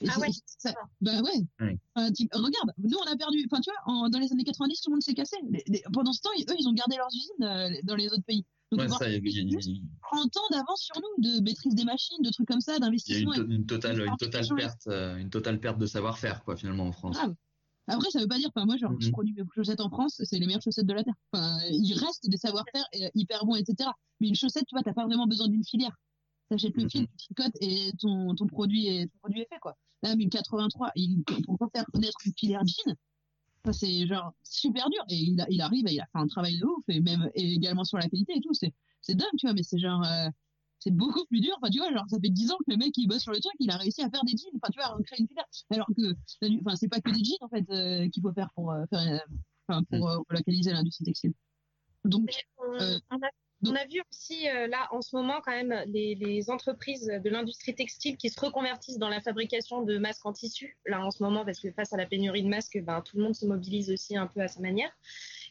Et 0.00 0.06
Ah 0.10 0.18
ouais, 0.18 0.28
ça- 0.58 0.74
bah 1.00 1.20
ouais. 1.22 1.46
Ouais. 1.60 1.78
Enfin, 1.94 2.08
regarde, 2.32 2.72
nous 2.78 2.96
on 2.98 3.06
a 3.12 3.16
perdu. 3.16 3.46
Enfin, 3.50 3.60
tu 3.60 3.70
vois, 3.70 3.94
en- 3.94 4.08
dans 4.08 4.18
les 4.18 4.32
années 4.32 4.42
90, 4.44 4.80
tout 4.80 4.90
le 4.90 4.94
monde 4.96 5.02
s'est 5.02 5.14
cassé. 5.14 5.36
Les- 5.48 5.62
les- 5.68 5.82
pendant 5.92 6.12
ce 6.12 6.20
temps, 6.20 6.30
ils- 6.36 6.44
eux, 6.50 6.56
ils 6.58 6.66
ont 6.66 6.72
gardé 6.72 6.96
leurs 6.96 7.08
usines 7.14 7.42
euh, 7.44 7.80
dans 7.84 7.94
les 7.94 8.08
autres 8.08 8.24
pays. 8.24 8.44
Donc, 8.72 8.80
Ouais, 8.80 8.86
voir 8.86 8.98
ça, 9.00 9.08
il 9.08 9.12
y 9.12 9.16
a- 9.16 9.18
il 9.18 9.36
y 9.36 9.38
a- 9.38 9.42
il 9.60 9.76
y 9.76 9.80
a- 9.80 10.08
30 10.10 10.34
ans 10.38 10.48
d'avance 10.50 10.80
sur 10.80 10.94
nous, 10.96 11.22
de 11.22 11.40
maîtrise 11.42 11.74
des 11.74 11.84
machines, 11.84 12.16
de 12.22 12.30
trucs 12.30 12.48
comme 12.48 12.62
ça, 12.62 12.72
il 12.72 12.74
y 12.74 12.76
a 12.76 12.80
d'investissement. 12.80 13.34
une, 13.34 13.44
to- 13.44 13.50
une 13.50 13.66
totale, 13.66 14.00
une 14.06 14.16
totale 14.16 14.46
perte, 14.56 14.86
euh, 14.86 15.16
une 15.18 15.28
totale 15.28 15.60
perte 15.60 15.78
de 15.78 15.84
savoir-faire, 15.84 16.42
quoi, 16.42 16.56
finalement, 16.56 16.84
en 16.86 16.92
France. 16.92 17.16
grave. 17.18 17.34
Après, 17.88 18.10
ça 18.10 18.20
veut 18.20 18.28
pas 18.28 18.38
dire, 18.38 18.48
enfin, 18.54 18.64
moi, 18.64 18.78
genre, 18.78 18.92
je 18.98 19.06
Mhm. 19.08 19.12
produis 19.12 19.34
mes 19.34 19.42
chaussettes 19.54 19.80
en 19.82 19.90
France, 19.90 20.22
c'est 20.24 20.38
les 20.38 20.46
meilleures 20.46 20.62
chaussettes 20.62 20.86
de 20.86 20.94
la 20.94 21.04
Terre. 21.04 21.14
Enfin, 21.32 21.58
il 21.70 21.92
reste 21.98 22.28
des 22.30 22.36
savoir-faire 22.38 22.84
euh, 22.94 23.08
hyper 23.14 23.44
bons, 23.44 23.56
etc. 23.56 23.90
Mais 24.20 24.28
une 24.28 24.34
chaussette, 24.36 24.64
tu 24.66 24.74
vois, 24.74 24.82
t'as 24.82 24.94
pas 24.94 25.04
vraiment 25.04 25.26
besoin 25.26 25.48
d'une 25.48 25.64
filière. 25.64 25.94
T'achètes 26.48 26.74
le 26.76 26.88
fil, 26.88 27.06
tu 27.08 27.16
tricotes 27.34 27.56
et 27.60 27.90
ton, 27.98 28.34
ton 28.34 28.46
produit 28.46 28.86
est, 28.86 29.06
ton 29.08 29.18
produit 29.18 29.40
est 29.42 29.48
fait, 29.52 29.58
quoi. 29.60 29.76
Là, 30.02 30.16
1083, 30.16 30.90
il, 30.96 31.22
pour 31.44 31.58
faire 31.74 31.84
connaître 31.92 32.16
une 32.24 32.32
filière 32.38 32.62
jean, 32.64 32.94
ça, 33.64 33.72
c'est 33.72 34.06
genre 34.06 34.32
super 34.42 34.88
dur. 34.90 35.04
Et 35.08 35.16
il, 35.16 35.40
a- 35.40 35.46
il 35.50 35.60
arrive 35.60 35.86
et 35.88 35.92
il 35.94 36.00
a 36.00 36.04
fait 36.06 36.18
un 36.18 36.26
travail 36.26 36.58
de 36.58 36.64
ouf, 36.64 36.84
et 36.88 37.00
même 37.00 37.30
et 37.34 37.52
également 37.54 37.84
sur 37.84 37.98
la 37.98 38.08
qualité 38.08 38.34
et 38.36 38.40
tout. 38.40 38.52
C'est, 38.54 38.72
c'est 39.00 39.14
dingue, 39.14 39.28
tu 39.38 39.46
vois, 39.46 39.54
mais 39.54 39.62
c'est 39.62 39.78
genre, 39.78 40.02
euh, 40.04 40.28
c'est 40.80 40.90
beaucoup 40.90 41.24
plus 41.26 41.40
dur. 41.40 41.54
Enfin, 41.60 41.70
tu 41.70 41.78
vois, 41.78 41.92
genre, 41.92 42.04
ça 42.08 42.18
fait 42.20 42.30
10 42.30 42.50
ans 42.50 42.56
que 42.58 42.72
le 42.72 42.76
mec, 42.76 42.92
il 42.96 43.06
bosse 43.06 43.22
sur 43.22 43.32
le 43.32 43.40
truc, 43.40 43.52
il 43.60 43.70
a 43.70 43.76
réussi 43.76 44.02
à 44.02 44.10
faire 44.10 44.24
des 44.24 44.32
jeans. 44.36 44.50
Enfin, 44.56 44.70
tu 44.72 44.78
vois, 44.80 44.96
à 44.96 45.02
créer 45.02 45.20
une 45.20 45.28
filière. 45.28 45.44
Alors 45.70 45.86
que, 45.96 46.14
enfin, 46.60 46.76
c'est 46.76 46.88
pas 46.88 47.00
que 47.00 47.10
des 47.10 47.24
jeans, 47.24 47.36
en 47.40 47.48
fait, 47.48 47.64
euh, 47.70 48.08
qu'il 48.08 48.22
faut 48.22 48.32
faire 48.32 48.50
pour, 48.54 48.72
euh, 48.72 48.84
faire, 48.90 49.20
euh, 49.70 49.80
pour 49.90 50.08
euh, 50.08 50.18
relocaliser 50.28 50.72
l'industrie 50.72 51.04
textile. 51.04 51.32
Donc, 52.04 52.28
On, 52.58 52.72
euh, 52.80 52.98
on 53.64 53.74
a 53.74 53.84
vu 53.86 54.02
aussi 54.10 54.48
euh, 54.48 54.66
là 54.66 54.88
en 54.90 55.02
ce 55.02 55.14
moment 55.14 55.40
quand 55.44 55.52
même 55.52 55.74
les, 55.86 56.50
entreprises 56.50 57.06
de 57.06 57.30
l'industrie 57.30 57.74
textile 57.74 58.16
qui 58.16 58.28
se 58.28 58.40
reconvertissent 58.40 58.98
dans 58.98 59.08
la 59.08 59.20
fabrication 59.20 59.82
de 59.82 59.98
masques 59.98 60.26
en 60.26 60.32
tissu 60.32 60.76
là 60.86 61.04
en 61.04 61.10
ce 61.10 61.22
moment 61.22 61.44
parce 61.44 61.60
que 61.60 61.70
face 61.70 61.92
à 61.92 61.96
la 61.96 62.06
pénurie 62.06 62.42
de 62.42 62.48
masques, 62.48 62.78
ben, 62.82 63.00
tout 63.00 63.16
le 63.16 63.24
monde 63.24 63.34
se 63.34 63.46
mobilise 63.46 63.90
aussi 63.90 64.16
un 64.16 64.26
peu 64.26 64.40
à 64.40 64.48
sa 64.48 64.60
manière. 64.60 64.90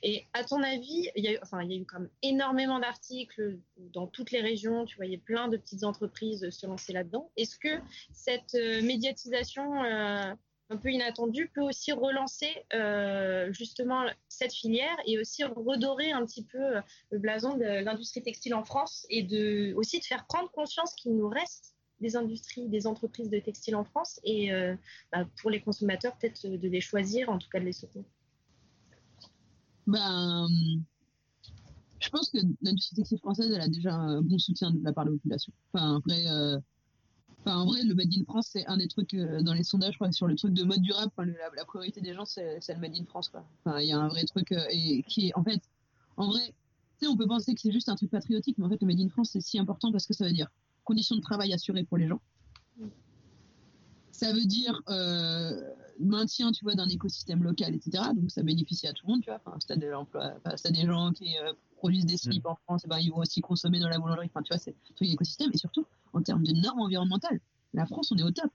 Et 0.03 0.25
à 0.33 0.43
ton 0.43 0.63
avis, 0.63 1.09
il 1.15 1.23
y 1.23 1.27
a 1.27 1.33
eu, 1.33 1.39
enfin, 1.43 1.61
il 1.61 1.71
y 1.71 1.75
a 1.75 1.77
eu 1.77 1.85
quand 1.85 1.99
même 1.99 2.09
énormément 2.23 2.79
d'articles 2.79 3.59
dans 3.77 4.07
toutes 4.07 4.31
les 4.31 4.41
régions. 4.41 4.85
Tu 4.85 4.95
voyais 4.95 5.17
plein 5.17 5.47
de 5.47 5.57
petites 5.57 5.83
entreprises 5.83 6.49
se 6.49 6.65
lancer 6.65 6.93
là-dedans. 6.93 7.31
Est-ce 7.37 7.57
que 7.57 7.79
cette 8.11 8.55
euh, 8.55 8.81
médiatisation 8.81 9.83
euh, 9.83 10.33
un 10.71 10.77
peu 10.77 10.89
inattendue 10.89 11.51
peut 11.53 11.61
aussi 11.61 11.91
relancer 11.91 12.49
euh, 12.73 13.51
justement 13.51 14.05
cette 14.29 14.53
filière 14.53 14.95
et 15.05 15.19
aussi 15.19 15.43
redorer 15.43 16.11
un 16.11 16.25
petit 16.25 16.43
peu 16.43 16.77
euh, 16.77 16.81
le 17.11 17.19
blason 17.19 17.57
de 17.57 17.83
l'industrie 17.83 18.23
textile 18.23 18.55
en 18.55 18.63
France 18.63 19.05
et 19.09 19.73
aussi 19.75 19.99
de 19.99 20.05
faire 20.05 20.25
prendre 20.25 20.49
conscience 20.51 20.95
qu'il 20.95 21.15
nous 21.15 21.27
reste 21.27 21.75
des 21.99 22.15
industries, 22.15 22.67
des 22.69 22.87
entreprises 22.87 23.29
de 23.29 23.39
textile 23.39 23.75
en 23.75 23.83
France 23.83 24.19
et 24.23 24.51
euh, 24.51 24.75
bah, 25.11 25.25
pour 25.41 25.51
les 25.51 25.61
consommateurs 25.61 26.17
peut-être 26.17 26.47
de 26.47 26.67
les 26.67 26.81
choisir, 26.81 27.29
en 27.29 27.37
tout 27.37 27.49
cas 27.49 27.59
de 27.59 27.65
les 27.65 27.73
soutenir. 27.73 28.05
Ben, 29.85 30.47
je 31.99 32.09
pense 32.09 32.29
que 32.29 32.37
l'industrie 32.61 32.95
textile 32.95 33.19
française, 33.19 33.51
elle 33.53 33.61
a 33.61 33.67
déjà 33.67 33.93
un 33.93 34.21
bon 34.21 34.39
soutien 34.39 34.71
de 34.71 34.81
la 34.83 34.93
part 34.93 35.05
de 35.05 35.11
la 35.11 35.17
population. 35.17 35.51
Enfin, 35.73 35.97
après, 35.97 36.25
enfin, 37.45 37.57
en 37.57 37.65
vrai, 37.65 37.83
le 37.83 37.95
Made 37.95 38.13
in 38.17 38.23
France, 38.23 38.49
c'est 38.51 38.65
un 38.67 38.77
des 38.77 38.87
trucs 38.87 39.13
euh, 39.13 39.41
dans 39.41 39.53
les 39.53 39.63
sondages, 39.63 39.95
crois, 39.95 40.11
sur 40.11 40.27
le 40.27 40.35
truc 40.35 40.53
de 40.53 40.63
mode 40.63 40.81
durable. 40.81 41.11
Enfin, 41.15 41.29
la, 41.55 41.65
priorité 41.65 42.01
des 42.01 42.13
gens, 42.13 42.25
c'est 42.25 42.59
le 42.67 42.79
Made 42.79 42.95
in 42.95 43.05
France, 43.05 43.29
quoi. 43.29 43.45
Enfin, 43.65 43.79
il 43.79 43.87
y 43.87 43.91
a 43.91 43.99
un 43.99 44.07
vrai 44.07 44.23
truc 44.25 44.51
euh, 44.51 44.63
et 44.69 45.03
qui 45.03 45.27
est, 45.27 45.35
en 45.35 45.43
fait, 45.43 45.61
en 46.17 46.27
vrai, 46.27 46.41
tu 46.47 47.05
sais, 47.05 47.07
on 47.07 47.17
peut 47.17 47.27
penser 47.27 47.53
que 47.53 47.61
c'est 47.61 47.71
juste 47.71 47.89
un 47.89 47.95
truc 47.95 48.11
patriotique, 48.11 48.57
mais 48.57 48.65
en 48.65 48.69
fait, 48.69 48.81
le 48.81 48.87
Made 48.87 48.99
in 48.99 49.09
France, 49.09 49.31
c'est 49.31 49.41
si 49.41 49.59
important 49.59 49.91
parce 49.91 50.05
que 50.05 50.13
ça 50.13 50.25
veut 50.25 50.33
dire 50.33 50.47
conditions 50.83 51.15
de 51.15 51.21
travail 51.21 51.53
assurées 51.53 51.83
pour 51.83 51.97
les 51.97 52.07
gens. 52.07 52.19
Ça 54.21 54.33
veut 54.33 54.45
dire 54.45 54.79
euh, 54.87 55.59
maintien, 55.99 56.51
tu 56.51 56.63
vois, 56.63 56.75
d'un 56.75 56.87
écosystème 56.87 57.41
local, 57.41 57.73
etc. 57.73 58.03
Donc 58.13 58.29
ça 58.29 58.43
bénéficie 58.43 58.85
à 58.85 58.93
tout 58.93 59.07
le 59.07 59.13
monde, 59.13 59.23
tu 59.23 59.31
vois. 59.31 59.41
Enfin, 59.43 59.57
si 59.59 59.65
t'as 59.65 59.75
de 59.75 59.87
l'emploi, 59.87 60.33
enfin, 60.37 60.55
si 60.55 60.61
t'as 60.61 60.69
des 60.69 60.85
gens 60.85 61.11
qui 61.11 61.39
euh, 61.39 61.53
produisent 61.77 62.05
des 62.05 62.17
slips 62.17 62.45
en 62.45 62.53
France, 62.53 62.83
eh 62.85 62.87
ben, 62.87 62.99
ils 62.99 63.09
vont 63.09 63.17
aussi 63.17 63.41
consommer 63.41 63.79
dans 63.79 63.89
la 63.89 63.97
boulangerie. 63.97 64.27
Enfin, 64.27 64.43
tu 64.43 64.53
vois, 64.53 64.59
c'est 64.59 64.75
un 64.91 64.93
truc 64.93 65.09
d'écosystème. 65.09 65.49
Et 65.55 65.57
surtout, 65.57 65.87
en 66.13 66.21
termes 66.21 66.43
de 66.43 66.51
normes 66.51 66.81
environnementales, 66.81 67.39
la 67.73 67.87
France, 67.87 68.11
on 68.11 68.17
est 68.17 68.21
au 68.21 68.29
top. 68.29 68.51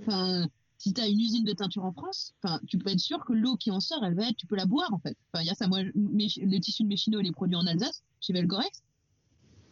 Enfin, 0.00 0.48
si 0.78 0.94
t'as 0.94 1.06
une 1.06 1.20
usine 1.20 1.44
de 1.44 1.52
teinture 1.52 1.84
en 1.84 1.92
France, 1.92 2.32
enfin, 2.42 2.58
tu 2.66 2.78
peux 2.78 2.88
être 2.88 2.98
sûr 2.98 3.26
que 3.26 3.34
l'eau 3.34 3.56
qui 3.56 3.70
en 3.70 3.80
sort, 3.80 4.02
elle 4.06 4.14
va 4.14 4.30
être, 4.30 4.38
tu 4.38 4.46
peux 4.46 4.56
la 4.56 4.64
boire, 4.64 4.94
en 4.94 4.98
fait. 5.00 5.18
Enfin, 5.34 5.42
il 5.42 5.46
y 5.46 5.50
a 5.50 5.54
ça, 5.54 5.68
moi, 5.68 5.80
mes, 5.94 6.28
le 6.38 6.58
tissu 6.60 6.82
de 6.82 6.88
Méchino, 6.88 7.20
les 7.20 7.32
produits 7.32 7.56
en 7.56 7.66
Alsace, 7.66 8.02
chez 8.22 8.32
Velcorex, 8.32 8.82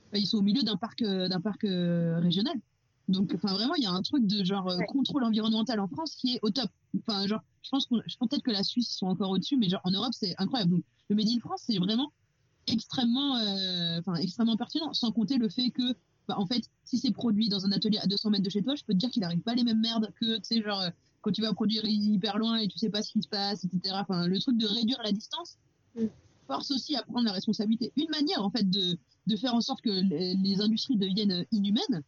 enfin, 0.08 0.18
ils 0.20 0.26
sont 0.26 0.36
au 0.36 0.42
milieu 0.42 0.62
d'un 0.62 0.76
parc, 0.76 1.00
euh, 1.00 1.26
d'un 1.26 1.40
parc 1.40 1.64
euh, 1.64 2.20
régional. 2.20 2.56
Donc, 3.08 3.32
enfin, 3.34 3.52
vraiment, 3.54 3.74
il 3.74 3.82
y 3.82 3.86
a 3.86 3.90
un 3.90 4.02
truc 4.02 4.26
de 4.26 4.44
genre 4.44 4.68
euh, 4.68 4.78
contrôle 4.88 5.24
environnemental 5.24 5.80
en 5.80 5.88
France 5.88 6.14
qui 6.14 6.34
est 6.36 6.38
au 6.42 6.50
top. 6.50 6.70
Enfin, 6.98 7.26
genre, 7.26 7.40
je 7.62 7.68
pense, 7.70 7.86
qu'on- 7.86 8.00
je 8.06 8.16
pense 8.16 8.28
peut-être 8.28 8.42
que 8.44 8.50
la 8.50 8.62
Suisse 8.62 8.90
sont 8.90 9.06
encore 9.06 9.30
au-dessus, 9.30 9.56
mais 9.56 9.68
genre 9.68 9.80
en 9.84 9.90
Europe, 9.90 10.12
c'est 10.12 10.34
incroyable. 10.38 10.72
Donc, 10.72 10.84
le 11.08 11.16
Made 11.16 11.28
in 11.28 11.40
France, 11.40 11.62
c'est 11.66 11.78
vraiment 11.78 12.12
extrêmement, 12.68 13.36
euh, 13.38 13.98
enfin, 13.98 14.14
extrêmement 14.16 14.56
pertinent. 14.56 14.92
Sans 14.94 15.10
compter 15.12 15.36
le 15.36 15.48
fait 15.48 15.70
que, 15.70 15.94
bah, 16.28 16.38
en 16.38 16.46
fait, 16.46 16.62
si 16.84 16.98
c'est 16.98 17.10
produit 17.10 17.48
dans 17.48 17.66
un 17.66 17.72
atelier 17.72 17.98
à 17.98 18.06
200 18.06 18.30
mètres 18.30 18.44
de 18.44 18.50
chez 18.50 18.62
toi, 18.62 18.74
je 18.76 18.84
peux 18.84 18.92
te 18.92 18.98
dire 18.98 19.10
qu'il 19.10 19.22
n'arrive 19.22 19.40
pas 19.40 19.54
les 19.54 19.64
mêmes 19.64 19.80
merdes 19.80 20.12
que, 20.20 20.36
tu 20.36 20.42
sais, 20.44 20.62
genre, 20.62 20.80
euh, 20.80 20.90
quand 21.22 21.32
tu 21.32 21.42
vas 21.42 21.52
produire 21.52 21.82
hyper 21.84 22.38
loin 22.38 22.56
et 22.58 22.68
tu 22.68 22.78
sais 22.78 22.90
pas 22.90 23.02
ce 23.02 23.10
qui 23.12 23.22
se 23.22 23.28
passe, 23.28 23.64
etc. 23.64 23.94
Enfin, 24.00 24.26
le 24.26 24.38
truc 24.40 24.56
de 24.58 24.66
réduire 24.66 25.00
la 25.04 25.12
distance 25.12 25.56
force 26.46 26.70
aussi 26.70 26.96
à 26.96 27.02
prendre 27.02 27.24
la 27.26 27.32
responsabilité. 27.32 27.92
Une 27.96 28.08
manière, 28.10 28.42
en 28.44 28.50
fait, 28.50 28.68
de, 28.68 28.98
de 29.26 29.36
faire 29.36 29.54
en 29.54 29.60
sorte 29.60 29.80
que 29.82 29.90
les, 29.90 30.34
les 30.34 30.60
industries 30.60 30.96
deviennent 30.96 31.44
inhumaines, 31.52 32.02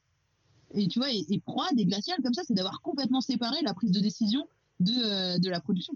et 0.75 0.89
tu 0.89 0.99
vois, 0.99 1.11
et, 1.13 1.25
et 1.29 1.41
froides 1.41 1.79
et 1.79 1.85
glaciales 1.87 2.19
comme 2.23 2.35
ça, 2.35 2.43
c'est 2.45 2.55
d'avoir 2.55 2.81
complètement 2.83 3.21
séparé 3.21 3.57
la 3.63 3.75
prise 3.75 3.91
de 3.93 4.01
décision 4.01 4.47
de, 4.81 4.93
euh, 4.93 5.39
de 5.39 5.49
la 5.51 5.61
production. 5.61 5.95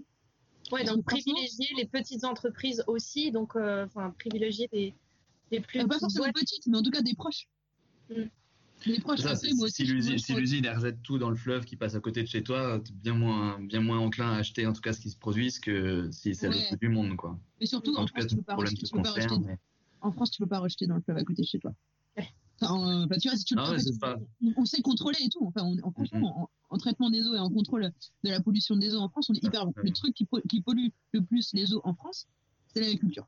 Ouais, 0.71 0.83
donc 0.83 1.03
privilégier 1.03 1.67
les 1.77 1.85
petites 1.85 2.23
entreprises 2.23 2.83
aussi, 2.87 3.31
donc 3.31 3.55
euh, 3.55 3.85
enfin 3.85 4.11
privilégier 4.19 4.69
les, 4.71 4.93
les 5.51 5.59
plus 5.61 5.79
Euh, 5.79 5.87
pas 5.87 5.97
forcément 5.99 6.31
petites, 6.33 6.67
mais 6.67 6.77
en 6.77 6.83
tout 6.83 6.91
cas 6.91 7.01
des 7.01 7.15
proches. 7.15 7.47
Des 8.85 8.99
proches. 9.01 9.17
C'est 9.17 9.23
ça, 9.23 9.31
Après, 9.31 9.49
c'est- 9.49 9.53
moi 9.55 9.67
si 9.69 9.83
l'usine 9.83 10.17
si 10.19 10.33
l'usine, 10.33 10.63
elle 10.65 10.75
rejette 10.77 11.01
tout 11.01 11.17
dans 11.17 11.29
le 11.29 11.35
fleuve 11.35 11.65
qui 11.65 11.75
passe 11.75 11.95
à 11.95 11.99
côté 11.99 12.21
de 12.23 12.27
chez 12.27 12.43
toi, 12.43 12.79
t'es 12.83 12.93
bien 12.93 13.13
moins, 13.13 13.59
bien 13.59 13.81
moins 13.81 13.99
enclin 13.99 14.31
à 14.31 14.37
acheter 14.37 14.65
en 14.67 14.73
tout 14.73 14.81
cas 14.81 14.93
ce 14.93 15.01
qui 15.01 15.09
se 15.09 15.17
produit 15.17 15.51
que 15.61 16.09
si 16.11 16.33
c'est 16.35 16.45
à 16.45 16.49
Ouais. 16.49 16.55
l'autre 16.55 16.69
bout 16.71 16.77
du 16.77 16.89
monde. 16.89 17.15
Quoi. 17.17 17.37
Mais 17.59 17.65
surtout, 17.65 17.93
en, 17.95 18.03
en 18.03 18.05
tout 18.05 18.13
cas, 18.13 18.21
France, 18.21 18.29
tu 18.29 18.35
peux 18.37 18.41
pas 18.43 18.53
problème 18.53 18.71
rejeter, 18.73 18.87
tu 18.87 18.93
peux 18.93 19.01
pas 19.01 19.09
concerne. 19.11 19.29
rejeter- 19.33 19.45
mais- 19.47 19.57
en 20.01 20.11
France, 20.13 20.31
tu 20.31 20.41
peux 20.41 20.47
pas 20.47 20.59
rejeter 20.59 20.87
dans 20.87 20.95
le 20.95 21.01
fleuve 21.01 21.17
à 21.17 21.23
côté 21.25 21.41
de 21.41 21.47
chez 21.47 21.59
toi. 21.59 21.73
Enfin, 22.61 23.03
euh, 23.03 23.05
bah, 23.07 23.17
tu 23.17 23.29
vois, 23.29 23.37
si 23.37 23.45
tu 23.45 23.55
le 23.55 23.61
Ah 23.61 23.67
en 23.67 23.71
ouais, 23.71 23.77
fait, 23.79 23.83
c'est 23.83 23.99
pas- 23.99 24.17
on, 24.43 24.53
on 24.57 24.65
sait 24.65 24.81
contrôler 24.81 25.17
et 25.21 25.29
tout. 25.29 25.45
Enfin, 25.45 25.63
on, 25.63 25.77
en, 25.87 25.91
franchement, 25.91 26.41
en, 26.69 26.75
en 26.75 26.77
traitement 26.77 27.09
des 27.09 27.25
eaux 27.27 27.35
et 27.35 27.39
en 27.39 27.49
contrôle 27.49 27.91
de 28.23 28.29
la 28.29 28.41
pollution 28.41 28.75
des 28.75 28.93
eaux 28.95 28.99
en 28.99 29.09
France, 29.09 29.29
on 29.29 29.33
est 29.33 29.43
hyper 29.43 29.65
bon. 29.65 29.73
Le 29.77 29.91
truc 29.91 30.13
qui, 30.13 30.25
po- 30.25 30.41
qui 30.49 30.61
pollue 30.61 30.87
le 31.13 31.23
plus 31.23 31.51
les 31.53 31.73
eaux 31.73 31.81
en 31.83 31.93
France, 31.93 32.27
c'est 32.73 32.81
l'agriculture. 32.81 33.27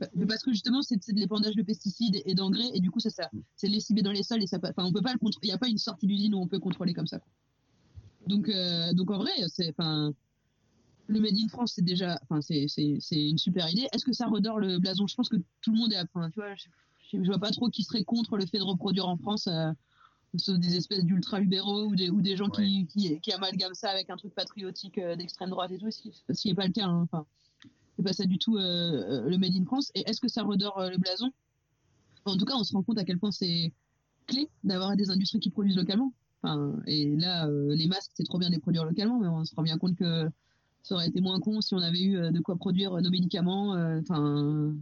Bah, 0.00 0.08
Parce 0.28 0.42
que 0.42 0.52
justement, 0.52 0.82
c'est 0.82 0.96
de 0.96 1.18
l'épandage 1.18 1.54
de 1.54 1.62
pesticides 1.62 2.20
et 2.26 2.34
d'engrais, 2.34 2.70
et 2.74 2.80
du 2.80 2.90
coup, 2.90 3.00
ça, 3.00 3.08
ça 3.10 3.30
c'est 3.54 3.68
lessivés 3.68 4.02
dans 4.02 4.12
les 4.12 4.22
sols 4.22 4.42
et 4.42 4.46
ça, 4.46 4.58
enfin, 4.62 4.84
on 4.84 4.92
peut 4.92 5.00
pas 5.00 5.12
le 5.12 5.18
contrôler. 5.18 5.46
Il 5.46 5.50
n'y 5.50 5.54
a 5.54 5.58
pas 5.58 5.68
une 5.68 5.78
sortie 5.78 6.06
d'usine 6.06 6.34
où 6.34 6.38
on 6.38 6.48
peut 6.48 6.58
contrôler 6.58 6.92
comme 6.92 7.06
ça. 7.06 7.18
quoi. 7.18 7.30
Donc, 8.26 8.48
euh, 8.48 8.92
donc 8.92 9.10
en 9.10 9.18
vrai, 9.18 9.30
c'est, 9.48 9.70
enfin, 9.70 10.12
le 11.06 11.20
Made 11.20 11.36
in 11.38 11.48
France, 11.48 11.74
c'est 11.76 11.84
déjà, 11.84 12.18
enfin, 12.28 12.40
c'est, 12.42 12.66
une 13.12 13.38
super 13.38 13.70
idée. 13.70 13.86
Est-ce 13.92 14.04
que 14.04 14.12
ça 14.12 14.26
redore 14.26 14.58
le 14.58 14.78
blason? 14.80 15.06
Je 15.06 15.14
pense 15.14 15.28
que 15.28 15.36
tout 15.62 15.70
le 15.72 15.78
monde 15.78 15.92
est, 15.92 15.96
à- 15.96 16.04
enfin, 16.12 16.28
tu 16.30 16.40
vois, 16.40 16.52
je, 17.12 17.18
vois 17.18 17.38
pas 17.38 17.50
trop 17.50 17.68
qui 17.68 17.82
serait 17.82 18.04
contre 18.04 18.36
le 18.36 18.46
fait 18.46 18.58
de 18.58 18.64
reproduire 18.64 19.08
en 19.08 19.16
France. 19.16 19.46
euh, 19.46 19.72
sauf 20.38 20.58
des 20.58 20.76
espèces 20.76 21.04
d'ultra-libéraux 21.04 21.86
ou 21.86 21.96
des, 21.96 22.10
ou 22.10 22.20
des 22.20 22.36
gens 22.36 22.48
qui, 22.48 22.86
qui, 22.86 23.20
qui 23.20 23.32
amalgament 23.32 23.74
ça 23.74 23.90
avec 23.90 24.10
un 24.10 24.16
truc 24.16 24.34
patriotique 24.34 24.98
euh, 24.98 25.16
d'extrême 25.16 25.50
droite 25.50 25.70
et 25.72 25.78
tout, 25.78 25.90
ce 25.90 26.00
qui 26.02 26.48
n'est 26.48 26.54
pas 26.54 26.66
le 26.66 26.72
cas. 26.72 26.86
hein. 26.86 27.02
Enfin, 27.10 27.26
c'est 27.96 28.02
pas 28.02 28.12
ça 28.12 28.24
du 28.24 28.38
tout 28.38 28.56
euh, 28.56 28.60
euh, 28.60 29.28
le 29.28 29.38
Made 29.38 29.56
in 29.56 29.64
France. 29.64 29.90
Et 29.94 30.08
est-ce 30.08 30.20
que 30.20 30.28
ça 30.28 30.42
redore 30.42 30.90
le 30.90 30.98
blason? 30.98 31.30
En 32.24 32.36
tout 32.36 32.44
cas, 32.44 32.54
on 32.56 32.64
se 32.64 32.72
rend 32.72 32.82
compte 32.82 32.98
à 32.98 33.04
quel 33.04 33.18
point 33.18 33.30
c'est 33.30 33.72
clé 34.26 34.48
d'avoir 34.64 34.96
des 34.96 35.10
industries 35.10 35.40
qui 35.40 35.50
produisent 35.50 35.76
localement. 35.76 36.12
Enfin, 36.42 36.74
et 36.86 37.14
là, 37.16 37.48
les 37.68 37.86
masques, 37.86 38.10
c'est 38.14 38.24
trop 38.24 38.38
bien 38.38 38.48
de 38.48 38.54
les 38.54 38.60
produire 38.60 38.84
localement, 38.84 39.20
mais 39.20 39.28
on 39.28 39.44
se 39.44 39.54
rend 39.54 39.62
bien 39.62 39.78
compte 39.78 39.96
que 39.96 40.28
ça 40.82 40.96
aurait 40.96 41.08
été 41.08 41.20
moins 41.20 41.40
con 41.40 41.60
si 41.60 41.74
on 41.74 41.78
avait 41.78 42.02
eu 42.02 42.32
de 42.32 42.40
quoi 42.40 42.56
produire 42.56 43.00
nos 43.00 43.10
médicaments. 43.10 43.70
Enfin, 44.00 44.74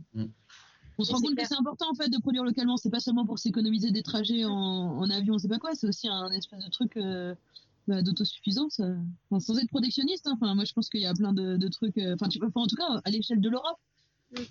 on 0.98 1.04
se 1.04 1.12
rend 1.12 1.20
compte 1.20 1.36
que 1.36 1.46
c'est 1.46 1.58
important 1.58 1.90
en 1.90 1.94
fait 1.94 2.08
de 2.08 2.18
produire 2.18 2.44
localement. 2.44 2.76
C'est 2.76 2.90
pas 2.90 3.00
seulement 3.00 3.26
pour 3.26 3.38
s'économiser 3.38 3.90
des 3.90 4.02
trajets 4.02 4.44
en, 4.44 5.08
avion, 5.10 5.38
c'est 5.38 5.48
pas 5.48 5.58
quoi. 5.58 5.74
C'est 5.74 5.88
aussi 5.88 6.08
un 6.08 6.30
espèce 6.30 6.64
de 6.64 6.70
truc 6.70 6.96
euh, 6.96 7.34
bah, 7.88 8.02
d'autosuffisance, 8.02 8.80
euh, 8.80 8.96
sans 9.40 9.58
être 9.58 9.68
protectionniste. 9.68 10.26
hein. 10.26 10.32
Enfin, 10.40 10.54
moi, 10.54 10.64
je 10.64 10.72
pense 10.72 10.88
qu'il 10.88 11.00
y 11.00 11.06
a 11.06 11.14
plein 11.14 11.32
de, 11.32 11.68
trucs. 11.68 11.98
euh, 11.98 12.14
enfin, 12.14 12.28
en 12.54 12.66
tout 12.66 12.76
cas, 12.76 13.00
à 13.04 13.10
l'échelle 13.10 13.40
de 13.40 13.48
l'Europe, 13.48 13.78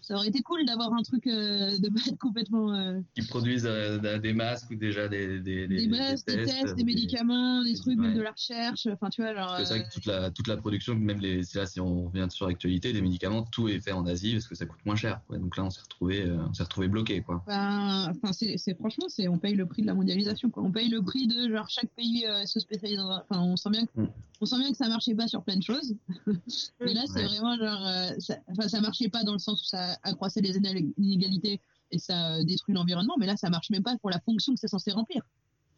Ça 0.01 0.15
aurait 0.15 0.27
été 0.27 0.41
cool 0.41 0.65
d'avoir 0.65 0.93
un 0.93 1.01
truc 1.03 1.27
euh, 1.27 1.77
de 1.77 1.87
être 2.07 2.17
complètement 2.19 2.73
euh, 2.73 2.99
Qui 3.15 3.25
produisent 3.27 3.65
euh, 3.65 4.17
des 4.19 4.33
masques 4.33 4.69
ou 4.71 4.75
déjà 4.75 5.07
des, 5.07 5.39
des, 5.39 5.67
des 5.67 5.87
masques, 5.87 6.27
des 6.27 6.45
tests, 6.45 6.75
des 6.75 6.83
médicaments, 6.83 7.63
des 7.63 7.75
trucs, 7.75 7.97
même 7.97 8.13
de 8.13 8.21
la 8.21 8.31
recherche. 8.31 8.87
Enfin, 8.91 9.09
tu 9.09 9.21
vois, 9.21 9.33
c'est 9.57 9.63
vrai 9.65 9.79
euh, 9.79 9.83
que 9.83 9.93
toute 9.93 10.05
la, 10.05 10.31
toute 10.31 10.47
la 10.47 10.57
production, 10.57 10.95
même 10.95 11.19
les, 11.19 11.41
là, 11.55 11.65
si 11.65 11.79
on 11.79 12.05
revient 12.07 12.27
sur 12.29 12.47
l'actualité, 12.47 12.93
des 12.93 13.01
médicaments, 13.01 13.43
tout 13.43 13.67
est 13.67 13.79
fait 13.79 13.91
en 13.91 14.05
Asie 14.05 14.33
parce 14.33 14.47
que 14.47 14.55
ça 14.55 14.65
coûte 14.65 14.79
moins 14.85 14.95
cher. 14.95 15.21
quoi. 15.27 15.37
Donc 15.37 15.57
là, 15.57 15.63
on 15.65 15.69
s'est 15.69 15.81
retrouvé, 15.81 16.21
euh, 16.23 16.37
on 16.49 16.53
s'est 16.53 16.63
retrouvé 16.63 16.87
bloqué, 16.87 17.21
quoi. 17.21 17.43
ben, 17.47 18.11
enfin, 18.11 18.33
c'est, 18.33 18.57
franchement, 18.75 19.05
c'est, 19.09 19.27
on 19.27 19.37
paye 19.37 19.55
le 19.55 19.65
prix 19.65 19.81
de 19.81 19.87
la 19.87 19.93
mondialisation, 19.93 20.49
quoi. 20.49 20.63
On 20.63 20.71
paye 20.71 20.89
le 20.89 21.01
prix 21.01 21.27
de 21.27 21.49
genre 21.49 21.69
chaque 21.69 21.89
pays 21.95 22.25
euh, 22.25 22.45
se 22.45 22.59
spécialise 22.59 22.97
dans. 22.97 23.21
Enfin, 23.29 23.41
on 23.41 23.55
sent 23.57 23.69
bien, 23.69 23.85
que, 23.85 23.91
Mm. 24.01 24.07
on 24.41 24.45
sent 24.45 24.57
bien 24.59 24.71
que 24.71 24.77
ça 24.77 24.87
marchait 24.89 25.15
pas 25.15 25.27
sur 25.27 25.43
plein 25.43 25.55
de 25.57 25.63
choses. 25.63 25.95
Mais 26.81 26.93
là, 26.93 27.01
c'est 27.07 27.13
Ouais. 27.21 27.25
vraiment 27.27 27.55
genre, 27.57 27.85
euh, 27.87 28.09
ça, 28.19 28.37
enfin, 28.47 28.67
ça 28.67 28.81
marchait 28.81 29.09
pas 29.09 29.23
dans 29.23 29.33
le 29.33 29.39
sens 29.39 29.61
où 29.61 29.65
ça 29.73 29.97
accroissait 30.03 30.41
les 30.41 30.57
iné- 30.57 30.93
inégalités 30.97 31.59
et 31.91 31.99
ça 31.99 32.35
euh, 32.35 32.43
détruit 32.43 32.75
l'environnement. 32.75 33.15
Mais 33.19 33.25
là, 33.25 33.35
ça 33.37 33.49
marche 33.49 33.69
même 33.71 33.83
pas 33.83 33.97
pour 33.97 34.09
la 34.09 34.19
fonction 34.19 34.53
que 34.53 34.59
c'est 34.59 34.67
censé 34.67 34.91
remplir. 34.91 35.21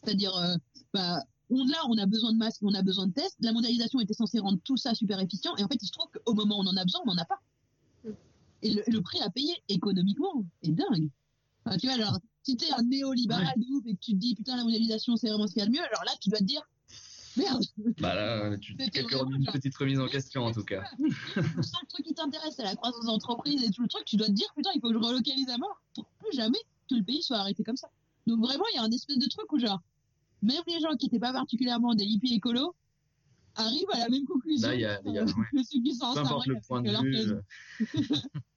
C'est-à-dire, 0.03 0.35
euh, 0.35 0.55
bah, 0.93 1.19
on, 1.49 1.65
là, 1.65 1.77
on 1.89 1.97
a 1.97 2.05
besoin 2.05 2.33
de 2.33 2.37
masques, 2.37 2.61
on 2.63 2.73
a 2.73 2.81
besoin 2.81 3.07
de 3.07 3.13
tests. 3.13 3.37
La 3.39 3.53
mondialisation 3.53 3.99
était 3.99 4.13
censée 4.13 4.39
rendre 4.39 4.59
tout 4.63 4.77
ça 4.77 4.93
super 4.93 5.19
efficient. 5.19 5.55
Et 5.57 5.63
en 5.63 5.67
fait, 5.67 5.77
il 5.81 5.87
se 5.87 5.91
trouve 5.91 6.07
qu'au 6.11 6.33
moment 6.33 6.57
où 6.59 6.61
on 6.63 6.67
en 6.67 6.77
a 6.77 6.83
besoin, 6.83 7.01
on 7.05 7.13
n'en 7.13 7.21
a 7.21 7.25
pas. 7.25 7.39
Et 8.61 8.73
le, 8.73 8.83
le 8.87 9.01
prix 9.01 9.19
à 9.21 9.29
payer 9.29 9.55
économiquement 9.69 10.43
est 10.63 10.71
dingue. 10.71 11.09
Enfin, 11.65 11.77
tu 11.77 11.87
vois, 11.87 11.95
alors, 11.95 12.19
si 12.43 12.55
t'es 12.57 12.71
un 12.77 12.83
néolibéral 12.83 13.53
de 13.57 13.65
ouf 13.73 13.83
et 13.87 13.95
que 13.95 13.99
tu 13.99 14.11
te 14.13 14.17
dis, 14.17 14.35
putain, 14.35 14.55
la 14.55 14.63
mondialisation, 14.63 15.15
c'est 15.17 15.29
vraiment 15.29 15.47
ce 15.47 15.53
qu'il 15.53 15.61
y 15.61 15.63
a 15.63 15.67
de 15.67 15.71
mieux, 15.71 15.83
alors 15.83 16.03
là, 16.05 16.11
tu 16.21 16.29
dois 16.29 16.39
te 16.39 16.43
dire, 16.43 16.61
merde, 17.37 17.63
Bah 17.99 18.13
là, 18.15 18.57
tu, 18.57 18.71
C'était 18.79 18.89
quelques 18.91 19.11
remis- 19.13 19.35
une 19.37 19.45
petite 19.45 19.75
remise 19.77 19.99
en 19.99 20.07
question, 20.07 20.43
en 20.45 20.51
tout 20.51 20.63
cas. 20.63 20.83
le 20.99 21.63
seul 21.63 21.87
truc 21.89 22.05
qui 22.05 22.13
t'intéresse, 22.13 22.55
c'est 22.55 22.63
la 22.63 22.75
croissance 22.75 23.05
d'entreprise 23.05 23.63
et 23.63 23.71
tout 23.71 23.81
le 23.81 23.87
truc, 23.87 24.05
tu 24.05 24.15
dois 24.17 24.27
te 24.27 24.31
dire, 24.31 24.47
putain, 24.55 24.69
il 24.75 24.81
faut 24.81 24.87
que 24.89 24.93
je 24.93 24.99
relocalise 24.99 25.49
à 25.49 25.57
mort 25.57 25.81
pour 25.93 26.05
plus 26.19 26.35
jamais 26.35 26.57
que 26.89 26.95
le 26.95 27.03
pays 27.03 27.21
soit 27.23 27.37
arrêté 27.37 27.63
comme 27.63 27.77
ça. 27.77 27.89
Donc 28.27 28.39
vraiment, 28.39 28.65
il 28.73 28.77
y 28.77 28.79
a 28.79 28.83
un 28.83 28.91
espèce 28.91 29.17
de 29.17 29.27
truc 29.27 29.51
où 29.53 29.59
genre, 29.59 29.81
même 30.41 30.61
les 30.67 30.79
gens 30.79 30.95
qui 30.97 31.05
n'étaient 31.05 31.19
pas 31.19 31.33
particulièrement 31.33 31.93
des 31.95 32.05
hippies 32.05 32.35
écolos 32.35 32.75
arrivent 33.55 33.89
à 33.93 33.99
la 33.99 34.09
même 34.09 34.25
conclusion 34.25 34.67
Là, 34.67 34.75
il 34.75 34.81
y 34.81 34.85
a- 34.85 34.99
il 35.05 35.13
y 35.13 35.17
a- 35.17 35.21
euh, 35.23 35.25
ouais. 35.25 35.45
que 35.53 35.63
ceux 35.63 35.81
qui 35.81 35.95
sont 35.95 36.05
en 36.05 36.13
Peu 36.13 36.19
importe 36.19 36.47
le 36.47 36.57
point 36.67 36.81
de 36.81 36.91
vue. 37.01 37.33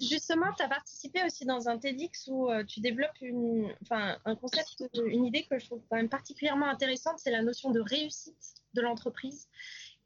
justement, 0.00 0.52
tu 0.56 0.62
as 0.62 0.68
participé 0.68 1.24
aussi 1.24 1.44
dans 1.44 1.68
un 1.68 1.78
TEDx 1.78 2.28
où 2.28 2.50
euh, 2.50 2.64
tu 2.64 2.80
développes 2.80 3.20
une, 3.20 3.74
un 3.90 4.36
concept, 4.36 4.82
euh, 4.96 5.06
une 5.06 5.24
idée 5.24 5.44
que 5.50 5.58
je 5.58 5.66
trouve 5.66 5.82
quand 5.90 5.96
même 5.96 6.08
particulièrement 6.08 6.68
intéressante, 6.68 7.18
c'est 7.18 7.30
la 7.30 7.42
notion 7.42 7.70
de 7.70 7.80
réussite 7.80 8.54
de 8.74 8.80
l'entreprise 8.80 9.48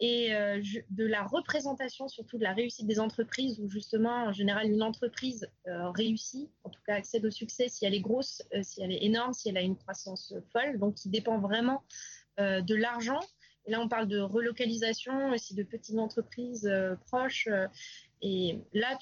et 0.01 0.35
euh, 0.35 0.63
de 0.91 1.07
la 1.07 1.23
représentation 1.23 2.09
surtout 2.09 2.37
de 2.37 2.43
la 2.43 2.53
réussite 2.53 2.87
des 2.87 3.01
entreprises 3.01 3.61
où 3.61 3.69
justement, 3.69 4.25
en 4.25 4.33
général, 4.33 4.71
une 4.71 4.83
entreprise 4.83 5.47
réussit, 5.67 6.51
en 6.65 6.71
tout 6.71 6.81
cas 6.87 6.95
accède 6.95 7.25
au 7.25 7.31
succès 7.31 7.69
si 7.69 7.87
elle 7.87 7.95
est 7.95 8.01
grosse, 8.01 8.43
si 8.63 8.83
elle 8.83 8.93
est 8.93 9.05
énorme, 9.05 9.33
si 9.33 9.49
elle 9.49 9.57
a 9.57 9.63
une 9.63 9.77
croissance 9.77 10.35
folle, 10.53 10.79
donc 10.79 10.95
qui 10.95 11.09
dépend 11.09 11.39
vraiment 11.39 11.83
de 12.39 12.75
l'argent. 12.75 13.21
Et 13.67 13.73
là, 13.73 13.81
on 13.81 13.89
parle 13.89 14.07
de 14.07 14.21
relocalisation, 14.21 15.31
aussi 15.31 15.55
de 15.55 15.63
petites 15.63 15.99
entreprises 15.99 16.67
euh, 16.67 16.95
proches. 17.07 17.49
euh, 17.49 17.67
et 18.23 18.59
là, 18.73 18.99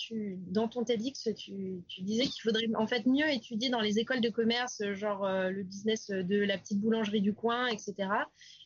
dans 0.48 0.66
ton 0.66 0.82
TEDx, 0.82 1.28
tu, 1.36 1.84
disais 2.00 2.24
qu'il 2.24 2.42
faudrait 2.42 2.66
en 2.74 2.86
fait 2.86 3.06
mieux 3.06 3.30
étudier 3.30 3.68
dans 3.70 3.80
les 3.80 4.00
écoles 4.00 4.20
de 4.20 4.28
commerce, 4.28 4.82
genre 4.94 5.24
euh, 5.24 5.50
le 5.50 5.62
business 5.62 6.10
de 6.10 6.42
la 6.42 6.58
petite 6.58 6.80
boulangerie 6.80 7.20
du 7.20 7.32
coin, 7.32 7.68
etc. 7.68 7.94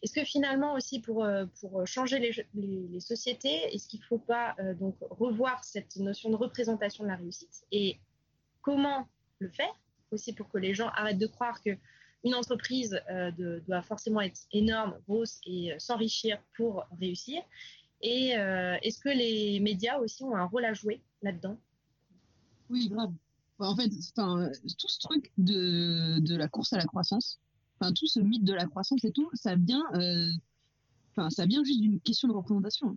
Est-ce 0.02 0.14
que 0.14 0.24
finalement 0.24 0.72
aussi 0.72 1.00
pour, 1.00 1.28
changer 1.84 2.18
les, 2.18 2.32
les, 2.54 3.00
sociétés, 3.00 3.74
est-ce 3.74 3.88
qu'il 3.88 4.00
ne 4.00 4.06
faut 4.06 4.18
pas 4.18 4.56
donc 4.80 4.96
revoir 5.10 5.62
cette 5.64 5.96
notion 5.96 6.30
de 6.30 6.36
représentation 6.36 7.04
de 7.04 7.10
la 7.10 7.16
réussite? 7.16 7.64
Et 7.70 7.98
comment 8.62 9.06
le 9.40 9.50
faire 9.50 9.74
aussi 10.10 10.32
pour 10.32 10.48
que 10.48 10.56
les 10.56 10.72
gens 10.72 10.88
arrêtent 10.88 11.18
de 11.18 11.26
croire 11.26 11.62
que 11.62 11.76
une 12.24 12.34
entreprise 12.34 13.00
euh, 13.10 13.60
doit 13.66 13.82
forcément 13.82 14.20
être 14.20 14.40
énorme, 14.52 14.94
grosse 15.06 15.40
et 15.46 15.72
euh, 15.72 15.78
s'enrichir 15.78 16.38
pour 16.56 16.84
réussir 17.00 17.42
et 18.00 18.36
euh, 18.36 18.76
est-ce 18.82 19.00
que 19.00 19.08
les 19.08 19.58
médias 19.60 19.98
aussi 19.98 20.22
ont 20.22 20.36
un 20.36 20.44
rôle 20.44 20.64
à 20.64 20.72
jouer 20.72 21.02
là-dedans? 21.22 21.58
Oui, 22.70 22.88
grave. 22.88 23.12
Enfin, 23.58 23.72
en 23.72 23.76
fait, 23.76 23.88
tout 23.88 24.88
ce 24.88 24.98
truc 25.00 25.32
de, 25.36 26.36
la 26.36 26.46
course 26.46 26.72
à 26.72 26.76
la 26.76 26.84
croissance, 26.84 27.40
tout 27.80 28.06
ce 28.06 28.20
mythe 28.20 28.44
de 28.44 28.52
la 28.52 28.66
croissance 28.66 29.02
et 29.04 29.10
tout, 29.10 29.28
ça 29.34 29.56
vient, 29.56 29.84
ça 31.30 31.44
vient 31.46 31.64
juste 31.64 31.80
d'une 31.80 31.98
question 32.00 32.28
de 32.28 32.34
représentation. 32.34 32.96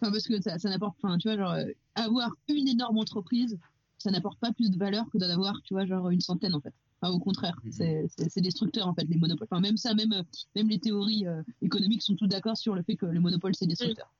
Parce 0.00 0.26
que 0.26 0.40
ça, 0.40 0.56
n'apporte, 0.70 0.96
enfin, 1.02 1.18
tu 1.18 1.28
vois, 1.28 1.36
genre, 1.36 1.56
avoir 1.94 2.30
une 2.48 2.68
énorme 2.68 2.96
entreprise, 2.96 3.58
ça 3.98 4.10
n'apporte 4.10 4.38
pas 4.38 4.52
plus 4.54 4.70
de 4.70 4.78
valeur 4.78 5.04
que 5.10 5.18
d'en 5.18 5.28
avoir, 5.28 5.60
tu 5.64 5.74
vois, 5.74 5.84
genre, 5.84 6.08
une 6.08 6.22
centaine, 6.22 6.54
en 6.54 6.60
fait. 6.62 6.72
Enfin, 7.00 7.12
au 7.12 7.18
contraire, 7.20 7.56
c'est 7.70 8.06
c'est- 8.08 8.40
destructeur, 8.40 8.88
en 8.88 8.94
fait, 8.94 9.04
les 9.08 9.16
monopoles. 9.16 9.46
Enfin, 9.50 9.60
même 9.60 9.76
ça, 9.76 9.94
même, 9.94 10.12
euh, 10.12 10.22
même 10.56 10.68
les 10.68 10.80
théories 10.80 11.26
euh, 11.26 11.42
économiques 11.62 12.02
sont 12.02 12.16
toutes 12.16 12.30
d'accord 12.30 12.56
sur 12.56 12.74
le 12.74 12.82
fait 12.82 12.96
que 12.96 13.06
le 13.06 13.20
monopole, 13.20 13.54
c'est 13.54 13.66
destructeur. 13.66 14.12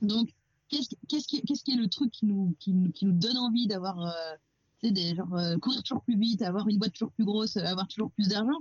Donc, 0.00 0.30
qu'est-ce 0.68 0.88
qu'est-ce 1.08 1.26
qui, 1.64 1.72
est 1.72 1.76
le 1.76 1.88
truc 1.88 2.10
qui 2.10 2.26
nous, 2.26 2.54
qui 2.60 2.72
nous, 2.72 2.90
qui 2.92 3.04
nous 3.04 3.12
donne 3.12 3.36
envie 3.36 3.66
d'avoir, 3.66 4.00
euh, 4.00 4.34
des, 4.82 5.14
genre, 5.14 5.34
euh, 5.34 5.58
courir 5.58 5.82
toujours 5.82 6.02
plus 6.02 6.16
vite, 6.16 6.40
avoir 6.42 6.66
une 6.68 6.78
boîte 6.78 6.92
toujours 6.92 7.12
plus 7.12 7.24
grosse, 7.24 7.56
avoir 7.58 7.86
toujours 7.88 8.10
plus 8.12 8.28
d'argent? 8.28 8.58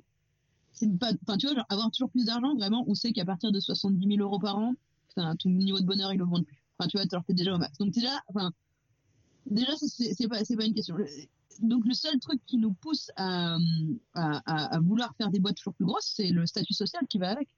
C'est 0.73 0.87
pas, 0.99 1.11
enfin, 1.23 1.37
tu 1.37 1.47
vois, 1.47 1.55
genre, 1.55 1.65
avoir 1.69 1.89
toujours 1.91 2.09
plus 2.09 2.25
d'argent, 2.25 2.53
vraiment, 2.55 2.83
on 2.87 2.95
sait 2.95 3.13
qu'à 3.13 3.25
partir 3.25 3.51
de 3.51 3.59
70 3.59 4.07
000 4.07 4.21
euros 4.21 4.39
par 4.39 4.57
an, 4.57 4.73
putain, 5.09 5.35
ton 5.37 5.49
niveau 5.49 5.79
de 5.79 5.85
bonheur, 5.85 6.13
il 6.13 6.21
augmente 6.21 6.45
plus. 6.45 6.61
Enfin, 6.77 6.87
tu 6.89 6.97
vois, 6.97 7.05
alors 7.09 7.23
t'es 7.25 7.33
déjà 7.33 7.55
au 7.55 7.57
max. 7.57 7.77
Donc, 7.77 7.91
déjà, 7.91 8.21
enfin, 8.27 8.51
déjà, 9.49 9.73
c'est 9.77 10.27
pas, 10.27 10.43
pas 10.43 10.65
une 10.65 10.73
question. 10.73 10.95
Donc, 11.61 11.85
le 11.85 11.93
seul 11.93 12.19
truc 12.19 12.41
qui 12.45 12.57
nous 12.57 12.73
pousse 12.73 13.11
à, 13.15 13.55
à, 14.13 14.37
à, 14.45 14.75
à 14.75 14.79
vouloir 14.79 15.15
faire 15.17 15.29
des 15.31 15.39
boîtes 15.39 15.57
toujours 15.57 15.73
plus 15.73 15.85
grosses, 15.85 16.13
c'est 16.15 16.29
le 16.29 16.45
statut 16.45 16.73
social 16.73 17.01
qui 17.09 17.17
va 17.17 17.31
avec. 17.31 17.49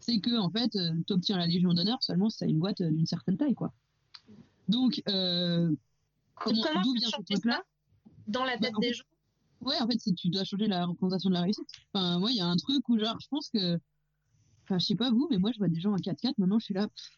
C'est 0.00 0.20
que, 0.20 0.36
en 0.38 0.50
fait, 0.50 0.70
tu 1.06 1.12
obtiens 1.12 1.38
la 1.38 1.46
Légion 1.46 1.72
d'honneur 1.74 2.02
seulement 2.02 2.30
si 2.30 2.38
t'as 2.38 2.46
une 2.46 2.58
boîte 2.58 2.80
euh, 2.82 2.90
d'une 2.90 3.06
certaine 3.06 3.36
taille, 3.36 3.54
quoi. 3.54 3.74
Donc, 4.68 5.02
euh, 5.08 5.74
comment, 6.34 6.62
comment 6.62 6.82
d'où 6.82 6.94
tu 6.94 7.00
vient 7.00 7.10
ce 7.10 7.22
truc-là? 7.22 7.62
dans 8.26 8.44
la 8.44 8.56
Bah, 8.58 8.68
tête 8.68 8.78
des 8.80 8.88
fait, 8.88 8.94
gens? 8.94 9.04
Ouais, 9.60 9.80
en 9.80 9.88
fait, 9.88 9.98
tu 10.16 10.28
dois 10.28 10.44
changer 10.44 10.66
la 10.66 10.86
représentation 10.86 11.30
de 11.30 11.34
la 11.34 11.42
réussite. 11.42 11.68
Enfin, 11.92 12.18
moi, 12.18 12.30
il 12.30 12.36
y 12.36 12.40
a 12.40 12.46
un 12.46 12.56
truc 12.56 12.88
où, 12.88 12.98
genre, 12.98 13.18
je 13.20 13.28
pense 13.28 13.48
que. 13.50 13.78
Enfin, 14.64 14.78
je 14.78 14.86
sais 14.86 14.94
pas 14.96 15.10
vous, 15.10 15.28
mais 15.30 15.38
moi, 15.38 15.52
je 15.52 15.58
vois 15.58 15.68
des 15.68 15.80
gens 15.80 15.92
en 15.92 15.98
4x4, 15.98 16.34
maintenant, 16.38 16.58
je 16.58 16.64
suis 16.66 16.74
là. 16.74 16.88
pff, 16.88 17.10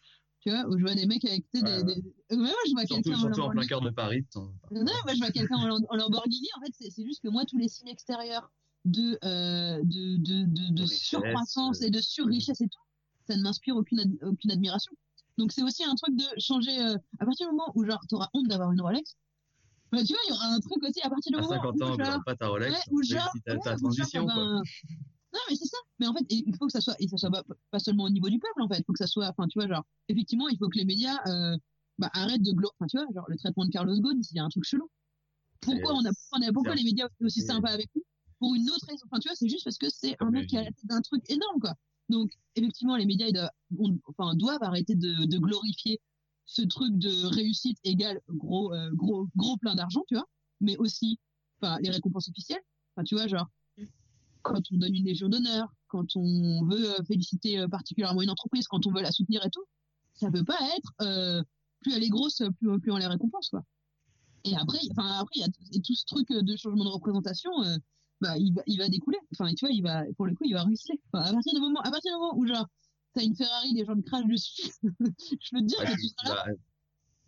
Tu 0.47 0.53
vois, 0.53 0.65
où 0.69 0.79
je 0.79 0.83
vois 0.85 0.95
des 0.95 1.07
mecs 1.07 1.25
avec. 1.25 1.43
tu 1.53 1.59
sais, 1.59 1.65
Ouais, 1.65 1.83
des, 1.83 1.95
des- 2.01 2.15
Ouais, 2.31 2.37
moi, 2.37 2.51
je 2.67 2.71
vois 2.73 2.87
Surtout, 2.87 3.03
quelqu'un 3.03 3.19
en 3.19 3.21
surtout 3.35 3.41
en 3.41 3.51
plein 3.51 3.67
cœur 3.67 3.81
de 3.81 3.91
Paris. 3.91 4.25
Non, 4.71 4.85
moi, 4.85 5.13
je 5.15 5.19
vois 5.19 5.31
quelqu'un 5.33 5.57
en, 5.57 5.67
Lam- 5.67 5.87
en 5.91 5.97
Lamborghini. 5.97 6.47
En 6.57 6.61
fait, 6.65 6.73
c'est 6.93 7.05
juste 7.05 7.21
que 7.21 7.29
moi, 7.29 7.45
tous 7.47 7.59
les 7.59 7.67
signes 7.69 7.89
extérieurs 7.89 8.53
de, 8.85 9.19
euh, 9.25 9.79
de, 9.83 10.17
de, 10.19 10.45
de, 10.45 10.73
de 10.73 10.83
richesse, 10.83 10.99
surcroissance 11.03 11.83
et 11.83 11.91
de 11.91 12.01
surrichesse 12.01 12.61
et 12.61 12.69
tout, 12.69 12.79
ça 13.29 13.37
ne 13.37 13.43
m'inspire 13.43 13.75
aucune, 13.77 13.99
ad- 13.99 14.19
aucune 14.23 14.53
admiration. 14.53 14.93
Donc, 15.37 15.51
c'est 15.51 15.65
aussi 15.65 15.83
un 15.83 15.97
truc 15.97 16.15
de 16.15 16.25
changer. 16.39 16.81
euh, 16.81 16.95
à 17.19 17.25
partir 17.27 17.49
du 17.49 17.53
moment 17.57 17.73
où, 17.75 17.85
genre, 17.85 18.01
t'auras 18.09 18.29
honte 18.33 18.47
d'avoir 18.47 18.71
une 18.71 18.81
Rolex, 18.81 19.17
bah, 19.91 20.05
tu 20.05 20.13
vois, 20.13 20.23
il 20.27 20.31
y 20.31 20.33
aura 20.33 20.47
un 20.47 20.61
truc 20.61 20.81
aussi 20.85 21.01
à 21.03 21.11
partir 21.11 21.33
du 21.33 21.39
À 21.39 21.43
moment 21.43 21.55
50 21.57 21.75
où, 21.75 21.83
ans, 21.83 22.05
genre, 22.05 22.23
pas 22.25 22.37
ta 22.37 22.47
Rolex. 22.47 22.73
Ouais, 22.73 22.83
ou 22.93 23.03
genre, 23.03 23.33
ouais, 23.49 23.59
ta 23.65 23.71
genre, 23.71 23.79
transition, 23.81 24.27
ben, 24.27 24.35
quoi. 24.35 24.63
Non, 25.37 25.41
mais 25.51 25.57
c'est 25.57 25.67
ça. 25.67 25.77
Mais 25.99 26.07
en 26.07 26.15
fait, 26.15 26.25
il 26.31 26.57
faut 26.57 26.67
que 26.67 26.73
ça 26.73 26.81
soit, 26.81 26.97
et 26.99 27.09
ça 27.09 27.19
soit 27.19 27.31
pas, 27.71 27.79
seulement 27.79 28.05
au 28.05 28.11
niveau 28.11 28.31
du 28.31 28.39
peuple, 28.39 28.63
en 28.63 28.69
fait. 28.69 28.79
Il 28.79 28.85
faut 28.85 28.93
que 28.95 28.99
ça 28.99 29.07
soit, 29.07 29.29
enfin, 29.29 29.47
tu 29.49 29.59
vois, 29.59 29.69
genre, 29.69 29.85
effectivement, 30.09 30.49
il 30.49 30.57
faut 30.57 30.69
que 30.69 30.79
les 30.79 30.87
médias, 30.87 31.19
euh, 31.27 31.57
bah, 31.99 32.11
arrêtent 32.15 32.43
de 32.43 32.53
glo, 32.53 32.71
enfin, 32.79 32.87
tu 32.87 32.97
vois, 32.97 33.07
genre, 33.15 33.27
le 33.29 33.37
traitement 33.37 33.67
de 33.67 33.71
Carlos 33.71 34.01
Ghosn, 34.01 34.21
il 34.31 34.37
y 34.37 34.39
a 34.41 34.45
un 34.45 34.49
truc 34.49 34.65
chelou. 34.65 34.89
Pourquoi 35.61 35.93
on 35.95 36.05
a, 36.07 36.11
on 36.33 36.43
a, 36.43 36.53
pourquoi 36.53 36.75
les 36.75 36.85
médias 36.85 37.07
sont 37.19 37.25
aussi 37.27 37.41
sympas 37.43 37.71
avec 37.71 37.91
nous? 37.95 38.03
Pour 38.39 38.55
une 38.55 38.69
autre 38.71 38.87
raison? 38.87 39.05
Enfin, 39.11 39.19
tu 39.19 39.29
vois, 39.29 39.37
c'est 39.37 39.49
juste 39.49 39.65
parce 39.65 39.79
que 39.79 39.89
c'est 39.91 40.17
un 40.21 40.31
mec 40.31 40.47
qui 40.47 40.57
a 40.57 40.63
la 40.63 40.71
tête 40.71 40.87
d'un 40.87 41.01
truc 41.03 41.23
énorme, 41.31 41.61
quoi. 41.61 41.75
Donc, 42.09 42.31
effectivement, 42.55 42.97
les 42.97 43.07
médias, 43.07 43.27
ils 43.27 43.33
doivent, 43.35 43.51
on- 43.79 43.99
enfin, 44.07 44.35
doivent 44.37 44.63
arrêter 44.63 44.95
de, 44.95 45.25
de 45.27 45.39
glorifier 45.39 46.01
ce 46.45 46.63
truc 46.63 46.97
de 46.99 47.27
réussite 47.27 47.79
égale 47.85 48.21
gros, 48.29 48.73
euh, 48.73 48.91
gros, 48.93 49.29
gros 49.37 49.57
plein 49.57 49.75
d'argent, 49.75 50.05
tu 50.09 50.15
vois. 50.15 50.27
Mais 50.61 50.77
aussi, 50.77 51.19
enfin, 51.61 51.79
les 51.81 51.91
récompenses 51.91 52.29
officielles. 52.29 52.63
Enfin, 52.95 53.05
tu 53.05 53.15
vois, 53.17 53.27
genre, 53.27 53.47
quand 54.53 54.63
on 54.73 54.77
donne 54.77 54.95
une 54.95 55.05
légion 55.05 55.29
d'honneur, 55.29 55.69
quand 55.89 56.17
on 56.17 56.65
veut 56.67 56.91
euh, 56.91 57.05
féliciter 57.07 57.59
euh, 57.59 57.69
particulièrement 57.69 58.23
une 58.23 58.31
entreprise, 58.31 58.67
quand 58.69 58.87
on 58.87 58.93
veut 58.93 59.03
la 59.03 59.13
soutenir 59.13 59.45
et 59.45 59.51
tout, 59.51 59.65
ça 60.15 60.31
peut 60.31 60.45
pas 60.45 60.59
être 60.77 60.93
euh, 61.03 61.43
plus 61.81 61.93
elle 61.95 62.03
est 62.03 62.09
grosse, 62.09 62.43
plus, 62.59 62.81
plus 62.81 62.91
on 62.93 62.97
les 62.97 63.07
récompense 63.07 63.51
quoi. 63.51 63.63
Et 64.45 64.55
après, 64.57 64.79
enfin 64.93 65.19
après 65.21 65.33
il 65.37 65.41
y 65.41 65.45
a 65.45 65.49
et 65.73 65.81
tout 65.81 65.95
ce 65.95 66.05
truc 66.07 66.29
de 66.31 66.57
changement 66.57 66.85
de 66.85 66.91
représentation, 66.91 67.51
euh, 67.63 67.77
bah 68.21 68.37
il 68.39 68.55
va, 68.55 68.63
il 68.67 68.79
va 68.79 68.89
découler. 68.89 69.19
Enfin 69.33 69.53
tu 69.55 69.67
vois, 69.67 69.73
il 69.75 69.83
va 69.83 70.05
pour 70.17 70.27
le 70.27 70.35
coup 70.35 70.45
il 70.45 70.55
va 70.55 70.63
ruisseler. 70.63 71.01
Enfin, 71.13 71.25
à 71.25 71.33
partir 71.33 71.55
du 71.55 71.61
moment, 71.61 71.81
à 71.81 71.91
partir 71.91 72.13
du 72.13 72.19
moment 72.19 72.37
où 72.37 72.47
genre 72.47 72.67
t'as 73.15 73.23
une 73.23 73.35
Ferrari, 73.37 73.73
les 73.75 73.85
gens 73.85 73.95
te 73.97 74.03
crachent 74.03 74.27
dessus, 74.27 74.71
je 74.83 75.51
peux 75.51 75.61
te 75.61 75.65
dire 75.65 75.79
Ouais, 75.81 75.87
que 75.87 76.01
tu 76.01 76.09
seras 76.09 76.35
là. 76.35 76.45
bah, 76.47 76.53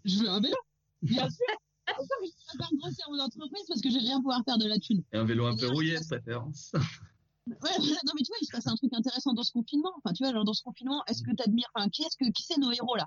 Je 0.05 0.19
veux 0.19 0.29
un 0.29 0.41
vélo. 0.41 0.57
Bien 1.03 1.29
sûr. 1.29 1.47
Je 1.89 1.95
vais 1.95 2.59
faire 2.59 2.69
grossir 2.79 3.07
mon 3.11 3.19
entreprise 3.19 3.65
parce 3.67 3.81
que 3.81 3.91
j'ai 3.91 3.99
rien 3.99 4.19
pouvoir 4.19 4.43
faire 4.45 4.59
de 4.59 4.67
la 4.67 4.79
thune. 4.79 5.03
Et 5.13 5.17
un 5.17 5.25
vélo 5.25 5.47
un 5.47 5.57
peu 5.57 5.69
rouillé, 5.69 5.99
de 5.99 6.05
préférence. 6.07 6.73
Ouais, 7.49 7.79
non 7.79 8.13
mais 8.15 8.23
tu 8.23 8.29
vois, 8.29 8.37
il 8.41 8.47
se 8.47 8.53
passe 8.53 8.67
un 8.67 8.75
truc 8.77 8.93
intéressant 8.93 9.33
dans 9.33 9.43
ce 9.43 9.53
confinement. 9.53 9.93
Enfin, 9.99 10.13
tu 10.13 10.23
vois, 10.23 10.33
genre 10.33 10.45
dans 10.45 10.55
ce 10.55 10.63
confinement, 10.63 11.03
est-ce 11.07 11.23
que 11.23 11.35
t'admires, 11.35 11.71
enfin, 11.75 11.89
qui 11.89 12.03
est-ce 12.03 12.17
que, 12.17 12.31
qui 12.33 12.43
c'est 12.43 12.59
nos 12.59 12.71
héros 12.73 12.97
là? 12.97 13.07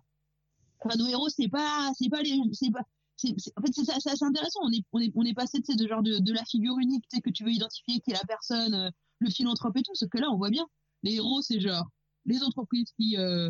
Enfin, 0.84 0.98
nos 0.98 1.08
héros, 1.08 1.30
c'est 1.30 1.48
pas, 1.48 1.92
c'est 1.98 2.10
pas 2.10 2.22
les, 2.22 2.40
c'est 2.54 2.72
pas, 2.72 2.82
en 2.82 3.62
fait, 3.62 3.74
c'est, 3.74 3.86
c'est 3.86 4.10
assez 4.10 4.26
intéressant. 4.26 4.62
On 4.64 4.72
est, 4.72 4.84
on 4.94 5.00
est, 5.00 5.12
on 5.16 5.24
est 5.24 5.34
passé, 5.34 5.60
sais, 5.64 5.76
de 5.76 5.88
genre 5.88 6.02
de, 6.02 6.18
de 6.20 6.34
la 6.34 6.44
figure 6.46 6.78
unique, 6.80 7.04
tu 7.10 7.18
sais, 7.18 7.22
que 7.22 7.30
tu 7.30 7.44
veux 7.44 7.52
identifier, 7.52 8.00
qui 8.00 8.12
est 8.12 8.16
la 8.16 8.26
personne, 8.28 8.74
euh, 8.74 8.90
le 9.20 9.30
philanthrope 9.30 9.78
et 9.78 9.84
tout. 9.84 9.94
Sauf 9.94 10.10
que 10.10 10.18
là, 10.18 10.30
on 10.32 10.38
voit 10.38 10.50
bien. 10.50 10.66
Les 11.04 11.16
héros, 11.16 11.42
c'est 11.42 11.60
genre 11.60 11.88
les 12.26 12.42
entreprises 12.44 12.92
qui, 12.98 13.18
euh, 13.18 13.50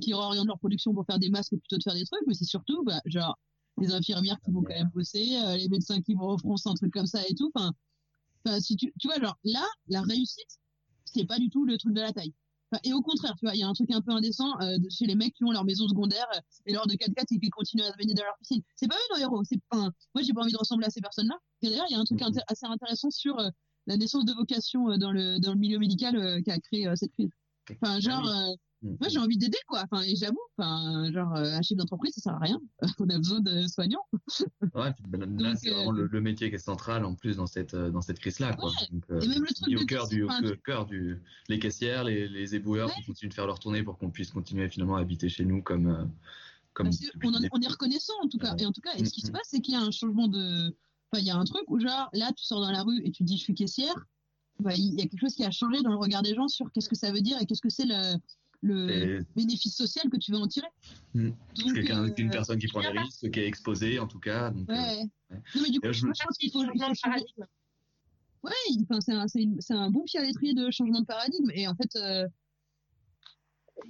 qui 0.00 0.12
réorientent 0.14 0.46
leur 0.46 0.58
production 0.58 0.92
pour 0.92 1.06
faire 1.06 1.18
des 1.18 1.30
masques 1.30 1.56
plutôt 1.56 1.78
de 1.78 1.82
faire 1.82 1.94
des 1.94 2.04
trucs, 2.04 2.22
mais 2.26 2.34
c'est 2.34 2.44
surtout, 2.44 2.82
bah, 2.84 3.00
genre, 3.06 3.38
les 3.80 3.92
infirmières 3.92 4.38
qui 4.44 4.50
vont 4.50 4.62
quand 4.62 4.74
même 4.74 4.90
bosser, 4.94 5.38
euh, 5.42 5.56
les 5.56 5.68
médecins 5.68 6.00
qui 6.02 6.14
vont 6.14 6.36
froncer 6.36 6.68
un 6.68 6.74
truc 6.74 6.92
comme 6.92 7.06
ça 7.06 7.22
et 7.28 7.34
tout. 7.34 7.50
Enfin, 7.54 7.72
enfin, 8.48 8.60
si 8.60 8.76
tu, 8.76 8.92
tu 8.98 9.08
vois, 9.08 9.18
genre, 9.20 9.38
là, 9.44 9.64
la 9.88 10.02
réussite, 10.02 10.58
c'est 11.04 11.24
pas 11.26 11.38
du 11.38 11.50
tout 11.50 11.64
le 11.64 11.76
truc 11.78 11.92
de 11.94 12.00
la 12.00 12.12
taille. 12.12 12.34
Enfin, 12.70 12.80
et 12.84 12.92
au 12.92 13.00
contraire, 13.00 13.34
tu 13.38 13.46
vois, 13.46 13.54
il 13.54 13.60
y 13.60 13.62
a 13.62 13.68
un 13.68 13.72
truc 13.72 13.90
un 13.90 14.02
peu 14.02 14.12
indécent 14.12 14.52
euh, 14.60 14.76
chez 14.90 15.06
les 15.06 15.14
mecs 15.14 15.34
qui 15.34 15.44
ont 15.44 15.52
leur 15.52 15.64
maison 15.64 15.88
secondaire 15.88 16.26
euh, 16.34 16.40
et 16.66 16.72
leur 16.74 16.86
de 16.86 16.94
4x4 16.94 17.24
et 17.30 17.38
qui 17.38 17.48
continuent 17.50 17.82
à 17.82 17.92
se 17.92 17.96
baigner 17.96 18.14
dans 18.14 18.24
leur 18.24 18.36
piscine. 18.38 18.62
C'est 18.76 18.88
pas 18.88 18.96
eux 18.96 19.14
nos 19.14 19.20
héros. 19.20 19.42
C'est 19.44 19.58
enfin, 19.70 19.90
moi 20.14 20.22
j'ai 20.22 20.34
pas 20.34 20.42
envie 20.42 20.52
de 20.52 20.58
ressembler 20.58 20.86
à 20.86 20.90
ces 20.90 21.00
personnes-là. 21.00 21.36
Et 21.62 21.70
d'ailleurs, 21.70 21.86
il 21.88 21.92
y 21.94 21.96
a 21.96 21.98
un 21.98 22.04
truc 22.04 22.20
inté- 22.20 22.42
assez 22.46 22.66
intéressant 22.66 23.10
sur 23.10 23.38
euh, 23.38 23.48
la 23.86 23.96
naissance 23.96 24.26
de 24.26 24.34
vocation 24.34 24.98
dans 24.98 25.12
le 25.12 25.38
dans 25.38 25.52
le 25.52 25.58
milieu 25.58 25.78
médical 25.78 26.42
qui 26.42 26.50
a 26.50 26.58
créé 26.58 26.86
cette 26.94 27.12
crise. 27.12 27.30
Enfin, 27.80 28.00
genre, 28.00 28.28
euh, 28.84 28.96
moi 29.00 29.08
j'ai 29.08 29.18
envie 29.18 29.36
d'aider 29.38 29.58
quoi. 29.66 29.82
Enfin, 29.90 30.02
et 30.02 30.14
j'avoue, 30.16 30.38
enfin, 30.56 31.10
genre 31.12 31.34
euh, 31.34 31.52
un 31.56 31.62
chef 31.62 31.76
d'entreprise 31.76 32.14
ça 32.14 32.20
sert 32.20 32.34
à 32.34 32.38
rien. 32.38 32.60
On 33.00 33.08
a 33.10 33.16
besoin 33.18 33.40
de 33.40 33.66
soignants. 33.66 34.06
Ouais, 34.74 34.92
puis, 34.92 35.04
ben, 35.08 35.38
là, 35.38 35.54
c'est 35.56 35.70
euh, 35.70 35.74
vraiment 35.74 35.92
le, 35.92 36.06
le 36.06 36.20
métier 36.20 36.48
qui 36.48 36.54
est 36.56 36.58
central 36.58 37.04
en 37.04 37.14
plus 37.14 37.36
dans 37.36 37.46
cette, 37.46 37.74
euh, 37.74 37.90
dans 37.90 38.00
cette 38.02 38.18
crise-là. 38.18 38.54
Quoi. 38.54 38.70
Donc, 38.92 39.02
euh, 39.10 39.20
et 39.20 39.28
même 39.28 39.42
le 39.42 39.54
truc 39.54 39.80
au 39.80 39.84
cœur 39.86 40.08
du, 40.08 40.22
au 40.22 40.28
enfin, 40.28 40.42
tu- 40.42 40.56
cœur 40.58 40.86
du, 40.86 41.20
les 41.48 41.58
caissières, 41.58 42.04
les, 42.04 42.28
les 42.28 42.54
éboueurs 42.54 42.92
qui 42.94 43.04
continuent 43.04 43.30
de 43.30 43.34
faire 43.34 43.46
leur 43.46 43.58
tournée 43.58 43.82
pour 43.82 43.98
qu'on 43.98 44.10
puisse 44.10 44.30
continuer 44.30 44.68
finalement 44.68 44.96
à 44.96 45.00
habiter 45.00 45.28
chez 45.28 45.44
nous 45.44 45.62
comme, 45.62 45.88
euh, 45.88 46.04
comme 46.74 46.90
on, 47.24 47.34
en- 47.34 47.40
on 47.52 47.60
est 47.60 47.68
reconnaissant 47.68 48.14
en 48.22 48.28
tout 48.28 48.38
cas. 48.38 48.54
Et 48.58 48.66
en 48.66 48.72
tout 48.72 48.80
cas, 48.80 48.94
et 48.96 49.04
ce 49.04 49.10
qui 49.12 49.22
se 49.22 49.30
passe, 49.32 49.48
c'est 49.48 49.60
qu'il 49.60 49.74
y 49.74 49.76
a 49.76 49.80
un 49.80 49.90
changement 49.90 50.28
de. 50.28 50.68
Enfin, 51.10 51.20
il 51.20 51.26
y 51.26 51.30
a 51.30 51.36
un 51.36 51.44
truc 51.44 51.62
où, 51.68 51.80
genre, 51.80 52.10
là, 52.12 52.30
tu 52.36 52.44
sors 52.44 52.60
dans 52.60 52.70
la 52.70 52.82
rue 52.82 53.00
et 53.02 53.10
tu 53.10 53.24
dis 53.24 53.36
je 53.38 53.42
suis 53.42 53.54
caissière. 53.54 53.94
Bah, 54.60 54.74
il 54.74 54.94
y 54.94 55.00
a 55.00 55.06
quelque 55.06 55.20
chose 55.20 55.34
qui 55.34 55.44
a 55.44 55.50
changé 55.50 55.82
dans 55.82 55.90
le 55.90 55.96
regard 55.96 56.22
des 56.22 56.34
gens 56.34 56.48
sur 56.48 56.70
qu'est-ce 56.72 56.88
que 56.88 56.96
ça 56.96 57.12
veut 57.12 57.20
dire 57.20 57.40
et 57.40 57.46
qu'est-ce 57.46 57.62
que 57.62 57.70
c'est 57.70 57.86
le, 57.86 58.16
le 58.62 59.24
bénéfice 59.36 59.76
social 59.76 60.10
que 60.10 60.16
tu 60.16 60.32
veux 60.32 60.38
en 60.38 60.48
tirer. 60.48 60.66
Mm. 61.14 61.28
Donc, 61.28 61.74
Quelqu'un, 61.74 62.04
euh, 62.04 62.12
une 62.18 62.30
personne 62.30 62.58
qui 62.58 62.66
prend 62.66 62.80
des 62.80 62.88
risques, 62.98 63.30
qui 63.30 63.40
est 63.40 63.46
exposée 63.46 63.98
en 63.98 64.06
tout 64.08 64.18
cas. 64.18 64.50
Donc, 64.50 64.68
Ouais. 64.68 64.76
euh, 64.76 65.04
ouais. 65.34 65.42
Non, 65.54 65.62
mais 65.62 65.70
du 65.70 65.80
coup, 65.80 65.92
je, 65.92 66.06
pense 66.06 66.36
qu'il 66.38 66.50
faut, 66.50 66.64
Changement 66.64 66.74
de 66.90 66.94
changer. 66.94 67.00
paradigme. 67.02 67.44
Ouais, 68.42 68.52
enfin, 68.82 69.00
c'est 69.00 69.12
un, 69.12 69.26
c'est 69.28 69.42
une- 69.42 69.60
c'est 69.60 69.74
un 69.74 69.90
bon 69.90 70.04
pied 70.04 70.18
à 70.20 70.22
l'étrier 70.24 70.54
de 70.54 70.70
changement 70.70 71.00
de 71.00 71.06
paradigme. 71.06 71.50
Et 71.54 71.66
en 71.68 71.74
fait, 71.74 71.94
euh, 71.96 72.26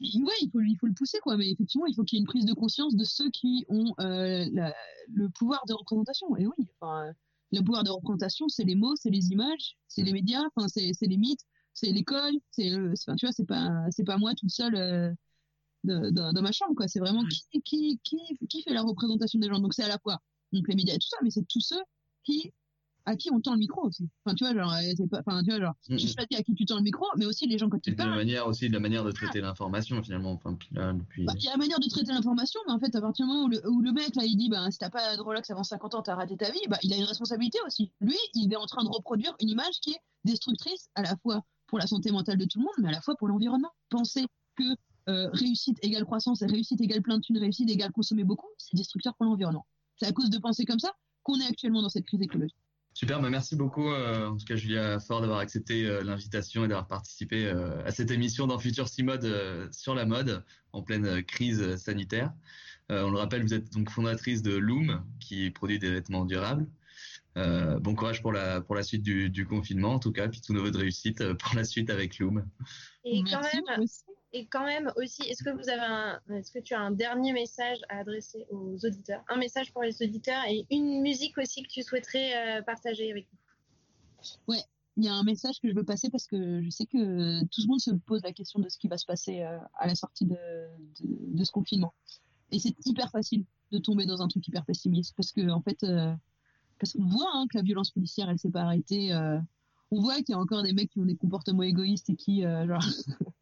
il- 0.01 0.23
ouais, 0.25 0.33
il 0.43 0.51
faut, 0.51 0.61
il 0.61 0.77
faut 0.79 0.87
le 0.87 0.95
pousser, 0.95 1.19
quoi. 1.21 1.37
Mais 1.37 1.51
effectivement, 1.51 1.87
il 1.87 1.95
faut 1.95 2.05
qu'il 2.05 2.17
y 2.17 2.21
ait 2.21 2.23
une 2.23 2.27
prise 2.29 2.45
de 2.45 2.55
conscience 2.55 2.95
de 2.97 3.05
ceux 3.05 3.31
qui 3.31 3.65
ont 3.69 3.95
euh, 4.01 4.47
la- 4.53 4.75
le 5.13 5.29
pouvoir 5.31 5.65
de 5.67 5.75
représentation. 5.75 6.37
Et 6.37 6.47
oui, 6.47 6.67
enfin, 6.81 7.13
le 7.53 7.61
pouvoir 7.63 7.85
de 7.85 7.91
représentation, 7.91 8.49
c'est 8.49 8.65
les 8.65 8.75
mots, 8.75 8.97
c'est 8.97 9.11
les 9.11 9.31
images, 9.33 9.77
c'est 9.87 10.03
les 10.03 10.13
médias, 10.13 10.43
enfin, 10.55 10.69
c'est 10.69 10.93
c'est 10.93 11.07
les 11.07 11.17
mythes, 11.17 11.45
c'est 11.79 11.93
l'école. 11.93 12.35
C'est, 12.51 12.73
euh, 12.73 12.93
c'est- 12.95 13.11
enfin, 13.11 13.17
tu 13.17 13.27
vois, 13.27 13.33
c'est 13.33 13.47
pas, 13.47 13.71
c'est 13.91 14.05
pas 14.05 14.19
moi 14.19 14.35
toute 14.35 14.51
seule. 14.51 14.75
euh, 14.77 15.13
de- 15.85 16.11
dans, 16.11 16.33
dans 16.33 16.43
ma 16.43 16.51
chambre 16.53 16.75
quoi 16.75 16.89
c'est 16.89 16.99
vraiment 16.99 17.25
qui, 17.27 17.63
qui 17.63 18.01
qui 18.03 18.19
qui 18.49 18.63
fait 18.63 18.73
la 18.75 18.83
représentation 18.83 19.39
des 19.39 19.49
gens? 19.49 19.61
Donc 19.61 19.75
c'est 19.75 19.85
à 19.85 19.89
la 19.89 19.99
fois 19.99 20.19
donc 20.53 20.67
les 20.69 20.75
médias 20.75 20.95
et 20.95 20.99
tout 20.99 21.09
ça 21.09 21.17
mais 21.23 21.31
c'est 21.31 21.47
tous 21.49 21.61
ceux 21.61 21.81
qui 22.25 22.53
à 23.07 23.15
qui 23.17 23.31
on 23.31 23.41
tend 23.41 23.53
le 23.53 23.59
micro 23.61 23.87
aussi 23.87 24.09
enfin 24.25 24.35
tu 24.35 24.45
vois 24.45 24.55
genre 24.55 24.73
euh, 24.73 24.93
c'est 24.97 25.09
pas 25.09 25.21
enfin 25.25 25.41
tu 25.45 25.51
vois 25.51 25.61
genre 25.61 25.75
Mhm. 25.89 25.99
je 25.99 26.07
choisis 26.09 26.37
à 26.39 26.43
qui 26.43 26.55
tu 26.55 26.65
tends 26.67 26.77
le 26.77 26.83
micro 26.83 27.07
mais 27.17 27.27
aussi 27.27 27.47
les 27.47 27.59
gens 27.59 27.69
quand 27.71 27.79
ils 27.87 27.95
de 27.95 28.03
la 28.03 28.09
manière 28.09 28.49
aussi 28.49 28.69
de 28.69 28.75
la 28.75 28.81
manière 28.81 29.05
de 29.05 29.13
traiter 29.13 29.41
l'information 29.41 30.03
finalement. 30.03 30.33
Enfin, 30.33 30.59
là, 30.73 30.93
depuis... 30.93 31.25
bah, 31.25 31.33
il 31.37 31.45
y 31.45 31.49
a 31.49 31.53
la 31.53 31.57
manière 31.59 31.79
de 31.79 31.89
traiter 31.89 32.13
l'information, 32.13 32.61
mais 32.67 32.73
en 32.73 32.81
fait, 32.81 32.95
à 32.97 33.01
partir 33.01 33.25
du 33.25 33.33
moment 33.33 33.45
où 33.45 33.49
le, 33.49 33.67
où 33.71 33.81
le 33.81 33.93
mec, 33.93 34.15
là, 34.17 34.25
il 34.25 34.37
dit, 34.37 34.49
bah, 34.49 34.69
si 34.71 34.79
t'as 34.79 34.91
pas 34.91 35.17
de 35.17 35.23
Rolex 35.23 35.49
avant 35.51 35.63
50 35.65 35.95
ans, 35.95 36.03
t'as 36.03 36.17
raté 36.17 36.37
ta 36.37 36.51
vie, 36.51 36.61
bah, 36.69 36.79
il 36.83 36.93
a 36.93 36.97
une 36.97 37.05
responsabilité 37.05 37.59
aussi. 37.67 37.93
Lui, 38.01 38.17
il 38.35 38.53
est 38.53 38.57
en 38.57 38.67
train 38.67 38.83
de 38.85 38.89
reproduire 38.89 39.35
une 39.41 39.49
image 39.49 39.81
qui 39.81 39.93
est 39.93 40.01
destructrice 40.25 40.89
à 40.97 41.03
la 41.03 41.17
fois 41.23 41.45
pour 41.69 41.79
la 41.79 41.87
santé 41.87 42.11
mentale 42.11 42.39
de 42.39 42.45
tout 42.45 42.59
le 42.59 42.65
monde, 42.65 42.75
mais 42.79 42.89
à 42.89 42.93
la 42.93 43.01
fois 43.01 43.15
pour 43.17 43.29
l'environnement. 43.29 43.71
Penser 43.89 44.27
que 44.57 44.65
euh, 45.09 45.31
réussite 45.33 45.79
égale 45.83 46.05
croissance 46.05 46.43
réussite 46.43 46.81
égale 46.81 47.03
plein 47.03 47.19
de 47.19 47.23
thunes, 47.23 47.39
réussite 47.39 47.71
égale 47.71 47.93
consommer 47.93 48.25
beaucoup, 48.25 48.49
c'est 48.59 48.77
destructeur 48.77 49.15
pour 49.15 49.27
l'environnement. 49.27 49.67
C'est 49.97 50.07
à 50.07 50.13
cause 50.13 50.31
de 50.31 50.39
penser 50.39 50.65
comme 50.65 50.81
ça 50.81 50.93
qu'on 51.23 51.39
est 51.41 51.47
actuellement 51.47 51.83
dans 51.83 51.89
cette 51.89 52.05
crise 52.05 52.23
écologique. 52.23 52.57
Super, 52.99 53.21
bah 53.21 53.31
merci 53.31 53.55
beaucoup 53.55 53.89
euh, 53.93 54.29
en 54.29 54.37
tout 54.37 54.45
cas 54.45 54.57
Julia 54.57 54.99
Fort 54.99 55.21
d'avoir 55.21 55.39
accepté 55.39 55.87
euh, 55.87 56.03
l'invitation 56.03 56.65
et 56.65 56.69
d'avoir 56.69 56.89
participé 56.89 57.49
à 57.49 57.93
cette 57.93 58.11
émission 58.11 58.49
dans 58.49 58.59
Futur 58.59 58.87
Mode 59.05 59.25
euh, 59.25 59.69
sur 59.71 59.95
la 59.95 60.05
mode 60.05 60.45
en 60.73 60.83
pleine 60.83 61.23
crise 61.23 61.77
sanitaire. 61.77 62.33
On 62.91 63.11
le 63.11 63.19
rappelle, 63.19 63.43
vous 63.43 63.53
êtes 63.55 63.71
donc 63.73 63.91
fondatrice 63.91 64.43
de 64.43 64.57
Loom 64.57 65.05
qui 65.21 65.51
produit 65.51 65.79
des 65.79 65.91
vêtements 65.91 66.25
durables. 66.25 66.67
Euh, 67.39 67.79
bon 67.79 67.95
courage 67.95 68.21
pour 68.21 68.33
la 68.33 68.61
pour 68.61 68.75
la 68.75 68.83
suite 68.83 69.03
du, 69.03 69.31
du 69.31 69.47
confinement 69.47 69.93
en 69.93 69.99
tout 70.01 70.13
cas, 70.13 70.29
puis 70.29 70.41
tous 70.41 70.53
nos 70.53 70.63
vœux 70.63 70.73
de 70.73 70.79
réussite 70.79 71.21
euh, 71.21 71.35
pour 71.35 71.55
la 71.55 71.63
suite 71.63 71.89
avec 71.89 72.19
Loom. 72.19 72.45
Et 73.05 73.23
quand 73.23 73.41
Merci, 73.41 73.63
même, 73.69 73.87
et 74.33 74.47
quand 74.47 74.65
même 74.65 74.93
aussi, 74.97 75.23
est-ce 75.23 75.45
que 75.45 75.51
vous 75.51 75.69
avez 75.69 75.81
un, 75.81 76.21
est-ce 76.35 76.51
que 76.51 76.59
tu 76.59 76.75
as 76.75 76.81
un 76.81 76.91
dernier 76.91 77.33
message 77.33 77.79
à 77.89 77.99
adresser 77.99 78.47
aux 78.51 78.77
auditeurs, 78.85 79.23
un 79.29 79.37
message 79.37 79.73
pour 79.73 79.83
les 79.83 80.03
auditeurs 80.03 80.43
et 80.49 80.67
une 80.71 81.01
musique 81.01 81.39
aussi 81.39 81.63
que 81.63 81.69
tu 81.69 81.83
souhaiterais 81.83 82.59
euh, 82.59 82.63
partager 82.63 83.11
avec 83.11 83.29
nous? 83.33 84.55
Ouais, 84.55 84.63
il 84.97 85.05
y 85.05 85.09
a 85.09 85.15
un 85.15 85.23
message 85.23 85.61
que 85.61 85.69
je 85.69 85.75
veux 85.75 85.85
passer 85.85 86.11
parce 86.11 86.27
que 86.27 86.61
je 86.63 86.71
sais 86.71 86.87
que 86.87 87.45
tout 87.45 87.61
le 87.63 87.69
monde 87.69 87.81
se 87.81 87.93
pose 87.93 88.23
la 88.25 88.33
question 88.33 88.59
de 88.59 88.69
ce 88.69 88.79
qui 88.79 88.89
va 88.89 88.99
se 88.99 89.07
passer 89.07 89.43
euh, 89.43 89.59
à 89.79 89.87
la 89.87 89.95
sortie 89.95 90.27
de, 90.27 90.35
de, 90.35 91.39
de 91.39 91.45
ce 91.45 91.53
confinement. 91.53 91.95
Et 92.51 92.59
c'est 92.59 92.75
hyper 92.85 93.11
facile 93.11 93.45
de 93.71 93.79
tomber 93.79 94.07
dans 94.07 94.23
un 94.23 94.29
truc 94.29 94.47
hyper 94.49 94.65
pessimiste 94.65 95.15
parce 95.17 95.31
que 95.31 95.49
en 95.51 95.61
fait, 95.61 95.85
euh, 95.85 96.13
parce 96.79 96.93
qu'on 96.93 97.05
voit 97.07 97.31
hein, 97.35 97.47
que 97.51 97.57
la 97.59 97.63
violence 97.63 97.91
policière, 97.91 98.29
elle 98.31 98.39
s'est 98.39 98.51
pas 98.51 98.63
arrêtée. 98.63 99.13
euh, 99.13 99.39
on 99.91 100.01
voit 100.03 100.17
qu'il 100.17 100.31
y 100.31 100.35
a 100.35 100.39
encore 100.39 100.63
des 100.63 100.73
mecs 100.75 100.91
qui 100.91 100.99
ont 101.01 101.05
des 101.07 101.17
comportements 101.17 101.63
égoïstes 101.63 102.11
et 102.11 102.15
qui, 102.17 102.45
euh, 102.45 102.67
genre, 102.67 102.83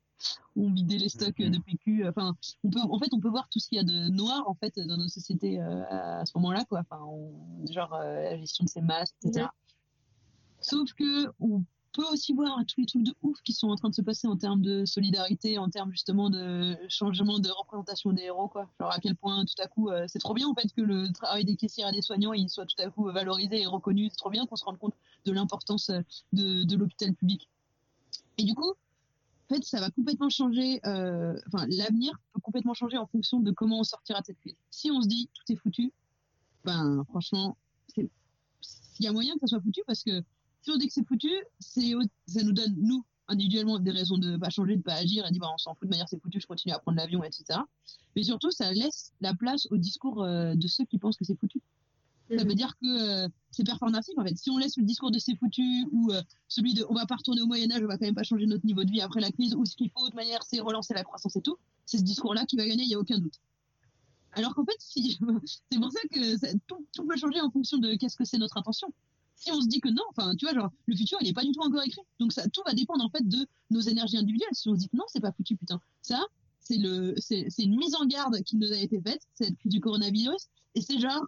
ont 0.57 0.73
vidé 0.73 0.97
les 0.99 1.09
stocks 1.09 1.37
de 1.39 1.59
PQ. 1.59 2.07
Enfin, 2.09 2.35
on 2.65 2.71
peut, 2.71 2.81
en 2.81 2.99
fait, 2.99 3.09
on 3.13 3.21
peut 3.21 3.29
voir 3.29 3.49
tout 3.49 3.59
ce 3.59 3.69
qu'il 3.69 3.77
y 3.77 3.81
a 3.81 3.85
de 3.85 4.09
noir 4.11 4.49
en 4.49 4.55
fait 4.55 4.79
dans 4.79 4.97
nos 4.97 5.09
sociétés 5.09 5.61
euh, 5.61 5.83
à 5.91 6.25
ce 6.25 6.33
moment-là, 6.39 6.65
quoi. 6.65 6.81
Enfin, 6.81 7.03
on- 7.05 7.67
genre 7.71 7.93
euh, 7.95 8.23
la 8.23 8.37
gestion 8.39 8.65
de 8.65 8.69
ces 8.71 8.81
masses, 8.81 9.13
etc. 9.23 9.47
Sauf 10.61 10.93
que 10.95 11.27
on 11.41 11.65
peut 11.97 12.05
aussi 12.13 12.35
voir 12.35 12.59
tous 12.67 12.81
les 12.81 12.87
trucs 12.87 13.03
de 13.03 13.15
ouf 13.23 13.41
qui 13.41 13.55
sont 13.55 13.69
en 13.69 13.77
train 13.77 13.89
de 13.89 13.95
se 13.95 14.03
passer 14.03 14.29
en 14.29 14.37
termes 14.37 14.61
de 14.61 14.85
solidarité, 14.85 15.57
en 15.57 15.71
termes 15.71 15.91
justement 15.91 16.29
de 16.29 16.77
changement 16.91 17.39
de 17.39 17.49
représentation 17.49 18.13
des 18.13 18.25
héros, 18.25 18.49
quoi. 18.49 18.69
Genre 18.79 18.93
à 18.93 19.01
quel 19.01 19.17
point 19.17 19.45
tout 19.47 19.63
à 19.63 19.67
coup, 19.67 19.89
euh, 19.89 20.05
c'est 20.07 20.19
trop 20.19 20.35
bien 20.35 20.47
en 20.47 20.55
fait 20.55 20.71
que 20.75 20.83
le 20.83 21.11
travail 21.13 21.45
des 21.47 21.57
caissières 21.57 21.89
et 21.89 21.93
des 21.93 22.03
soignants 22.03 22.35
il 22.35 22.51
soit 22.51 22.67
tout 22.67 22.81
à 22.83 22.91
coup 22.91 23.05
valorisé 23.11 23.63
et 23.63 23.67
reconnu. 23.67 24.09
C'est 24.11 24.17
trop 24.19 24.29
bien 24.29 24.45
qu'on 24.47 24.57
se 24.57 24.65
rende 24.65 24.79
compte 24.79 24.95
de 25.25 25.33
l'importance 25.33 25.89
euh, 25.89 26.03
de, 26.35 26.77
l'hôpital 26.77 27.15
public. 27.15 27.49
Et 28.37 28.45
du 28.45 28.55
coup, 28.55 28.71
en 28.71 29.55
fait, 29.55 29.65
ça 29.65 29.81
va 29.81 29.91
complètement 29.91 30.29
changer. 30.29 30.81
euh, 30.87 31.35
Enfin, 31.47 31.67
l'avenir 31.71 32.13
peut 32.35 32.41
complètement 32.41 32.75
changer 32.75 32.99
en 32.99 33.07
fonction 33.07 33.41
de 33.41 33.51
comment 33.53 33.81
on 33.81 33.85
sortira 33.85 34.21
de 34.21 34.27
cette 34.27 34.41
crise. 34.41 34.57
Si 34.71 34.91
on 34.91 35.01
se 35.01 35.09
dit 35.09 35.31
tout 35.33 35.51
est 35.51 35.57
foutu, 35.57 35.93
ben 36.63 37.05
franchement, 37.09 37.57
il 37.97 39.05
y 39.05 39.09
a 39.09 39.13
moyen 39.13 39.35
que 39.35 39.41
ça 39.41 39.47
soit 39.47 39.61
foutu 39.61 39.81
parce 39.87 40.03
que 40.03 40.23
si 40.67 40.73
on 40.73 40.77
dit 40.79 40.89
que 40.89 40.93
c'est 40.93 41.07
foutu, 41.07 41.31
c'est 41.61 41.93
ça 42.27 42.43
nous 42.43 42.53
donne 42.53 42.75
nous 42.77 43.05
individuellement 43.29 43.79
des 43.79 43.93
raisons 43.93 44.19
de 44.19 44.37
pas 44.37 44.51
changer, 44.51 44.77
de 44.77 44.83
pas 44.83 44.95
agir 44.95 45.25
et 45.25 45.29
de 45.29 45.33
dire 45.33 45.41
bah, 45.43 45.51
on 45.55 45.59
s'en 45.59 45.75
fout 45.75 45.85
de 45.85 45.91
manière 45.91 46.09
c'est 46.09 46.21
foutu, 46.21 46.41
je 46.41 46.47
continue 46.47 46.75
à 46.75 46.81
prendre 46.81 46.97
l'avion, 46.99 47.23
etc. 47.23 47.61
Mais 48.17 48.25
surtout, 48.25 48.51
ça 48.51 48.73
laisse 48.73 49.13
la 49.21 49.33
place 49.35 49.69
au 49.71 49.77
discours 49.77 50.25
euh, 50.25 50.55
de 50.57 50.67
ceux 50.67 50.85
qui 50.85 50.99
pensent 50.99 51.17
que 51.17 51.25
c'est 51.25 51.39
foutu. 51.39 51.61
Ça 52.37 52.43
veut 52.43 52.55
dire 52.55 52.77
que 52.83 53.27
euh, 53.27 53.29
c'est 53.53 53.63
performatif 53.65 54.15
en 54.19 54.25
fait. 54.25 54.37
Si 54.37 54.51
on 54.51 54.59
laisse 54.59 54.77
le 54.77 54.83
discours 54.83 55.13
de 55.13 55.21
c'est 55.21 55.37
foutu 55.37 55.87
ou 55.93 56.11
euh, 56.11 56.21
celui 56.49 56.75
de 56.75 56.85
on 56.89 56.95
va 56.95 57.07
pas 57.07 57.15
retourner 57.15 57.43
au 57.43 57.47
Moyen 57.47 57.71
Âge, 57.71 57.83
on 57.85 57.87
va 57.87 57.97
quand 57.99 58.05
même 58.07 58.17
pas 58.17 58.25
changer 58.25 58.47
notre 58.47 58.67
niveau 58.67 58.83
de 58.83 58.91
vie 58.91 59.01
après 59.01 59.21
la 59.21 59.31
crise 59.31 59.55
ou 59.55 59.65
ce 59.65 59.77
qu'il 59.77 59.91
faut 59.91 60.09
de 60.11 60.17
manière 60.17 60.43
c'est 60.43 60.59
relancer 60.59 60.95
la 60.95 61.05
croissance 61.05 61.37
et 61.37 61.43
tout, 61.43 61.57
c'est 61.85 61.99
ce 61.99 62.03
discours-là 62.03 62.45
qui 62.45 62.57
va 62.57 62.67
gagner, 62.67 62.83
il 62.83 62.89
y 62.91 62.95
a 62.97 62.99
aucun 62.99 63.19
doute. 63.21 63.41
Alors 64.33 64.55
qu'en 64.55 64.65
fait, 64.65 64.77
si, 64.81 65.19
c'est 65.71 65.79
pour 65.79 65.93
ça 65.93 66.01
que 66.13 66.37
ça- 66.37 66.49
tout, 66.67 66.85
tout 66.93 67.07
peut 67.07 67.17
changer 67.17 67.41
en 67.41 67.51
fonction 67.51 67.79
de 67.79 67.95
qu'est-ce 67.95 68.17
que 68.17 68.25
c'est 68.25 68.39
notre 68.39 68.57
intention. 68.57 68.89
Si 69.39 69.53
on 69.53 69.61
se 69.61 69.69
dit 69.69 69.81
que 69.81 69.89
non, 69.91 70.03
enfin, 70.11 70.35
tu 70.35 70.47
vois, 70.47 70.55
genre, 70.55 70.71
le 70.87 70.97
futur, 70.97 71.19
il 71.21 71.29
est 71.29 71.33
pas 71.35 71.45
du 71.45 71.53
tout 71.53 71.61
encore 71.61 71.83
écrit. 71.85 72.01
Donc 72.19 72.33
ça, 72.33 72.49
tout 72.49 72.63
va 72.65 72.73
dépendre 72.73 73.05
en 73.05 73.11
fait 73.11 73.27
de 73.29 73.47
nos 73.71 73.81
énergies 73.81 74.17
individuelles. 74.17 74.49
Si 74.53 74.69
on 74.69 74.75
se 74.75 74.81
dit 74.81 74.89
que 74.89 74.97
non, 74.97 75.05
c'est 75.09 75.21
pas 75.21 75.31
foutu, 75.33 75.57
putain. 75.57 75.79
Ça, 76.03 76.25
c'est 76.61 76.79
le, 76.79 77.15
c'est, 77.19 77.47
une 77.59 77.77
mise 77.77 77.95
en 77.95 78.07
garde 78.07 78.43
qui 78.43 78.57
nous 78.57 78.73
a 78.73 78.77
été 78.77 79.01
faite, 79.01 79.21
crise 79.39 79.55
du 79.67 79.79
coronavirus, 79.81 80.49
et 80.75 80.81
c'est 80.81 80.99
genre, 80.99 81.23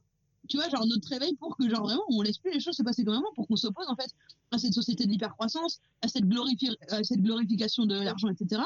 tu 0.48 0.56
vois, 0.56 0.68
genre 0.70 0.86
notre 0.86 1.06
réveil 1.09 1.34
pour 1.36 1.56
que 1.56 1.68
genre 1.68 1.82
vraiment 1.82 2.02
on 2.09 2.22
laisse 2.22 2.38
plus 2.38 2.50
les 2.52 2.61
choses 2.61 2.76
se 2.76 2.82
passer 2.82 3.04
comme 3.04 3.14
avant, 3.14 3.32
pour 3.34 3.46
qu'on 3.46 3.56
s'oppose 3.56 3.86
en 3.88 3.94
fait 3.96 4.11
à 4.52 4.59
cette 4.59 4.72
société 4.72 5.04
de 5.04 5.11
l'hypercroissance, 5.11 5.80
à 6.00 6.09
cette 6.09 6.24
glorifi- 6.24 6.74
à 6.90 7.04
cette 7.04 7.20
glorification 7.20 7.84
de 7.86 7.94
l'argent, 8.00 8.28
etc. 8.28 8.62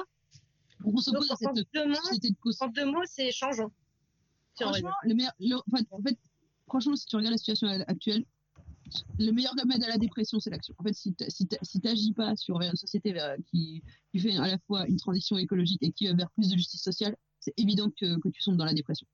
Pour 0.81 0.93
qu'on 0.93 1.01
s'oppose 1.01 1.31
à 1.31 1.37
cette 1.37 1.49
société 2.05 2.31
de 2.31 2.37
en 2.63 2.69
deux 2.69 2.85
mots, 2.87 3.03
c'est 3.07 3.33
on 4.65 4.69
Franchement, 4.69 4.91
le 5.05 5.15
meilleur, 5.15 5.33
le- 5.41 5.57
en 5.91 6.01
fait, 6.03 6.17
franchement, 6.69 6.95
si 6.97 7.07
tu 7.07 7.17
regardes 7.17 7.33
la 7.33 7.39
situation 7.39 7.67
actuelle, 7.67 8.25
le 9.19 9.31
meilleur 9.33 9.53
remède 9.61 9.83
à 9.85 9.89
la 9.89 9.99
dépression, 9.99 10.41
c'est 10.41 10.51
l'action. 10.51 10.75
En 10.79 10.83
fait, 10.85 10.93
si 10.93 11.15
si 11.29 11.81
t'agis 11.81 12.13
pas 12.13 12.37
sur 12.37 12.59
vers 12.59 12.71
une 12.71 12.77
société 12.77 13.13
vers- 13.13 13.37
qui, 13.51 13.83
qui 14.13 14.21
fait 14.21 14.37
à 14.37 14.47
la 14.47 14.59
fois 14.67 14.87
une 14.89 14.97
transition 14.97 15.37
écologique 15.39 15.83
et 15.83 15.93
qui 15.93 16.07
va 16.07 16.15
vers 16.15 16.31
plus 16.33 16.49
de 16.49 16.57
justice 16.57 16.83
sociale, 16.83 17.17
c'est 17.41 17.55
évident 17.57 17.91
que, 17.91 18.19
que 18.21 18.29
tu 18.29 18.41
sombres 18.43 18.59
dans 18.59 18.65
la 18.65 18.75
dépression. 18.75 19.07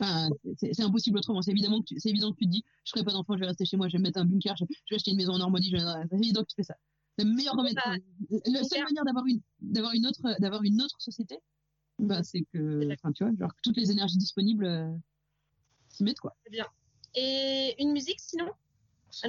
Enfin, 0.00 0.30
c'est 0.56 0.80
impossible 0.80 1.18
autrement. 1.18 1.42
C'est 1.42 1.50
évidemment 1.50 1.80
que 1.80 1.86
tu, 1.86 1.98
c'est 1.98 2.08
évident 2.08 2.32
que 2.32 2.38
tu 2.38 2.46
te 2.46 2.50
dis, 2.50 2.64
je 2.84 2.90
ferai 2.90 3.04
pas 3.04 3.12
d'enfant, 3.12 3.34
je 3.34 3.40
vais 3.40 3.46
rester 3.46 3.64
chez 3.64 3.76
moi, 3.76 3.88
je 3.88 3.92
vais 3.92 3.98
me 3.98 4.04
mettre 4.04 4.18
un 4.18 4.24
bunker, 4.24 4.56
je, 4.56 4.64
je 4.68 4.74
vais 4.90 4.96
acheter 4.96 5.10
une 5.10 5.18
maison 5.18 5.34
en 5.34 5.38
Normandie. 5.38 5.70
C'est 5.70 6.16
évident 6.16 6.42
que 6.42 6.48
tu 6.48 6.56
fais 6.56 6.62
ça. 6.62 6.76
La 7.18 7.24
meilleure 7.24 7.54
remède, 7.54 7.74
Bah, 7.74 7.96
la 8.46 8.64
seule 8.64 8.84
manière 8.84 9.04
d'avoir 9.04 9.26
une, 9.26 9.40
d'avoir 9.60 9.92
une 9.92 10.06
autre, 10.06 10.40
d'avoir 10.40 10.62
une 10.62 10.80
autre 10.80 10.96
société, 11.00 11.38
bah, 11.98 12.22
c'est 12.22 12.44
que, 12.52 12.90
enfin, 12.94 13.12
tu 13.12 13.24
vois, 13.24 13.32
genre 13.38 13.54
que 13.54 13.60
toutes 13.62 13.76
les 13.76 13.90
énergies 13.90 14.16
disponibles 14.16 14.64
euh, 14.64 14.90
s'y 15.90 16.02
mettent 16.02 16.20
quoi. 16.20 16.34
Bien. 16.50 16.66
Et 17.14 17.74
une 17.78 17.92
musique 17.92 18.20
sinon? 18.20 18.48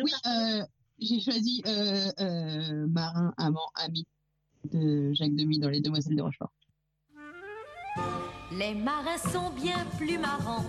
Oui, 0.04 0.12
euh, 0.26 0.64
j'ai 1.00 1.20
choisi 1.20 1.64
euh, 1.68 2.12
euh, 2.20 2.88
Marin, 2.88 3.34
amant, 3.38 3.70
ami 3.76 4.06
de 4.72 5.14
Jacques 5.14 5.36
Demy 5.36 5.60
dans 5.60 5.70
Les 5.70 5.82
Demoiselles 5.82 6.16
de 6.16 6.22
Rochefort. 6.22 6.52
Les 8.52 8.76
marins 8.76 9.18
sont 9.18 9.50
bien 9.52 9.86
plus 9.98 10.18
marrants 10.18 10.66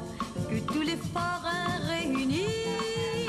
que 0.49 0.59
tous 0.73 0.83
les 0.83 0.97
forains 0.97 1.79
réunis. 1.89 2.47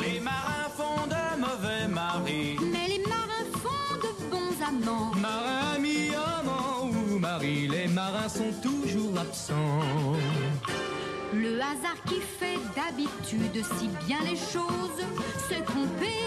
Les 0.02 0.20
marins 0.20 0.70
font 0.70 1.08
de 1.08 1.40
mauvais 1.40 1.88
maris. 1.88 2.58
Mais 2.72 2.88
les 2.88 3.04
marins 3.04 3.46
font 3.54 3.96
de 3.98 4.30
bons 4.30 4.64
amants. 4.64 5.12
Marin, 5.16 5.76
ami, 5.76 6.10
amant 6.16 6.88
ou 6.88 7.20
mari, 7.20 7.68
les 7.68 7.88
marins 7.88 8.30
sont 8.30 8.52
toujours 8.62 9.18
absents. 9.18 10.14
Le 11.34 11.60
hasard 11.60 11.98
qui 12.08 12.22
fait 12.22 12.60
d'habitude 12.76 13.66
si 13.80 13.88
bien 14.06 14.20
les 14.24 14.36
choses 14.36 15.02
se 15.50 15.56
tromper 15.64 16.22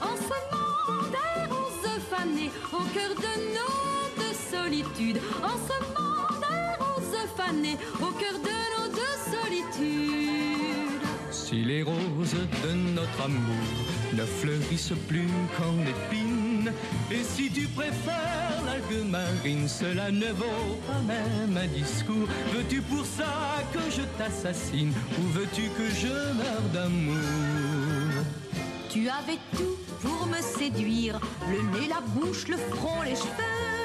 en 0.00 0.14
semant 0.14 1.10
des 1.10 1.52
roses 1.52 2.00
fanées 2.08 2.50
au 2.72 2.84
cœur 2.94 3.10
de 3.16 3.32
nos 3.56 4.22
deux 4.22 4.36
solitudes. 4.52 5.20
En 5.42 5.56
semant 5.68 6.38
des 6.38 6.84
roses 6.84 7.28
fanées 7.36 7.76
au 8.00 8.12
cœur 8.12 8.38
de 8.38 8.56
nos 8.74 8.88
deux 8.94 9.16
solitudes. 9.34 11.02
Si 11.32 11.64
les 11.64 11.82
roses 11.82 12.36
de 12.62 12.72
notre 12.94 13.22
amour 13.24 13.66
ne 14.12 14.24
fleurissent 14.24 15.00
plus 15.08 15.28
qu'en 15.58 15.80
épines, 15.82 16.53
et 17.10 17.22
si 17.22 17.50
tu 17.50 17.66
préfères 17.68 18.62
l'algue 18.64 19.06
marine, 19.08 19.68
cela 19.68 20.10
ne 20.10 20.32
vaut 20.32 20.80
pas 20.86 21.00
même 21.06 21.56
un 21.56 21.66
discours. 21.66 22.28
Veux-tu 22.52 22.80
pour 22.82 23.04
ça 23.04 23.62
que 23.72 23.80
je 23.90 24.02
t'assassine, 24.18 24.92
ou 25.18 25.22
veux-tu 25.28 25.62
que 25.70 25.90
je 25.90 26.08
meure 26.08 26.68
d'amour? 26.72 28.24
Tu 28.90 29.08
avais 29.08 29.38
tout 29.56 29.76
pour 30.00 30.26
me 30.26 30.40
séduire, 30.40 31.18
le 31.48 31.62
nez, 31.78 31.88
la 31.88 32.00
bouche, 32.00 32.46
le 32.48 32.56
front, 32.56 33.02
les 33.02 33.16
cheveux. 33.16 33.83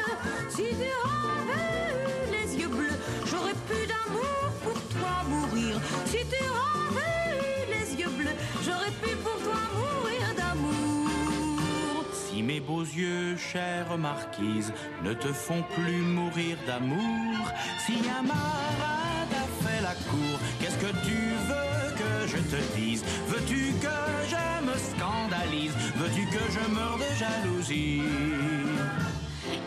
Yeux, 12.95 13.37
chère 13.37 13.97
marquise, 13.97 14.73
ne 15.03 15.13
te 15.13 15.31
font 15.31 15.63
plus 15.75 16.01
mourir 16.01 16.57
d'amour, 16.65 17.37
si 17.85 17.93
un 18.09 18.23
marin 18.23 19.25
t'a 19.29 19.47
fait 19.67 19.81
la 19.81 19.95
cour, 20.09 20.39
qu'est-ce 20.59 20.77
que 20.77 20.91
tu 21.05 21.17
veux 21.47 21.95
que 21.97 22.27
je 22.27 22.37
te 22.37 22.77
dise? 22.77 23.03
Veux-tu 23.27 23.73
que 23.81 23.97
je 24.27 24.65
me 24.65 24.75
scandalise? 24.77 25.73
Veux-tu 25.97 26.25
que 26.27 26.43
je 26.51 26.73
meure 26.73 26.97
de 26.97 27.09
jalousie? 27.17 28.01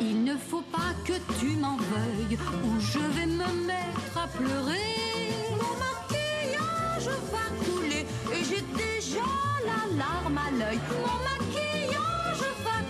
Il 0.00 0.24
ne 0.24 0.36
faut 0.36 0.64
pas 0.72 0.92
que 1.04 1.14
tu 1.38 1.56
m'en 1.56 1.76
veuilles, 1.76 2.38
ou 2.64 2.80
je 2.80 2.98
vais 2.98 3.26
me 3.26 3.66
mettre 3.66 4.16
à 4.16 4.26
pleurer. 4.28 4.98
Mon 5.50 5.74
maquillage 5.84 7.08
va 7.32 7.46
couler, 7.64 8.06
et 8.32 8.44
j'ai 8.44 8.62
déjà 8.76 9.28
la 9.64 9.96
larme 9.96 10.38
à 10.38 10.50
l'œil. 10.50 10.80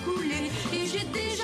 Couler, 0.04 0.50
et 0.72 0.86
j'ai 0.86 1.04
déjà 1.06 1.41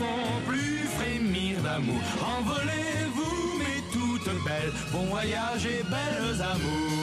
font 0.00 0.40
plus 0.46 0.78
frémir 0.96 1.60
d'amour. 1.62 2.00
Envolez-vous 2.38 3.58
mes 3.60 3.82
toutes 3.92 4.32
belles, 4.44 4.72
bon 4.92 5.04
voyage 5.14 5.66
et 5.66 5.82
belles 5.94 6.40
amours. 6.40 6.99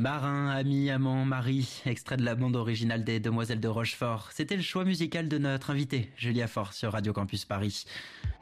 Marin, 0.00 0.47
ami, 0.58 0.90
amant, 0.90 1.24
mari, 1.24 1.82
extrait 1.86 2.16
de 2.16 2.24
la 2.24 2.34
bande 2.34 2.56
originale 2.56 3.04
des 3.04 3.20
Demoiselles 3.20 3.60
de 3.60 3.68
Rochefort. 3.68 4.30
C'était 4.34 4.56
le 4.56 4.62
choix 4.62 4.84
musical 4.84 5.28
de 5.28 5.38
notre 5.38 5.70
invité, 5.70 6.10
Julia 6.16 6.48
Fort, 6.48 6.72
sur 6.72 6.92
Radio 6.92 7.12
Campus 7.12 7.44
Paris. 7.44 7.84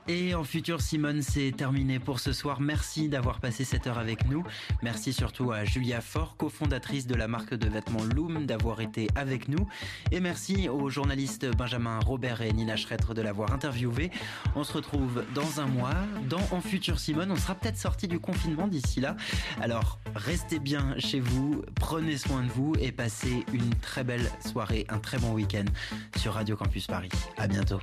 Et 0.09 0.37
en 0.37 0.45
futur, 0.45 0.83
Simone, 0.83 1.21
c'est 1.21 1.51
terminé 1.51 1.99
pour 1.99 2.21
ce 2.21 2.33
soir. 2.33 2.61
Merci 2.61 3.09
d'avoir 3.09 3.41
passé 3.41 3.65
cette 3.65 3.89
heure 3.89 3.99
avec 3.99 4.29
nous. 4.29 4.45
Merci 4.81 5.13
surtout 5.13 5.51
à 5.51 5.65
Julia 5.65 6.01
Fort, 6.01 6.37
cofondatrice 6.37 7.09
de 7.09 7.17
la 7.17 7.27
marque 7.27 7.55
de 7.55 7.69
vêtements 7.69 8.05
Loom, 8.15 8.47
d'avoir 8.47 8.81
été 8.81 9.09
avec 9.17 9.49
nous. 9.49 9.69
Et 10.13 10.21
merci 10.21 10.69
aux 10.69 10.89
journalistes 10.91 11.51
Benjamin 11.57 11.99
Robert 11.99 12.41
et 12.41 12.53
Nina 12.53 12.77
Schretter 12.77 13.15
de 13.15 13.21
l'avoir 13.21 13.53
interviewé. 13.53 14.13
On 14.55 14.63
se 14.63 14.75
retrouve 14.75 15.25
dans 15.35 15.61
un 15.61 15.67
mois, 15.67 15.97
dans 16.29 16.47
En 16.53 16.61
futur 16.61 17.01
Simone. 17.01 17.33
On 17.33 17.37
sera 17.37 17.57
peut-être 17.57 17.79
sorti 17.79 18.07
du 18.07 18.21
confinement 18.21 18.69
d'ici 18.69 19.01
là. 19.01 19.17
Alors, 19.61 19.99
restez 20.15 20.61
bien 20.61 20.95
chez 20.99 21.19
vous, 21.19 21.65
prenez 21.75 22.06
soin 22.15 22.43
de 22.43 22.49
vous 22.49 22.73
et 22.81 22.93
passez 22.93 23.45
une 23.53 23.75
très 23.81 24.05
belle 24.05 24.31
soirée, 24.47 24.87
un 24.89 24.99
très 24.99 25.19
bon 25.19 25.33
week-end 25.33 25.65
sur 26.17 26.35
Radio 26.35 26.57
Campus 26.57 26.87
Paris. 26.87 27.11
À 27.37 27.49
bientôt. 27.49 27.81